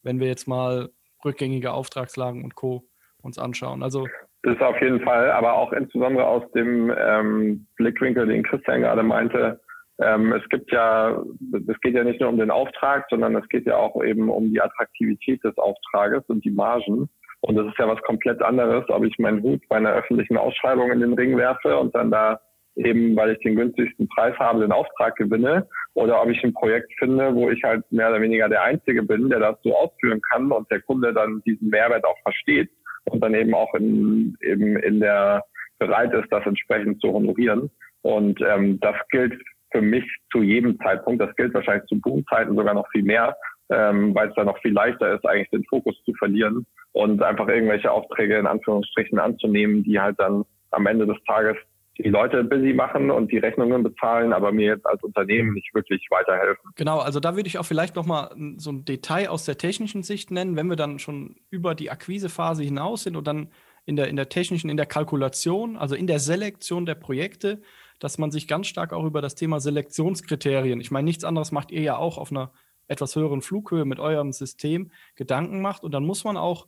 wenn 0.03 0.21
wir 0.21 0.27
jetzt 0.27 0.49
mal 0.49 0.91
rückgängige 1.25 1.73
Auftragslagen 1.73 2.43
und 2.43 2.55
Co. 2.55 2.87
uns 3.23 3.39
anschauen. 3.39 3.83
Also 3.83 4.07
das 4.43 4.55
ist 4.55 4.63
auf 4.63 4.81
jeden 4.81 5.01
Fall, 5.01 5.31
aber 5.33 5.53
auch 5.53 5.73
insbesondere 5.73 6.27
aus 6.27 6.51
dem 6.53 6.91
ähm, 6.97 7.67
Blickwinkel, 7.77 8.27
den 8.27 8.43
Christian 8.43 8.81
gerade 8.81 9.03
meinte, 9.03 9.61
ähm, 10.03 10.33
es 10.33 10.49
gibt 10.49 10.73
ja, 10.73 11.23
es 11.69 11.81
geht 11.81 11.95
ja 11.95 12.05
nicht 12.05 12.21
nur 12.21 12.31
um 12.31 12.39
den 12.39 12.51
Auftrag, 12.51 13.07
sondern 13.11 13.37
es 13.37 13.49
geht 13.49 13.67
ja 13.67 13.77
auch 13.77 14.03
eben 14.03 14.31
um 14.31 14.51
die 14.51 14.61
Attraktivität 14.61 15.43
des 15.45 15.57
Auftrages 15.59 16.25
und 16.29 16.45
die 16.45 16.51
Margen. 16.51 17.09
Und 17.43 17.57
das 17.57 17.67
ist 17.67 17.79
ja 17.79 17.89
was 17.89 18.01
komplett 18.03 18.43
anderes, 18.43 18.85
ob 18.89 19.05
ich 19.05 19.19
meinen 19.19 19.43
Hut 19.43 19.63
bei 19.69 19.77
einer 19.77 19.93
öffentlichen 19.93 20.37
Ausschreibung 20.37 20.91
in 20.91 21.01
den 21.01 21.15
Ring 21.15 21.37
werfe 21.37 21.77
und 21.77 21.95
dann 21.95 22.11
da 22.11 22.41
eben, 22.77 23.17
weil 23.17 23.33
ich 23.33 23.39
den 23.41 23.57
günstigsten 23.57 24.09
Preis 24.09 24.37
habe, 24.39 24.61
den 24.61 24.73
Auftrag 24.73 25.17
gewinne, 25.17 25.67
oder 25.95 26.23
ob 26.23 26.29
ich 26.29 26.43
ein 26.45 26.55
Projekt 26.55 26.93
finde, 26.99 27.35
wo 27.35 27.51
ich 27.51 27.63
halt 27.63 27.91
mehr 27.91 28.11
oder 28.11 28.21
weniger 28.21 28.49
der 28.49 28.63
Einzige 28.63 29.03
bin, 29.03 29.29
der 29.29 29.41
das 29.41 29.57
so 29.63 29.77
ausführen 29.77 30.21
kann 30.31 30.53
und 30.53 30.71
der 30.71 30.81
Kunde 30.83 31.13
dann 31.13 31.43
diesen 31.45 31.69
Mehrwert 31.69 32.05
auch 32.05 32.19
versteht 32.23 32.71
und 33.07 33.23
dann 33.23 33.35
eben 33.35 33.55
auch 33.55 33.75
in, 33.75 34.37
eben 34.41 34.77
in 34.77 35.01
der 35.01 35.45
bereit 35.79 36.13
ist, 36.13 36.31
das 36.31 36.47
entsprechend 36.47 37.01
zu 37.01 37.13
honorieren. 37.13 37.71
Und 38.03 38.41
ähm, 38.41 38.79
das 38.81 38.97
gilt 39.11 39.35
für 39.71 39.83
mich 39.83 40.05
zu 40.33 40.43
jedem 40.43 40.79
Zeitpunkt. 40.79 41.21
Das 41.21 41.35
gilt 41.37 41.55
wahrscheinlich 41.55 41.89
zu 41.89 42.01
Boomzeiten 42.01 42.57
sogar 42.57 42.75
noch 42.75 42.89
viel 42.91 43.03
mehr, 43.03 43.37
ähm, 43.71 44.15
weil 44.15 44.29
es 44.29 44.35
da 44.35 44.45
noch 44.45 44.59
viel 44.59 44.73
leichter 44.73 45.15
ist, 45.15 45.25
eigentlich 45.27 45.51
den 45.51 45.65
Fokus 45.65 45.97
zu 46.05 46.13
verlieren 46.15 46.67
und 46.93 47.23
einfach 47.23 47.49
irgendwelche 47.49 47.91
Aufträge 47.91 48.37
in 48.39 48.47
Anführungsstrichen 48.47 49.19
anzunehmen, 49.19 49.83
die 49.85 50.01
halt 50.01 50.19
dann 50.19 50.45
am 50.71 50.87
Ende 50.87 51.07
des 51.07 51.17
Tages 51.27 51.57
die 51.99 52.09
Leute 52.09 52.45
busy 52.45 52.73
machen 52.73 53.11
und 53.11 53.31
die 53.31 53.39
Rechnungen 53.39 53.83
bezahlen, 53.83 54.33
aber 54.33 54.53
mir 54.53 54.69
jetzt 54.69 54.87
als 54.87 55.03
Unternehmen 55.03 55.53
nicht 55.53 55.75
wirklich 55.75 56.07
weiterhelfen. 56.11 56.71
Genau, 56.77 56.99
also 56.99 57.21
da 57.21 57.37
würde 57.37 57.47
ich 57.47 57.59
auch 57.59 57.67
vielleicht 57.67 57.97
noch 57.97 58.07
mal 58.07 58.31
so 58.57 58.71
ein 58.71 58.85
Detail 58.85 59.29
aus 59.29 59.45
der 59.45 59.59
technischen 59.59 60.03
Sicht 60.03 60.31
nennen, 60.31 60.57
wenn 60.57 60.69
wir 60.69 60.77
dann 60.77 60.99
schon 60.99 61.37
über 61.51 61.75
die 61.75 61.91
Akquisephase 61.91 62.63
hinaus 62.63 63.03
sind 63.03 63.17
und 63.17 63.27
dann 63.27 63.49
in 63.85 63.97
der, 63.97 64.09
in 64.09 64.17
der 64.17 64.29
technischen, 64.29 64.71
in 64.71 64.77
der 64.77 64.87
Kalkulation, 64.87 65.77
also 65.77 65.95
in 65.95 66.07
der 66.07 66.21
Selektion 66.21 66.87
der 66.87 66.95
Projekte, 66.95 67.61
dass 68.01 68.19
man 68.19 68.33
sich 68.33 68.49
ganz 68.49 68.67
stark 68.67 68.93
auch 68.93 69.05
über 69.05 69.23
das 69.23 69.37
Thema 69.37 69.61
Selektionskriterien, 69.61 70.81
ich 70.81 70.91
meine, 70.91 71.05
nichts 71.05 71.23
anderes 71.23 71.53
macht 71.53 71.71
ihr 71.71 71.83
ja 71.83 71.97
auch 71.97 72.19
auf 72.19 72.33
einer 72.33 72.51
etwas 72.89 73.15
höheren 73.15 73.41
Flughöhe 73.41 73.85
mit 73.85 74.01
eurem 74.01 74.33
System 74.33 74.91
Gedanken 75.15 75.61
macht. 75.61 75.85
Und 75.85 75.93
dann 75.93 76.05
muss 76.05 76.25
man 76.25 76.37
auch 76.37 76.67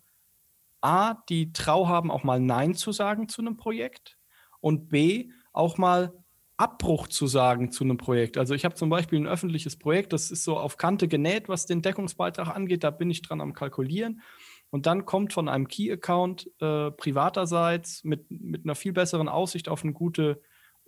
A, 0.80 1.14
die 1.28 1.52
Trau 1.52 1.88
haben, 1.88 2.10
auch 2.10 2.22
mal 2.22 2.38
Nein 2.38 2.74
zu 2.74 2.92
sagen 2.92 3.28
zu 3.28 3.42
einem 3.42 3.56
Projekt 3.56 4.18
und 4.60 4.88
B, 4.88 5.30
auch 5.52 5.78
mal 5.78 6.12
Abbruch 6.56 7.08
zu 7.08 7.26
sagen 7.26 7.72
zu 7.72 7.82
einem 7.82 7.96
Projekt. 7.96 8.38
Also 8.38 8.54
ich 8.54 8.64
habe 8.64 8.76
zum 8.76 8.88
Beispiel 8.88 9.18
ein 9.18 9.26
öffentliches 9.26 9.76
Projekt, 9.76 10.12
das 10.12 10.30
ist 10.30 10.44
so 10.44 10.56
auf 10.58 10.76
Kante 10.76 11.08
genäht, 11.08 11.48
was 11.48 11.66
den 11.66 11.82
Deckungsbeitrag 11.82 12.54
angeht, 12.54 12.84
da 12.84 12.90
bin 12.90 13.10
ich 13.10 13.22
dran 13.22 13.40
am 13.40 13.52
Kalkulieren. 13.52 14.22
Und 14.70 14.86
dann 14.86 15.04
kommt 15.04 15.32
von 15.32 15.48
einem 15.48 15.66
Key-Account 15.66 16.50
äh, 16.60 16.92
privaterseits 16.92 18.04
mit, 18.04 18.30
mit 18.30 18.64
einer 18.64 18.74
viel 18.74 18.92
besseren 18.92 19.28
Aussicht 19.28 19.68
auf 19.68 19.82
eine 19.82 19.92
gute 19.92 20.40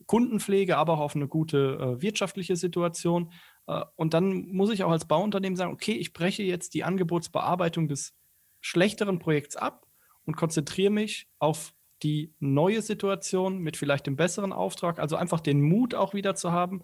Kundenpflege, 0.07 0.77
aber 0.77 0.95
auch 0.95 1.01
auf 1.01 1.17
eine 1.17 1.29
gute 1.29 1.79
äh, 1.99 2.03
wirtschaftliche 2.03 2.57
Situation. 2.57 3.33
Äh, 3.67 3.83
und 3.97 4.15
dann 4.15 4.49
muss 4.49 4.71
ich 4.71 4.85
auch 4.85 4.91
als 4.91 5.07
Bauunternehmen 5.07 5.57
sagen, 5.57 5.73
okay, 5.73 5.93
ich 5.93 6.13
breche 6.13 6.43
jetzt 6.43 6.75
die 6.75 6.85
Angebotsbearbeitung 6.85 7.89
des 7.89 8.15
schlechteren 8.61 9.19
Projekts 9.19 9.57
ab 9.57 9.87
und 10.27 10.37
konzentriere 10.37 10.91
mich 10.91 11.29
auf 11.39 11.75
die 12.03 12.33
neue 12.39 12.83
Situation 12.83 13.59
mit 13.59 13.77
vielleicht 13.77 14.07
dem 14.07 14.17
besseren 14.17 14.53
Auftrag. 14.53 14.99
Also 14.99 15.17
einfach 15.17 15.41
den 15.41 15.63
Mut 15.63 15.95
auch 15.95 16.15
wieder 16.15 16.35
zu 16.35 16.53
haben, 16.53 16.83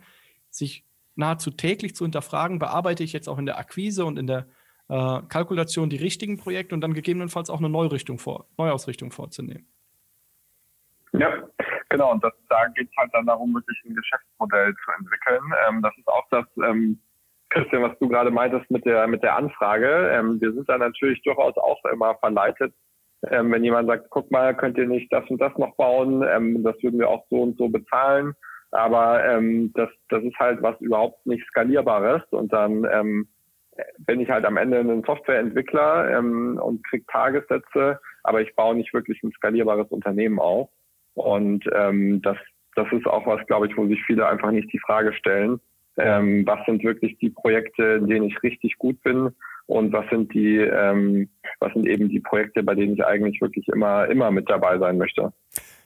sich 0.51 0.85
nahezu 1.15 1.51
täglich 1.51 1.95
zu 1.95 2.05
hinterfragen, 2.05 2.59
bearbeite 2.59 3.05
ich 3.05 3.13
jetzt 3.13 3.29
auch 3.29 3.39
in 3.39 3.47
der 3.47 3.59
Akquise 3.59 4.05
und 4.05 4.19
in 4.19 4.27
der 4.27 4.47
äh, 4.89 5.21
Kalkulation 5.29 5.91
die 5.91 5.97
richtigen 5.97 6.39
Projekte 6.39 6.75
und 6.75 6.81
dann 6.81 6.95
gegebenenfalls 6.95 7.51
auch 7.51 7.59
eine 7.59 7.69
Neurichtung 7.69 8.19
vor, 8.19 8.47
Neuausrichtung 8.57 9.11
vorzunehmen. 9.11 9.67
Ja, 11.13 11.50
Genau, 11.91 12.13
und 12.13 12.25
das, 12.25 12.33
da 12.49 12.67
geht 12.69 12.89
es 12.89 12.97
halt 12.97 13.11
dann 13.13 13.27
darum, 13.27 13.53
wirklich 13.53 13.79
ein 13.85 13.95
Geschäftsmodell 13.95 14.75
zu 14.85 14.91
entwickeln. 14.99 15.43
Ähm, 15.69 15.83
das 15.83 15.93
ist 15.99 16.09
auch 16.09 16.25
das, 16.31 16.47
ähm, 16.65 16.99
Christian, 17.51 17.83
was 17.83 17.99
du 17.99 18.09
gerade 18.09 18.31
meintest 18.31 18.71
mit 18.71 18.85
der, 18.85 19.09
mit 19.09 19.23
der 19.25 19.37
Anfrage. 19.37 20.09
Ähm, 20.13 20.41
wir 20.41 20.53
sind 20.53 20.69
da 20.69 20.79
natürlich 20.79 21.21
durchaus 21.23 21.57
auch 21.57 21.85
immer 21.93 22.15
verleitet, 22.15 22.73
ähm, 23.29 23.53
wenn 23.53 23.65
jemand 23.65 23.89
sagt, 23.89 24.09
guck 24.11 24.31
mal, 24.31 24.57
könnt 24.57 24.79
ihr 24.79 24.87
nicht 24.87 25.13
das 25.13 25.29
und 25.29 25.41
das 25.41 25.57
noch 25.59 25.75
bauen, 25.75 26.23
ähm, 26.23 26.63
das 26.63 26.81
würden 26.83 27.01
wir 27.01 27.09
auch 27.09 27.27
so 27.29 27.43
und 27.43 27.59
so 27.59 27.69
bezahlen. 27.69 28.35
Aber 28.71 29.25
ähm, 29.25 29.73
das, 29.75 29.91
das 30.09 30.23
ist 30.23 30.39
halt 30.39 30.63
was 30.63 30.81
überhaupt 30.81 31.27
nicht 31.27 31.45
skalierbares. 31.49 32.23
Und 32.31 32.53
dann 32.53 32.87
ähm, 32.91 33.29
bin 33.99 34.21
ich 34.21 34.31
halt 34.31 34.45
am 34.45 34.57
Ende 34.57 34.79
ein 34.79 35.03
Softwareentwickler 35.05 36.19
ähm, 36.19 36.59
und 36.63 36.87
krieg 36.87 37.07
Tagessätze, 37.09 38.01
aber 38.23 38.43
ich 38.43 38.55
baue 38.55 38.77
nicht 38.77 38.95
wirklich 38.95 39.21
ein 39.25 39.33
skalierbares 39.33 39.89
Unternehmen 39.89 40.39
auf. 40.39 40.71
Und 41.21 41.65
ähm, 41.75 42.23
das, 42.23 42.37
das 42.77 42.87
ist 42.93 43.07
auch 43.07 43.27
was, 43.27 43.47
glaube 43.47 43.67
ich, 43.67 43.77
wo 43.77 43.87
sich 43.87 44.01
viele 44.07 44.29
einfach 44.29 44.51
nicht 44.51 44.73
die 44.73 44.81
Frage 44.81 45.13
stellen, 45.13 45.61
ähm, 45.97 46.47
was 46.47 46.65
sind 46.67 46.83
wirklich 46.83 47.19
die 47.19 47.31
Projekte, 47.31 47.99
in 48.01 48.09
denen 48.09 48.27
ich 48.27 48.43
richtig 48.43 48.79
gut 48.79 49.03
bin 49.03 49.31
und 49.67 49.93
was 49.93 50.09
sind 50.11 50.33
die, 50.35 50.57
ähm, 50.57 51.29
was 51.59 51.73
sind 51.75 51.87
eben 51.87 52.09
die 52.09 52.21
Projekte, 52.21 52.63
bei 52.63 52.75
denen 52.75 52.95
ich 52.95 53.05
eigentlich 53.05 53.41
wirklich 53.41 53.69
immer, 53.69 54.09
immer 54.09 54.31
mit 54.31 54.49
dabei 54.49 54.79
sein 54.79 54.99
möchte. 54.99 55.33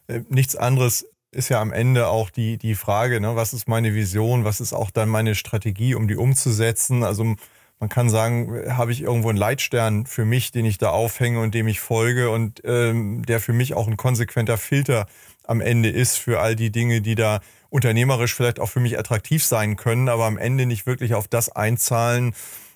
Äh, 0.06 0.20
nichts 0.28 0.56
anderes 0.56 1.10
ist 1.32 1.48
ja 1.48 1.60
am 1.60 1.72
Ende 1.72 2.06
auch 2.06 2.30
die, 2.30 2.58
die 2.58 2.74
Frage, 2.74 3.20
ne, 3.20 3.34
was 3.34 3.52
ist 3.52 3.68
meine 3.68 3.94
Vision, 3.94 4.44
was 4.44 4.60
ist 4.60 4.72
auch 4.72 4.90
dann 4.90 5.08
meine 5.08 5.34
Strategie, 5.34 5.94
um 5.94 6.06
die 6.06 6.16
umzusetzen. 6.16 7.02
Also 7.02 7.34
man 7.80 7.88
kann 7.88 8.08
sagen, 8.08 8.76
habe 8.76 8.92
ich 8.92 9.02
irgendwo 9.02 9.28
einen 9.28 9.38
Leitstern 9.38 10.06
für 10.06 10.24
mich, 10.24 10.52
den 10.52 10.64
ich 10.64 10.78
da 10.78 10.90
aufhänge 10.90 11.40
und 11.40 11.54
dem 11.54 11.68
ich 11.68 11.80
folge 11.80 12.30
und 12.30 12.62
ähm, 12.64 13.24
der 13.26 13.40
für 13.40 13.52
mich 13.52 13.74
auch 13.74 13.88
ein 13.88 13.96
konsequenter 13.96 14.58
Filter 14.58 15.06
am 15.42 15.60
Ende 15.60 15.90
ist 15.90 16.16
für 16.16 16.40
all 16.40 16.56
die 16.56 16.70
Dinge, 16.70 17.00
die 17.00 17.14
da 17.14 17.40
unternehmerisch 17.68 18.34
vielleicht 18.34 18.60
auch 18.60 18.68
für 18.68 18.80
mich 18.80 18.98
attraktiv 18.98 19.44
sein 19.44 19.76
können, 19.76 20.08
aber 20.08 20.24
am 20.24 20.38
Ende 20.38 20.64
nicht 20.64 20.86
wirklich 20.86 21.14
auf 21.14 21.28
das 21.28 21.50
einzahlen, 21.50 22.34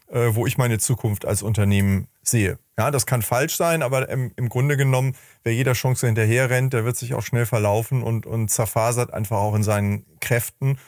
äh, 0.09 0.31
wo 0.33 0.47
ich 0.47 0.59
meine 0.59 0.79
Zukunft 0.79 1.25
als 1.25 1.43
Unternehmen 1.43 2.09
sehe. 2.23 2.59
Ja, 2.77 2.91
das 2.91 3.07
kann 3.07 3.23
falsch 3.23 3.57
sein, 3.57 3.83
aber 3.83 4.09
im, 4.09 4.33
im 4.37 4.49
Grunde 4.49 4.77
genommen, 4.77 5.15
wer 5.45 5.55
jeder 5.55 5.73
Chance 5.73 6.07
hinterher 6.07 6.51
rennt, 6.51 6.73
der 6.73 6.85
wird 6.85 6.97
sich 6.97 7.15
auch 7.15 7.23
schnell 7.23 7.47
verlaufen 7.47 8.03
und, 8.03 8.27
und 8.27 8.51
zerfasert 8.51 9.13
einfach 9.13 9.39
auch 9.39 9.55
in 9.55 9.63
seinen 9.63 10.05
Kräften. 10.21 10.79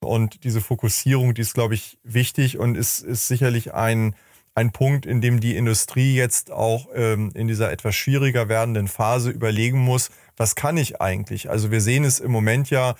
Und 0.00 0.44
diese 0.44 0.60
Fokussierung, 0.60 1.34
die 1.34 1.42
ist, 1.42 1.54
glaube 1.54 1.74
ich, 1.74 1.98
wichtig 2.02 2.58
und 2.58 2.76
ist, 2.76 3.00
ist 3.00 3.28
sicherlich 3.28 3.74
ein, 3.74 4.14
ein 4.54 4.72
Punkt, 4.72 5.04
in 5.04 5.20
dem 5.20 5.40
die 5.40 5.56
Industrie 5.56 6.14
jetzt 6.14 6.50
auch 6.50 6.88
ähm, 6.94 7.30
in 7.34 7.48
dieser 7.48 7.70
etwas 7.70 7.94
schwieriger 7.94 8.48
werdenden 8.48 8.88
Phase 8.88 9.30
überlegen 9.30 9.78
muss, 9.78 10.10
was 10.36 10.54
kann 10.54 10.78
ich 10.78 11.02
eigentlich? 11.02 11.50
Also 11.50 11.70
wir 11.70 11.82
sehen 11.82 12.04
es 12.04 12.18
im 12.18 12.32
Moment 12.32 12.70
ja 12.70 12.94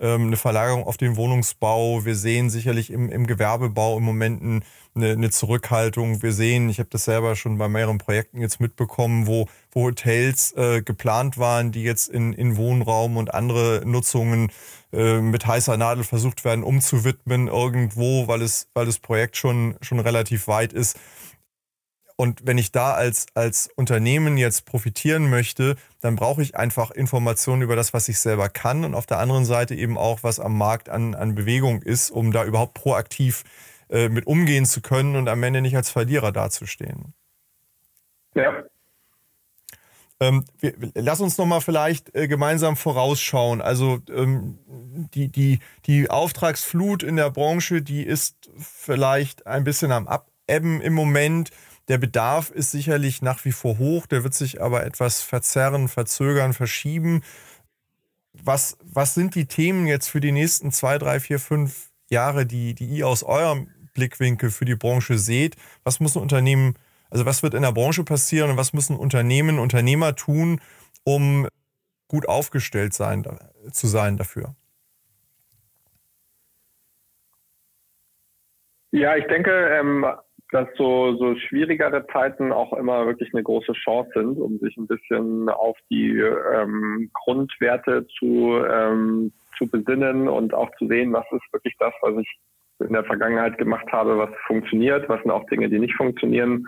ähm, 0.00 0.28
eine 0.28 0.36
Verlagerung 0.36 0.84
auf 0.84 0.96
den 0.96 1.16
Wohnungsbau. 1.16 2.04
Wir 2.04 2.14
sehen 2.14 2.50
sicherlich 2.50 2.90
im, 2.90 3.10
im 3.10 3.26
Gewerbebau 3.26 3.98
im 3.98 4.04
Moment 4.04 4.64
eine, 4.94 5.10
eine 5.10 5.30
Zurückhaltung. 5.30 6.22
Wir 6.22 6.32
sehen, 6.32 6.68
ich 6.68 6.78
habe 6.78 6.88
das 6.90 7.04
selber 7.04 7.36
schon 7.36 7.58
bei 7.58 7.68
mehreren 7.68 7.98
Projekten 7.98 8.40
jetzt 8.40 8.60
mitbekommen, 8.60 9.26
wo, 9.26 9.48
wo 9.72 9.84
Hotels 9.84 10.52
äh, 10.56 10.82
geplant 10.82 11.38
waren, 11.38 11.72
die 11.72 11.82
jetzt 11.82 12.08
in, 12.08 12.32
in 12.32 12.56
Wohnraum 12.56 13.16
und 13.16 13.34
andere 13.34 13.82
Nutzungen 13.84 14.50
äh, 14.92 15.20
mit 15.20 15.46
heißer 15.46 15.76
Nadel 15.76 16.04
versucht 16.04 16.44
werden 16.44 16.64
umzuwidmen 16.64 17.48
irgendwo, 17.48 18.28
weil 18.28 18.42
es, 18.42 18.68
weil 18.74 18.86
das 18.86 18.98
Projekt 18.98 19.36
schon, 19.36 19.76
schon 19.80 19.98
relativ 19.98 20.46
weit 20.46 20.72
ist. 20.72 20.96
Und 22.16 22.46
wenn 22.46 22.58
ich 22.58 22.70
da 22.70 22.92
als, 22.92 23.26
als 23.34 23.68
Unternehmen 23.74 24.36
jetzt 24.36 24.66
profitieren 24.66 25.28
möchte, 25.28 25.74
dann 26.00 26.14
brauche 26.14 26.42
ich 26.42 26.54
einfach 26.54 26.92
Informationen 26.92 27.62
über 27.62 27.74
das, 27.74 27.92
was 27.92 28.08
ich 28.08 28.20
selber 28.20 28.48
kann 28.48 28.84
und 28.84 28.94
auf 28.94 29.06
der 29.06 29.18
anderen 29.18 29.44
Seite 29.44 29.74
eben 29.74 29.98
auch, 29.98 30.22
was 30.22 30.38
am 30.38 30.56
Markt 30.56 30.88
an, 30.88 31.16
an 31.16 31.34
Bewegung 31.34 31.82
ist, 31.82 32.12
um 32.12 32.30
da 32.30 32.44
überhaupt 32.44 32.74
proaktiv 32.74 33.42
äh, 33.88 34.08
mit 34.08 34.26
umgehen 34.26 34.66
zu 34.66 34.80
können 34.80 35.16
und 35.16 35.28
am 35.28 35.42
Ende 35.42 35.60
nicht 35.60 35.76
als 35.76 35.90
Verlierer 35.90 36.32
dazustehen. 36.32 37.14
Ja. 38.34 38.64
Ähm, 40.20 40.44
wir, 40.60 40.74
lass 40.94 41.20
uns 41.20 41.38
noch 41.38 41.46
mal 41.46 41.60
vielleicht 41.60 42.14
äh, 42.14 42.28
gemeinsam 42.28 42.76
vorausschauen. 42.76 43.60
Also 43.60 44.00
ähm, 44.08 44.58
die, 45.14 45.28
die, 45.28 45.58
die 45.86 46.10
Auftragsflut 46.10 47.02
in 47.02 47.16
der 47.16 47.30
Branche, 47.30 47.82
die 47.82 48.02
ist 48.02 48.50
vielleicht 48.58 49.46
ein 49.46 49.64
bisschen 49.64 49.92
am 49.92 50.06
Abebben 50.06 50.80
im 50.80 50.94
Moment. 50.94 51.50
Der 51.88 51.98
Bedarf 51.98 52.50
ist 52.50 52.70
sicherlich 52.70 53.22
nach 53.22 53.44
wie 53.44 53.52
vor 53.52 53.78
hoch, 53.78 54.06
der 54.06 54.24
wird 54.24 54.34
sich 54.34 54.62
aber 54.62 54.86
etwas 54.86 55.20
verzerren, 55.20 55.88
verzögern, 55.88 56.54
verschieben. 56.54 57.22
Was, 58.32 58.78
was 58.82 59.14
sind 59.14 59.34
die 59.34 59.46
Themen 59.46 59.86
jetzt 59.86 60.08
für 60.08 60.20
die 60.20 60.32
nächsten 60.32 60.72
zwei, 60.72 60.98
drei, 60.98 61.20
vier, 61.20 61.38
fünf 61.38 61.90
Jahre, 62.14 62.46
die, 62.46 62.74
die 62.74 62.86
ihr 62.86 63.06
aus 63.06 63.22
eurem 63.22 63.68
Blickwinkel 63.94 64.50
für 64.50 64.64
die 64.64 64.76
Branche 64.76 65.18
seht? 65.18 65.56
Was 65.84 66.00
muss 66.00 66.16
ein 66.16 66.22
Unternehmen, 66.22 66.74
also 67.10 67.26
was 67.26 67.42
wird 67.42 67.54
in 67.54 67.62
der 67.62 67.72
Branche 67.72 68.04
passieren 68.04 68.50
und 68.50 68.56
was 68.56 68.72
müssen 68.72 68.96
Unternehmen, 68.96 69.58
Unternehmer 69.58 70.14
tun, 70.14 70.60
um 71.04 71.46
gut 72.08 72.28
aufgestellt 72.28 72.94
sein, 72.94 73.24
zu 73.70 73.86
sein 73.86 74.16
dafür? 74.16 74.54
Ja, 78.90 79.16
ich 79.16 79.26
denke, 79.26 79.50
ähm, 79.50 80.06
dass 80.52 80.68
so, 80.76 81.16
so 81.16 81.34
schwierigere 81.36 82.06
Zeiten 82.12 82.52
auch 82.52 82.72
immer 82.74 83.06
wirklich 83.06 83.34
eine 83.34 83.42
große 83.42 83.72
Chance 83.72 84.10
sind, 84.14 84.38
um 84.38 84.58
sich 84.60 84.76
ein 84.76 84.86
bisschen 84.86 85.48
auf 85.48 85.76
die 85.90 86.16
ähm, 86.20 87.10
Grundwerte 87.12 88.06
zu, 88.18 88.62
ähm, 88.64 89.32
zu 89.58 89.68
besinnen 89.68 90.28
und 90.28 90.54
auch 90.54 90.70
zu 90.78 90.86
sehen, 90.86 91.12
was 91.12 91.24
ist 91.32 91.52
wirklich 91.52 91.74
das, 91.78 91.92
was 92.02 92.16
ich 92.18 92.38
in 92.80 92.92
der 92.92 93.04
Vergangenheit 93.04 93.58
gemacht 93.58 93.86
habe, 93.92 94.18
was 94.18 94.30
funktioniert, 94.46 95.08
was 95.08 95.20
sind 95.22 95.30
auch 95.30 95.46
Dinge, 95.46 95.68
die 95.68 95.78
nicht 95.78 95.94
funktionieren. 95.94 96.66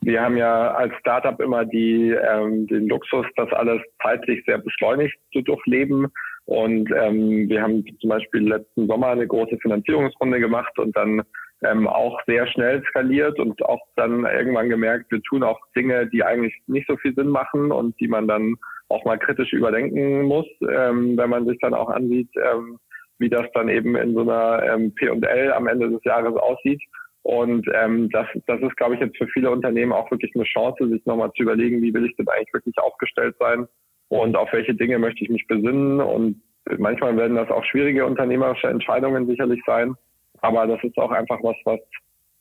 Wir 0.00 0.22
haben 0.22 0.36
ja 0.36 0.72
als 0.72 0.94
Startup 1.00 1.40
immer 1.40 1.64
die, 1.64 2.10
ähm, 2.10 2.66
den 2.68 2.88
Luxus, 2.88 3.26
das 3.36 3.52
alles 3.52 3.82
zeitlich 4.02 4.44
sehr 4.46 4.58
beschleunigt 4.58 5.16
zu 5.32 5.40
durchleben. 5.42 6.06
Und 6.44 6.90
ähm, 6.92 7.48
wir 7.48 7.62
haben 7.62 7.84
zum 8.00 8.10
Beispiel 8.10 8.48
letzten 8.48 8.86
Sommer 8.86 9.08
eine 9.08 9.26
große 9.26 9.58
Finanzierungsrunde 9.60 10.40
gemacht 10.40 10.78
und 10.78 10.96
dann 10.96 11.22
ähm, 11.62 11.88
auch 11.88 12.18
sehr 12.26 12.46
schnell 12.46 12.82
skaliert 12.88 13.38
und 13.40 13.62
auch 13.64 13.80
dann 13.96 14.24
irgendwann 14.24 14.68
gemerkt, 14.68 15.10
wir 15.10 15.20
tun 15.22 15.42
auch 15.42 15.58
Dinge, 15.76 16.06
die 16.06 16.22
eigentlich 16.22 16.54
nicht 16.66 16.86
so 16.88 16.96
viel 16.96 17.14
Sinn 17.14 17.28
machen 17.28 17.72
und 17.72 17.98
die 18.00 18.08
man 18.08 18.28
dann 18.28 18.54
auch 18.88 19.04
mal 19.04 19.18
kritisch 19.18 19.52
überdenken 19.52 20.22
muss, 20.22 20.46
ähm, 20.62 21.16
wenn 21.16 21.30
man 21.30 21.46
sich 21.46 21.58
dann 21.60 21.74
auch 21.74 21.90
ansieht, 21.90 22.30
ähm, 22.36 22.78
wie 23.18 23.28
das 23.28 23.46
dann 23.54 23.68
eben 23.68 23.96
in 23.96 24.14
so 24.14 24.20
einer 24.20 24.62
ähm, 24.62 24.94
P&L 24.94 25.52
am 25.52 25.66
Ende 25.66 25.90
des 25.90 26.02
Jahres 26.04 26.34
aussieht. 26.36 26.80
Und 27.22 27.66
ähm, 27.74 28.08
das, 28.10 28.26
das 28.46 28.60
ist, 28.62 28.76
glaube 28.76 28.94
ich, 28.94 29.00
jetzt 29.00 29.18
für 29.18 29.26
viele 29.28 29.50
Unternehmen 29.50 29.92
auch 29.92 30.10
wirklich 30.10 30.34
eine 30.34 30.44
Chance, 30.44 30.88
sich 30.88 31.04
nochmal 31.04 31.32
zu 31.32 31.42
überlegen, 31.42 31.82
wie 31.82 31.92
will 31.92 32.06
ich 32.06 32.16
denn 32.16 32.28
eigentlich 32.28 32.54
wirklich 32.54 32.78
aufgestellt 32.78 33.36
sein 33.38 33.66
und 34.08 34.36
auf 34.36 34.52
welche 34.52 34.74
Dinge 34.74 34.98
möchte 34.98 35.24
ich 35.24 35.30
mich 35.30 35.46
besinnen. 35.46 36.00
Und 36.00 36.40
manchmal 36.78 37.16
werden 37.16 37.36
das 37.36 37.50
auch 37.50 37.64
schwierige 37.64 38.06
unternehmerische 38.06 38.68
Entscheidungen 38.68 39.26
sicherlich 39.26 39.60
sein. 39.66 39.94
Aber 40.40 40.66
das 40.66 40.82
ist 40.82 40.96
auch 40.96 41.10
einfach 41.10 41.38
was, 41.42 41.56
was 41.64 41.80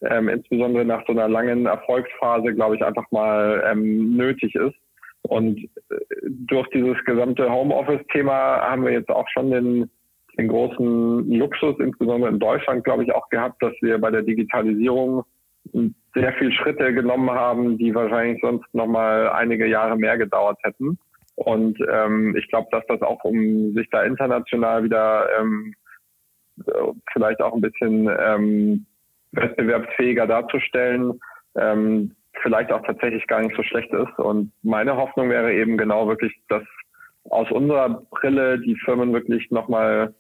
ähm, 0.01 0.29
insbesondere 0.29 0.85
nach 0.85 1.03
so 1.05 1.11
einer 1.11 1.27
langen 1.27 1.65
Erfolgsphase, 1.65 2.53
glaube 2.53 2.75
ich, 2.75 2.85
einfach 2.85 3.09
mal 3.11 3.63
ähm, 3.69 4.15
nötig 4.15 4.55
ist. 4.55 4.75
Und 5.23 5.59
äh, 5.59 5.95
durch 6.23 6.67
dieses 6.69 6.97
gesamte 7.05 7.49
Homeoffice-Thema 7.49 8.61
haben 8.61 8.85
wir 8.85 8.91
jetzt 8.91 9.09
auch 9.09 9.27
schon 9.29 9.51
den, 9.51 9.89
den 10.37 10.47
großen 10.47 11.29
Luxus, 11.31 11.75
insbesondere 11.79 12.31
in 12.31 12.39
Deutschland, 12.39 12.83
glaube 12.83 13.03
ich, 13.03 13.13
auch 13.13 13.29
gehabt, 13.29 13.61
dass 13.61 13.73
wir 13.81 13.97
bei 13.99 14.11
der 14.11 14.23
Digitalisierung 14.23 15.23
sehr 16.13 16.33
viele 16.33 16.51
Schritte 16.53 16.93
genommen 16.93 17.29
haben, 17.29 17.77
die 17.77 17.93
wahrscheinlich 17.93 18.39
sonst 18.41 18.73
noch 18.73 18.87
mal 18.87 19.29
einige 19.29 19.67
Jahre 19.67 19.97
mehr 19.97 20.17
gedauert 20.17 20.57
hätten. 20.63 20.97
Und 21.35 21.77
ähm, 21.91 22.35
ich 22.35 22.47
glaube, 22.47 22.67
dass 22.71 22.83
das 22.87 23.01
auch, 23.01 23.23
um 23.23 23.73
sich 23.73 23.87
da 23.91 24.03
international 24.03 24.83
wieder 24.83 25.27
ähm, 25.39 25.73
vielleicht 27.13 27.41
auch 27.41 27.53
ein 27.53 27.61
bisschen 27.61 28.09
ähm, 28.19 28.85
wettbewerbsfähiger 29.33 30.25
darzustellen, 30.25 31.19
ähm, 31.55 32.15
vielleicht 32.41 32.71
auch 32.71 32.81
tatsächlich 32.85 33.25
gar 33.27 33.41
nicht 33.41 33.55
so 33.55 33.63
schlecht 33.63 33.91
ist. 33.93 34.17
Und 34.17 34.51
meine 34.63 34.95
Hoffnung 34.95 35.29
wäre 35.29 35.53
eben 35.53 35.77
genau 35.77 36.07
wirklich, 36.07 36.33
dass 36.49 36.63
aus 37.29 37.49
unserer 37.51 38.01
Brille 38.11 38.59
die 38.59 38.75
Firmen 38.75 39.13
wirklich 39.13 39.49
nochmal 39.51 40.13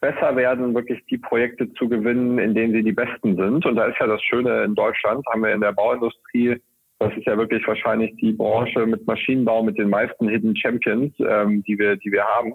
besser 0.00 0.36
werden, 0.36 0.74
wirklich 0.74 1.04
die 1.06 1.18
Projekte 1.18 1.72
zu 1.74 1.88
gewinnen, 1.88 2.38
in 2.38 2.54
denen 2.54 2.72
sie 2.72 2.82
die 2.82 2.92
Besten 2.92 3.36
sind. 3.36 3.66
Und 3.66 3.76
da 3.76 3.86
ist 3.86 3.98
ja 3.98 4.06
das 4.06 4.22
Schöne 4.22 4.62
in 4.62 4.74
Deutschland, 4.74 5.26
haben 5.26 5.42
wir 5.42 5.52
in 5.52 5.60
der 5.60 5.72
Bauindustrie, 5.72 6.56
das 7.00 7.16
ist 7.16 7.26
ja 7.26 7.36
wirklich 7.36 7.66
wahrscheinlich 7.66 8.14
die 8.16 8.32
Branche 8.32 8.84
mit 8.86 9.06
Maschinenbau 9.06 9.62
mit 9.62 9.78
den 9.78 9.88
meisten 9.88 10.28
Hidden 10.28 10.56
Champions, 10.56 11.14
ähm, 11.20 11.62
die 11.64 11.78
wir, 11.78 11.96
die 11.96 12.10
wir 12.10 12.24
haben. 12.24 12.52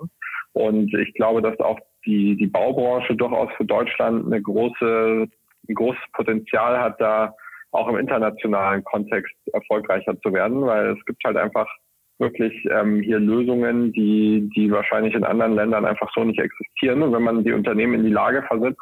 Und 0.54 0.94
ich 0.94 1.14
glaube, 1.14 1.42
dass 1.42 1.58
auch 1.60 1.80
die, 2.06 2.36
die 2.36 2.48
Baubranche 2.48 3.16
durchaus 3.16 3.50
für 3.56 3.66
Deutschland 3.66 4.26
eine 4.26 4.42
große, 4.42 5.28
ein 5.70 5.76
großes 5.76 6.02
Potenzial 6.12 6.80
hat, 6.80 7.00
da 7.00 7.34
auch 7.74 7.88
im 7.88 7.98
internationalen 7.98 8.84
Kontext 8.84 9.36
erfolgreicher 9.52 10.20
zu 10.22 10.32
werden, 10.34 10.66
weil 10.66 10.98
es 10.98 11.06
gibt 11.06 11.24
halt 11.26 11.38
einfach 11.38 11.68
wirklich 12.20 12.54
ähm, 12.72 13.02
hier 13.02 13.20
Lösungen, 13.20 13.92
die, 13.92 14.50
die 14.56 14.72
wahrscheinlich 14.72 15.14
in 15.16 15.24
anderen 15.24 15.56
Ländern 15.56 15.86
einfach 15.86 16.10
so 16.16 16.24
nicht 16.24 16.40
existieren. 16.40 17.02
Und 17.02 17.14
wenn 17.14 17.24
man 17.24 17.44
die 17.44 17.52
Unternehmen 17.52 17.96
in 17.96 18.06
die 18.06 18.12
Lage 18.12 18.44
versetzt, 18.44 18.80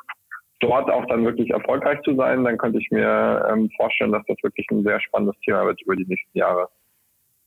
dort 0.59 0.91
auch 0.91 1.05
dann 1.07 1.25
wirklich 1.25 1.49
erfolgreich 1.49 2.01
zu 2.03 2.15
sein, 2.15 2.43
dann 2.43 2.57
könnte 2.57 2.79
ich 2.79 2.91
mir 2.91 3.47
ähm, 3.49 3.69
vorstellen, 3.75 4.11
dass 4.11 4.23
das 4.27 4.37
wirklich 4.43 4.67
ein 4.69 4.83
sehr 4.83 4.99
spannendes 4.99 5.39
Thema 5.43 5.65
wird 5.65 5.81
über 5.81 5.95
die 5.95 6.05
nächsten 6.05 6.37
Jahre. 6.37 6.67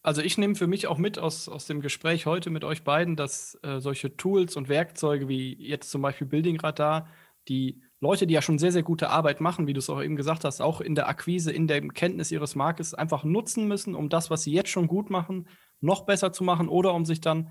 Also 0.02 0.20
ich 0.20 0.36
nehme 0.36 0.54
für 0.54 0.66
mich 0.66 0.86
auch 0.86 0.98
mit 0.98 1.18
aus, 1.18 1.48
aus 1.48 1.66
dem 1.66 1.80
Gespräch 1.80 2.26
heute 2.26 2.50
mit 2.50 2.64
euch 2.64 2.84
beiden, 2.84 3.16
dass 3.16 3.58
äh, 3.62 3.78
solche 3.78 4.16
Tools 4.16 4.56
und 4.56 4.68
Werkzeuge 4.68 5.28
wie 5.28 5.54
jetzt 5.54 5.90
zum 5.90 6.02
Beispiel 6.02 6.26
Building 6.26 6.60
Radar, 6.60 7.08
die 7.48 7.80
Leute, 8.04 8.26
die 8.26 8.34
ja 8.34 8.42
schon 8.42 8.58
sehr, 8.58 8.70
sehr 8.70 8.82
gute 8.82 9.08
Arbeit 9.08 9.40
machen, 9.40 9.66
wie 9.66 9.72
du 9.72 9.78
es 9.78 9.88
auch 9.88 10.02
eben 10.02 10.14
gesagt 10.14 10.44
hast, 10.44 10.60
auch 10.60 10.82
in 10.82 10.94
der 10.94 11.08
Akquise, 11.08 11.50
in 11.50 11.66
der 11.66 11.80
Kenntnis 11.88 12.30
ihres 12.30 12.54
Marktes 12.54 12.92
einfach 12.92 13.24
nutzen 13.24 13.66
müssen, 13.66 13.94
um 13.94 14.10
das, 14.10 14.28
was 14.28 14.42
sie 14.42 14.52
jetzt 14.52 14.68
schon 14.68 14.86
gut 14.86 15.08
machen, 15.08 15.48
noch 15.80 16.02
besser 16.04 16.30
zu 16.32 16.44
machen 16.44 16.68
oder 16.68 16.92
um 16.92 17.06
sich 17.06 17.22
dann 17.22 17.50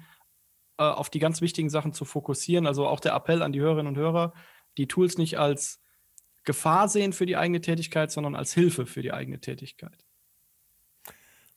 äh, 0.77 0.83
auf 0.83 1.09
die 1.09 1.19
ganz 1.19 1.41
wichtigen 1.41 1.71
Sachen 1.71 1.91
zu 1.91 2.05
fokussieren. 2.05 2.67
Also 2.67 2.87
auch 2.87 2.99
der 2.99 3.15
Appell 3.15 3.41
an 3.41 3.51
die 3.51 3.61
Hörerinnen 3.61 3.95
und 3.95 3.99
Hörer, 3.99 4.33
die 4.77 4.87
Tools 4.87 5.17
nicht 5.17 5.39
als 5.39 5.81
Gefahr 6.43 6.87
sehen 6.87 7.13
für 7.13 7.25
die 7.25 7.37
eigene 7.37 7.61
Tätigkeit, 7.61 8.11
sondern 8.11 8.35
als 8.35 8.53
Hilfe 8.53 8.85
für 8.85 9.01
die 9.01 9.11
eigene 9.11 9.39
Tätigkeit. 9.39 10.05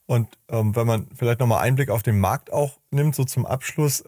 Und 0.07 0.39
ähm, 0.49 0.75
wenn 0.75 0.87
man 0.87 1.09
vielleicht 1.15 1.41
nochmal 1.41 1.63
Einblick 1.63 1.91
auf 1.91 2.03
den 2.03 2.19
Markt 2.19 2.53
auch 2.53 2.79
nimmt, 2.91 3.15
so 3.15 3.25
zum 3.25 3.45
Abschluss, 3.45 4.05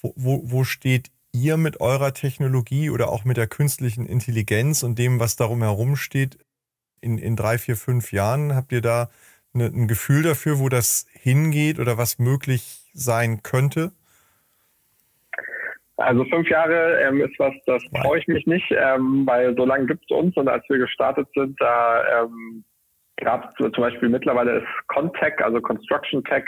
wo, 0.00 0.14
wo, 0.16 0.40
wo 0.44 0.64
steht 0.64 1.10
ihr 1.36 1.56
mit 1.56 1.80
eurer 1.80 2.14
Technologie 2.14 2.90
oder 2.90 3.08
auch 3.08 3.24
mit 3.24 3.36
der 3.36 3.46
künstlichen 3.46 4.06
Intelligenz 4.06 4.82
und 4.82 4.98
dem, 4.98 5.20
was 5.20 5.36
darum 5.36 5.62
herum 5.62 5.96
steht, 5.96 6.38
in, 7.00 7.18
in 7.18 7.36
drei, 7.36 7.58
vier, 7.58 7.76
fünf 7.76 8.12
Jahren? 8.12 8.54
Habt 8.54 8.72
ihr 8.72 8.80
da 8.80 9.10
eine, 9.54 9.66
ein 9.66 9.88
Gefühl 9.88 10.22
dafür, 10.22 10.58
wo 10.58 10.68
das 10.68 11.06
hingeht 11.12 11.78
oder 11.78 11.98
was 11.98 12.18
möglich 12.18 12.82
sein 12.94 13.42
könnte? 13.42 13.92
Also 15.98 16.24
fünf 16.26 16.48
Jahre 16.48 17.00
ähm, 17.00 17.20
ist 17.22 17.38
was, 17.38 17.54
das 17.64 17.82
traue 18.02 18.18
ich 18.18 18.26
mich 18.26 18.46
nicht, 18.46 18.70
ähm, 18.70 19.26
weil 19.26 19.54
so 19.56 19.64
lange 19.64 19.86
gibt 19.86 20.04
es 20.04 20.16
uns 20.16 20.36
und 20.36 20.46
als 20.48 20.62
wir 20.68 20.78
gestartet 20.78 21.26
sind, 21.34 21.58
da 21.58 22.22
ähm, 22.22 22.64
gab 23.16 23.50
es 23.50 23.72
zum 23.72 23.82
Beispiel 23.82 24.10
mittlerweile 24.10 24.58
ist 24.58 24.88
Contech, 24.88 25.42
also 25.42 25.60
Construction 25.60 26.22
Tech, 26.24 26.44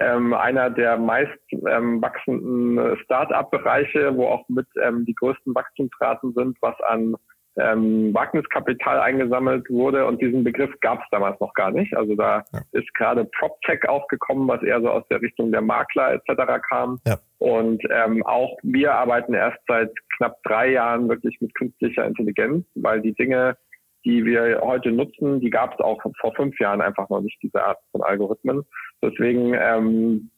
ähm, 0.00 0.34
einer 0.34 0.70
der 0.70 0.96
meist 0.96 1.38
ähm, 1.52 2.00
wachsenden 2.00 2.96
Start-up-Bereiche, 3.04 4.16
wo 4.16 4.26
auch 4.26 4.48
mit 4.48 4.66
ähm, 4.82 5.04
die 5.04 5.14
größten 5.14 5.54
Wachstumsraten 5.54 6.32
sind, 6.34 6.56
was 6.60 6.78
an 6.80 7.16
ähm, 7.58 8.14
Wagniskapital 8.14 9.00
eingesammelt 9.00 9.68
wurde 9.68 10.06
und 10.06 10.22
diesen 10.22 10.44
Begriff 10.44 10.70
gab 10.80 11.00
es 11.00 11.06
damals 11.10 11.38
noch 11.40 11.52
gar 11.54 11.70
nicht. 11.70 11.94
Also 11.96 12.14
da 12.14 12.44
ja. 12.52 12.60
ist 12.72 12.92
gerade 12.94 13.24
PropTech 13.24 13.88
aufgekommen, 13.88 14.46
was 14.48 14.62
eher 14.62 14.80
so 14.80 14.90
aus 14.90 15.04
der 15.10 15.20
Richtung 15.20 15.50
der 15.50 15.60
Makler 15.60 16.12
etc. 16.12 16.62
kam. 16.68 17.00
Ja. 17.06 17.18
Und 17.38 17.82
ähm, 17.90 18.24
auch 18.24 18.56
wir 18.62 18.94
arbeiten 18.94 19.34
erst 19.34 19.58
seit 19.66 19.90
knapp 20.16 20.36
drei 20.44 20.70
Jahren 20.70 21.08
wirklich 21.08 21.40
mit 21.40 21.54
künstlicher 21.54 22.06
Intelligenz, 22.06 22.64
weil 22.76 23.00
die 23.00 23.14
Dinge, 23.14 23.56
die 24.04 24.24
wir 24.24 24.60
heute 24.62 24.92
nutzen, 24.92 25.40
die 25.40 25.50
gab 25.50 25.74
es 25.74 25.80
auch 25.80 26.00
vor 26.20 26.34
fünf 26.34 26.58
Jahren 26.60 26.80
einfach 26.80 27.08
noch 27.08 27.20
nicht, 27.20 27.38
diese 27.42 27.62
Art 27.62 27.78
von 27.90 28.02
Algorithmen. 28.02 28.64
Deswegen 29.02 29.54
ähm, 29.54 30.30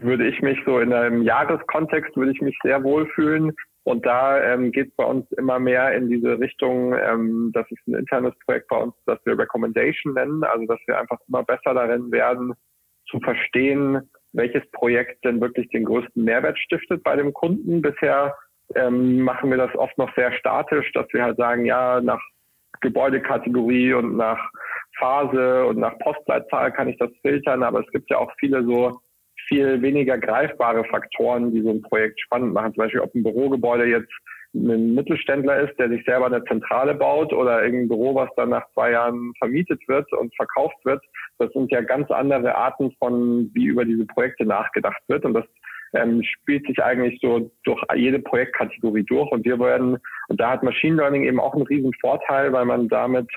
würde 0.00 0.26
ich 0.26 0.40
mich 0.42 0.58
so 0.64 0.78
in 0.78 0.92
einem 0.92 1.22
Jahreskontext 1.22 2.16
würde 2.16 2.32
ich 2.32 2.40
mich 2.40 2.56
sehr 2.62 2.82
wohlfühlen, 2.82 3.52
und 3.84 4.06
da 4.06 4.40
ähm, 4.40 4.70
geht 4.70 4.90
es 4.90 4.94
bei 4.94 5.04
uns 5.04 5.30
immer 5.32 5.58
mehr 5.58 5.92
in 5.94 6.08
diese 6.08 6.38
Richtung, 6.38 6.94
ähm, 6.94 7.50
das 7.52 7.68
ist 7.70 7.86
ein 7.88 7.94
internes 7.94 8.34
Projekt 8.44 8.68
bei 8.68 8.76
uns, 8.76 8.94
das 9.06 9.18
wir 9.24 9.36
Recommendation 9.36 10.14
nennen, 10.14 10.44
also 10.44 10.66
dass 10.66 10.78
wir 10.86 10.98
einfach 10.98 11.18
immer 11.26 11.42
besser 11.42 11.74
darin 11.74 12.12
werden, 12.12 12.54
zu 13.10 13.18
verstehen, 13.20 14.08
welches 14.32 14.62
Projekt 14.70 15.24
denn 15.24 15.40
wirklich 15.40 15.68
den 15.70 15.84
größten 15.84 16.22
Mehrwert 16.22 16.58
stiftet 16.58 17.02
bei 17.02 17.16
dem 17.16 17.32
Kunden. 17.32 17.82
Bisher 17.82 18.36
ähm, 18.76 19.20
machen 19.22 19.50
wir 19.50 19.58
das 19.58 19.74
oft 19.74 19.98
noch 19.98 20.14
sehr 20.14 20.32
statisch, 20.32 20.90
dass 20.92 21.12
wir 21.12 21.24
halt 21.24 21.36
sagen, 21.36 21.64
ja, 21.64 22.00
nach 22.00 22.22
Gebäudekategorie 22.80 23.94
und 23.94 24.16
nach 24.16 24.38
Phase 25.02 25.66
und 25.66 25.78
nach 25.78 25.98
Postleitzahl 25.98 26.72
kann 26.72 26.88
ich 26.88 26.96
das 26.98 27.10
filtern, 27.22 27.64
aber 27.64 27.80
es 27.80 27.90
gibt 27.90 28.08
ja 28.08 28.18
auch 28.18 28.30
viele 28.38 28.64
so 28.64 29.00
viel 29.48 29.82
weniger 29.82 30.16
greifbare 30.16 30.84
Faktoren, 30.84 31.50
die 31.52 31.62
so 31.62 31.70
ein 31.70 31.82
Projekt 31.82 32.20
spannend 32.20 32.54
machen. 32.54 32.72
Zum 32.74 32.84
Beispiel, 32.84 33.00
ob 33.00 33.12
ein 33.14 33.24
Bürogebäude 33.24 33.86
jetzt 33.86 34.12
ein 34.54 34.94
Mittelständler 34.94 35.60
ist, 35.60 35.78
der 35.78 35.88
sich 35.88 36.04
selber 36.04 36.26
eine 36.26 36.44
Zentrale 36.44 36.94
baut 36.94 37.32
oder 37.32 37.64
irgendein 37.64 37.88
Büro, 37.88 38.14
was 38.14 38.28
dann 38.36 38.50
nach 38.50 38.64
zwei 38.74 38.92
Jahren 38.92 39.32
vermietet 39.38 39.80
wird 39.88 40.12
und 40.12 40.34
verkauft 40.36 40.76
wird. 40.84 41.02
Das 41.38 41.50
sind 41.52 41.72
ja 41.72 41.80
ganz 41.80 42.10
andere 42.10 42.54
Arten 42.54 42.92
von, 42.98 43.50
wie 43.54 43.64
über 43.64 43.84
diese 43.84 44.06
Projekte 44.06 44.44
nachgedacht 44.44 45.02
wird. 45.08 45.24
Und 45.24 45.34
das 45.34 45.46
ähm, 45.94 46.22
spielt 46.22 46.66
sich 46.66 46.82
eigentlich 46.82 47.18
so 47.20 47.50
durch 47.64 47.82
jede 47.94 48.18
Projektkategorie 48.18 49.04
durch. 49.04 49.30
Und 49.32 49.44
wir 49.44 49.58
werden, 49.58 49.98
und 50.28 50.40
da 50.40 50.50
hat 50.50 50.62
Machine 50.62 50.96
Learning 50.96 51.24
eben 51.24 51.40
auch 51.40 51.54
einen 51.54 51.66
riesen 51.66 51.92
Vorteil, 52.00 52.52
weil 52.52 52.66
man 52.66 52.88
damit 52.88 53.28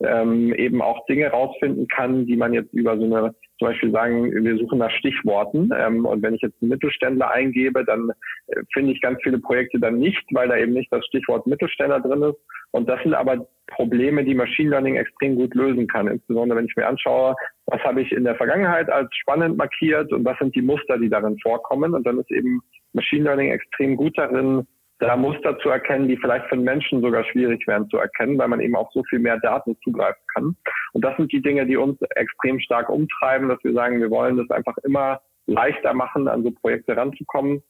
ähm, 0.00 0.52
eben 0.54 0.82
auch 0.82 1.04
Dinge 1.06 1.28
rausfinden 1.28 1.86
kann, 1.88 2.26
die 2.26 2.36
man 2.36 2.52
jetzt 2.52 2.72
über 2.72 2.98
so 2.98 3.04
eine 3.04 3.34
zum 3.58 3.68
Beispiel 3.68 3.92
sagen, 3.92 4.32
wir 4.32 4.58
suchen 4.58 4.78
nach 4.78 4.90
Stichworten. 4.90 5.70
Ähm, 5.76 6.04
und 6.04 6.22
wenn 6.22 6.34
ich 6.34 6.42
jetzt 6.42 6.60
Mittelständler 6.60 7.30
eingebe, 7.30 7.84
dann 7.84 8.10
äh, 8.48 8.62
finde 8.72 8.92
ich 8.92 9.00
ganz 9.00 9.18
viele 9.22 9.38
Projekte 9.38 9.78
dann 9.78 9.98
nicht, 9.98 10.22
weil 10.32 10.48
da 10.48 10.56
eben 10.56 10.72
nicht 10.72 10.92
das 10.92 11.06
Stichwort 11.06 11.46
Mittelständler 11.46 12.00
drin 12.00 12.22
ist. 12.22 12.38
Und 12.72 12.88
das 12.88 13.00
sind 13.02 13.14
aber 13.14 13.46
Probleme, 13.68 14.24
die 14.24 14.34
Machine 14.34 14.70
Learning 14.70 14.96
extrem 14.96 15.36
gut 15.36 15.54
lösen 15.54 15.86
kann. 15.86 16.08
Insbesondere 16.08 16.58
wenn 16.58 16.66
ich 16.66 16.76
mir 16.76 16.86
anschaue, 16.86 17.36
was 17.66 17.80
habe 17.82 18.02
ich 18.02 18.10
in 18.10 18.24
der 18.24 18.34
Vergangenheit 18.34 18.90
als 18.90 19.08
spannend 19.14 19.56
markiert 19.56 20.12
und 20.12 20.24
was 20.24 20.36
sind 20.38 20.54
die 20.56 20.62
Muster, 20.62 20.98
die 20.98 21.08
darin 21.08 21.38
vorkommen. 21.38 21.94
Und 21.94 22.04
dann 22.06 22.18
ist 22.18 22.30
eben 22.32 22.60
Machine 22.92 23.24
Learning 23.24 23.50
extrem 23.50 23.96
gut 23.96 24.18
darin, 24.18 24.66
da 25.06 25.16
Muster 25.16 25.58
zu 25.58 25.68
erkennen, 25.68 26.08
die 26.08 26.16
vielleicht 26.16 26.46
für 26.46 26.56
Menschen 26.56 27.00
sogar 27.00 27.24
schwierig 27.24 27.66
wären 27.66 27.88
zu 27.88 27.98
erkennen, 27.98 28.38
weil 28.38 28.48
man 28.48 28.60
eben 28.60 28.76
auf 28.76 28.88
so 28.92 29.02
viel 29.08 29.18
mehr 29.18 29.38
Daten 29.38 29.76
zugreifen 29.82 30.22
kann. 30.34 30.56
Und 30.92 31.04
das 31.04 31.16
sind 31.16 31.32
die 31.32 31.42
Dinge, 31.42 31.66
die 31.66 31.76
uns 31.76 32.00
extrem 32.16 32.60
stark 32.60 32.88
umtreiben, 32.88 33.48
dass 33.48 33.62
wir 33.62 33.72
sagen, 33.72 34.00
wir 34.00 34.10
wollen 34.10 34.36
das 34.36 34.50
einfach 34.50 34.76
immer 34.78 35.20
leichter 35.46 35.94
machen, 35.94 36.28
an 36.28 36.42
so 36.42 36.50
Projekte 36.50 36.96
ranzukommen 36.96 37.62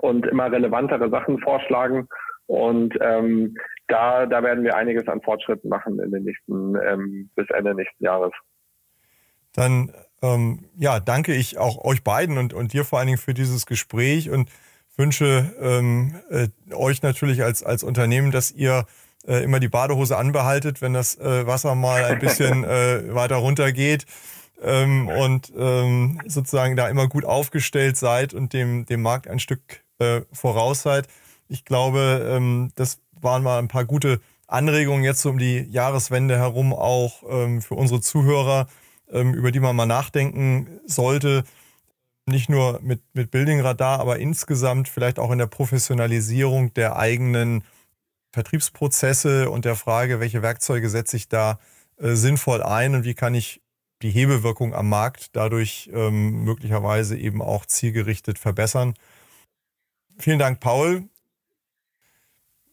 und 0.00 0.26
immer 0.26 0.50
relevantere 0.50 1.10
Sachen 1.10 1.38
vorschlagen. 1.40 2.08
Und 2.46 2.94
ähm, 3.00 3.54
da, 3.88 4.26
da 4.26 4.42
werden 4.42 4.64
wir 4.64 4.76
einiges 4.76 5.06
an 5.08 5.20
Fortschritten 5.22 5.68
machen 5.68 5.98
in 6.00 6.10
den 6.10 6.24
nächsten, 6.24 6.76
ähm, 6.76 7.30
bis 7.34 7.48
Ende 7.50 7.74
nächsten 7.74 8.04
Jahres. 8.04 8.32
Dann 9.54 9.92
ähm, 10.22 10.64
ja, 10.76 11.00
danke 11.00 11.34
ich 11.34 11.58
auch 11.58 11.84
euch 11.84 12.02
beiden 12.02 12.38
und, 12.38 12.54
und 12.54 12.72
dir 12.72 12.84
vor 12.84 12.98
allen 12.98 13.08
Dingen 13.08 13.18
für 13.18 13.34
dieses 13.34 13.66
Gespräch 13.66 14.30
und 14.30 14.50
wünsche 15.02 15.52
ähm, 15.60 16.14
äh, 16.30 16.46
euch 16.72 17.02
natürlich 17.02 17.42
als, 17.42 17.64
als 17.64 17.82
Unternehmen, 17.82 18.30
dass 18.30 18.52
ihr 18.52 18.86
äh, 19.26 19.42
immer 19.42 19.58
die 19.58 19.68
Badehose 19.68 20.16
anbehaltet, 20.16 20.80
wenn 20.80 20.92
das 20.92 21.18
äh, 21.18 21.44
Wasser 21.44 21.74
mal 21.74 22.04
ein 22.04 22.20
bisschen 22.20 22.62
äh, 22.64 23.12
weiter 23.12 23.36
runter 23.36 23.72
geht 23.72 24.06
ähm, 24.62 25.08
und 25.08 25.52
ähm, 25.58 26.20
sozusagen 26.26 26.76
da 26.76 26.88
immer 26.88 27.08
gut 27.08 27.24
aufgestellt 27.24 27.96
seid 27.96 28.32
und 28.32 28.52
dem, 28.52 28.86
dem 28.86 29.02
Markt 29.02 29.26
ein 29.26 29.40
Stück 29.40 29.82
äh, 29.98 30.20
voraus 30.32 30.82
seid. 30.82 31.08
Ich 31.48 31.64
glaube, 31.64 32.24
ähm, 32.30 32.70
das 32.76 33.00
waren 33.20 33.42
mal 33.42 33.58
ein 33.58 33.68
paar 33.68 33.84
gute 33.84 34.20
Anregungen 34.46 35.02
jetzt 35.02 35.22
so 35.22 35.30
um 35.30 35.38
die 35.38 35.66
Jahreswende 35.68 36.38
herum 36.38 36.72
auch 36.72 37.24
ähm, 37.28 37.60
für 37.60 37.74
unsere 37.74 38.00
Zuhörer, 38.00 38.68
ähm, 39.10 39.34
über 39.34 39.50
die 39.50 39.60
man 39.60 39.74
mal 39.74 39.86
nachdenken 39.86 40.78
sollte 40.86 41.42
nicht 42.26 42.48
nur 42.48 42.80
mit, 42.82 43.02
mit 43.14 43.30
Building 43.30 43.60
Radar, 43.60 44.00
aber 44.00 44.18
insgesamt 44.18 44.88
vielleicht 44.88 45.18
auch 45.18 45.30
in 45.30 45.38
der 45.38 45.46
Professionalisierung 45.46 46.72
der 46.74 46.96
eigenen 46.96 47.64
Vertriebsprozesse 48.32 49.50
und 49.50 49.64
der 49.64 49.76
Frage, 49.76 50.20
welche 50.20 50.42
Werkzeuge 50.42 50.88
setze 50.88 51.16
ich 51.16 51.28
da 51.28 51.58
äh, 51.98 52.14
sinnvoll 52.14 52.62
ein 52.62 52.94
und 52.94 53.04
wie 53.04 53.14
kann 53.14 53.34
ich 53.34 53.60
die 54.02 54.10
Hebewirkung 54.10 54.74
am 54.74 54.88
Markt 54.88 55.36
dadurch 55.36 55.90
ähm, 55.92 56.44
möglicherweise 56.44 57.16
eben 57.16 57.40
auch 57.40 57.66
zielgerichtet 57.66 58.38
verbessern. 58.38 58.94
Vielen 60.18 60.38
Dank, 60.38 60.60
Paul. 60.60 61.08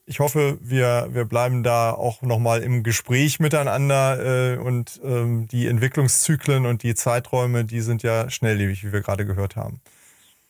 Ich 0.10 0.20
hoffe, 0.20 0.58
wir, 0.60 1.10
wir 1.12 1.26
bleiben 1.26 1.62
da 1.62 1.92
auch 1.92 2.24
nochmal 2.24 2.64
im 2.64 2.82
Gespräch 2.82 3.40
miteinander 3.40 4.56
äh, 4.56 4.58
und 4.58 5.00
ähm, 5.04 5.48
die 5.48 5.68
Entwicklungszyklen 5.68 6.66
und 6.66 6.82
die 6.82 6.96
Zeiträume, 6.96 7.64
die 7.64 7.82
sind 7.82 8.02
ja 8.02 8.28
schnelllebig, 8.28 8.84
wie 8.84 8.92
wir 8.92 9.02
gerade 9.02 9.28
gehört 9.28 9.56
haben. 9.56 9.82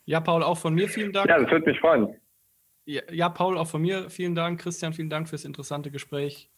Ja, 0.05 0.21
Paul, 0.21 0.43
auch 0.43 0.57
von 0.57 0.73
mir 0.73 0.87
vielen 0.87 1.11
Dank. 1.11 1.27
Ja, 1.27 1.37
das 1.37 1.51
würde 1.51 1.69
mich 1.69 1.79
freuen. 1.81 2.15
Ja, 2.85 3.01
ja, 3.11 3.27
Paul, 3.27 3.57
auch 3.57 3.67
von 3.67 3.81
mir 3.81 4.09
vielen 4.09 4.33
Dank. 4.33 4.61
Christian, 4.61 4.93
vielen 4.93 5.09
Dank 5.09 5.27
fürs 5.27 5.43
interessante 5.43 5.91
Gespräch. 5.91 6.49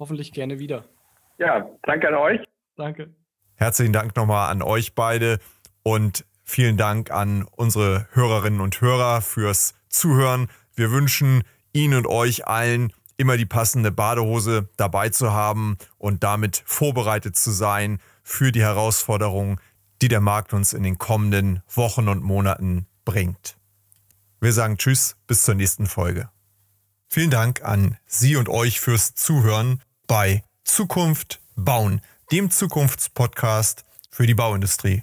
Hoffentlich 0.00 0.32
gerne 0.32 0.58
wieder. 0.58 0.86
Ja, 1.38 1.70
danke 1.84 2.08
an 2.08 2.16
euch. 2.16 2.40
Danke. 2.74 3.14
Herzlichen 3.54 3.92
Dank 3.92 4.16
nochmal 4.16 4.50
an 4.50 4.62
euch 4.62 4.96
beide 4.96 5.38
und 5.84 6.24
vielen 6.42 6.76
Dank 6.76 7.12
an 7.12 7.46
unsere 7.54 8.08
Hörerinnen 8.10 8.60
und 8.60 8.80
Hörer 8.80 9.20
fürs 9.20 9.76
Zuhören. 9.88 10.48
Wir 10.74 10.90
wünschen 10.90 11.44
Ihnen 11.72 11.98
und 11.98 12.06
euch 12.06 12.46
allen 12.46 12.92
immer 13.16 13.36
die 13.36 13.46
passende 13.46 13.92
Badehose 13.92 14.68
dabei 14.76 15.10
zu 15.10 15.32
haben 15.32 15.76
und 15.98 16.24
damit 16.24 16.62
vorbereitet 16.64 17.36
zu 17.36 17.50
sein 17.50 18.00
für 18.22 18.50
die 18.50 18.62
Herausforderungen, 18.62 19.60
die 20.00 20.08
der 20.08 20.20
Markt 20.20 20.54
uns 20.54 20.72
in 20.72 20.82
den 20.82 20.96
kommenden 20.96 21.62
Wochen 21.68 22.08
und 22.08 22.22
Monaten 22.22 22.86
bringt. 23.04 23.58
Wir 24.40 24.54
sagen 24.54 24.78
Tschüss, 24.78 25.16
bis 25.26 25.42
zur 25.42 25.54
nächsten 25.54 25.86
Folge. 25.86 26.30
Vielen 27.08 27.30
Dank 27.30 27.62
an 27.62 27.98
Sie 28.06 28.36
und 28.36 28.48
euch 28.48 28.80
fürs 28.80 29.14
Zuhören 29.14 29.82
bei 30.06 30.42
Zukunft 30.64 31.40
bauen, 31.56 32.00
dem 32.32 32.50
Zukunftspodcast 32.50 33.84
für 34.10 34.26
die 34.26 34.34
Bauindustrie. 34.34 35.02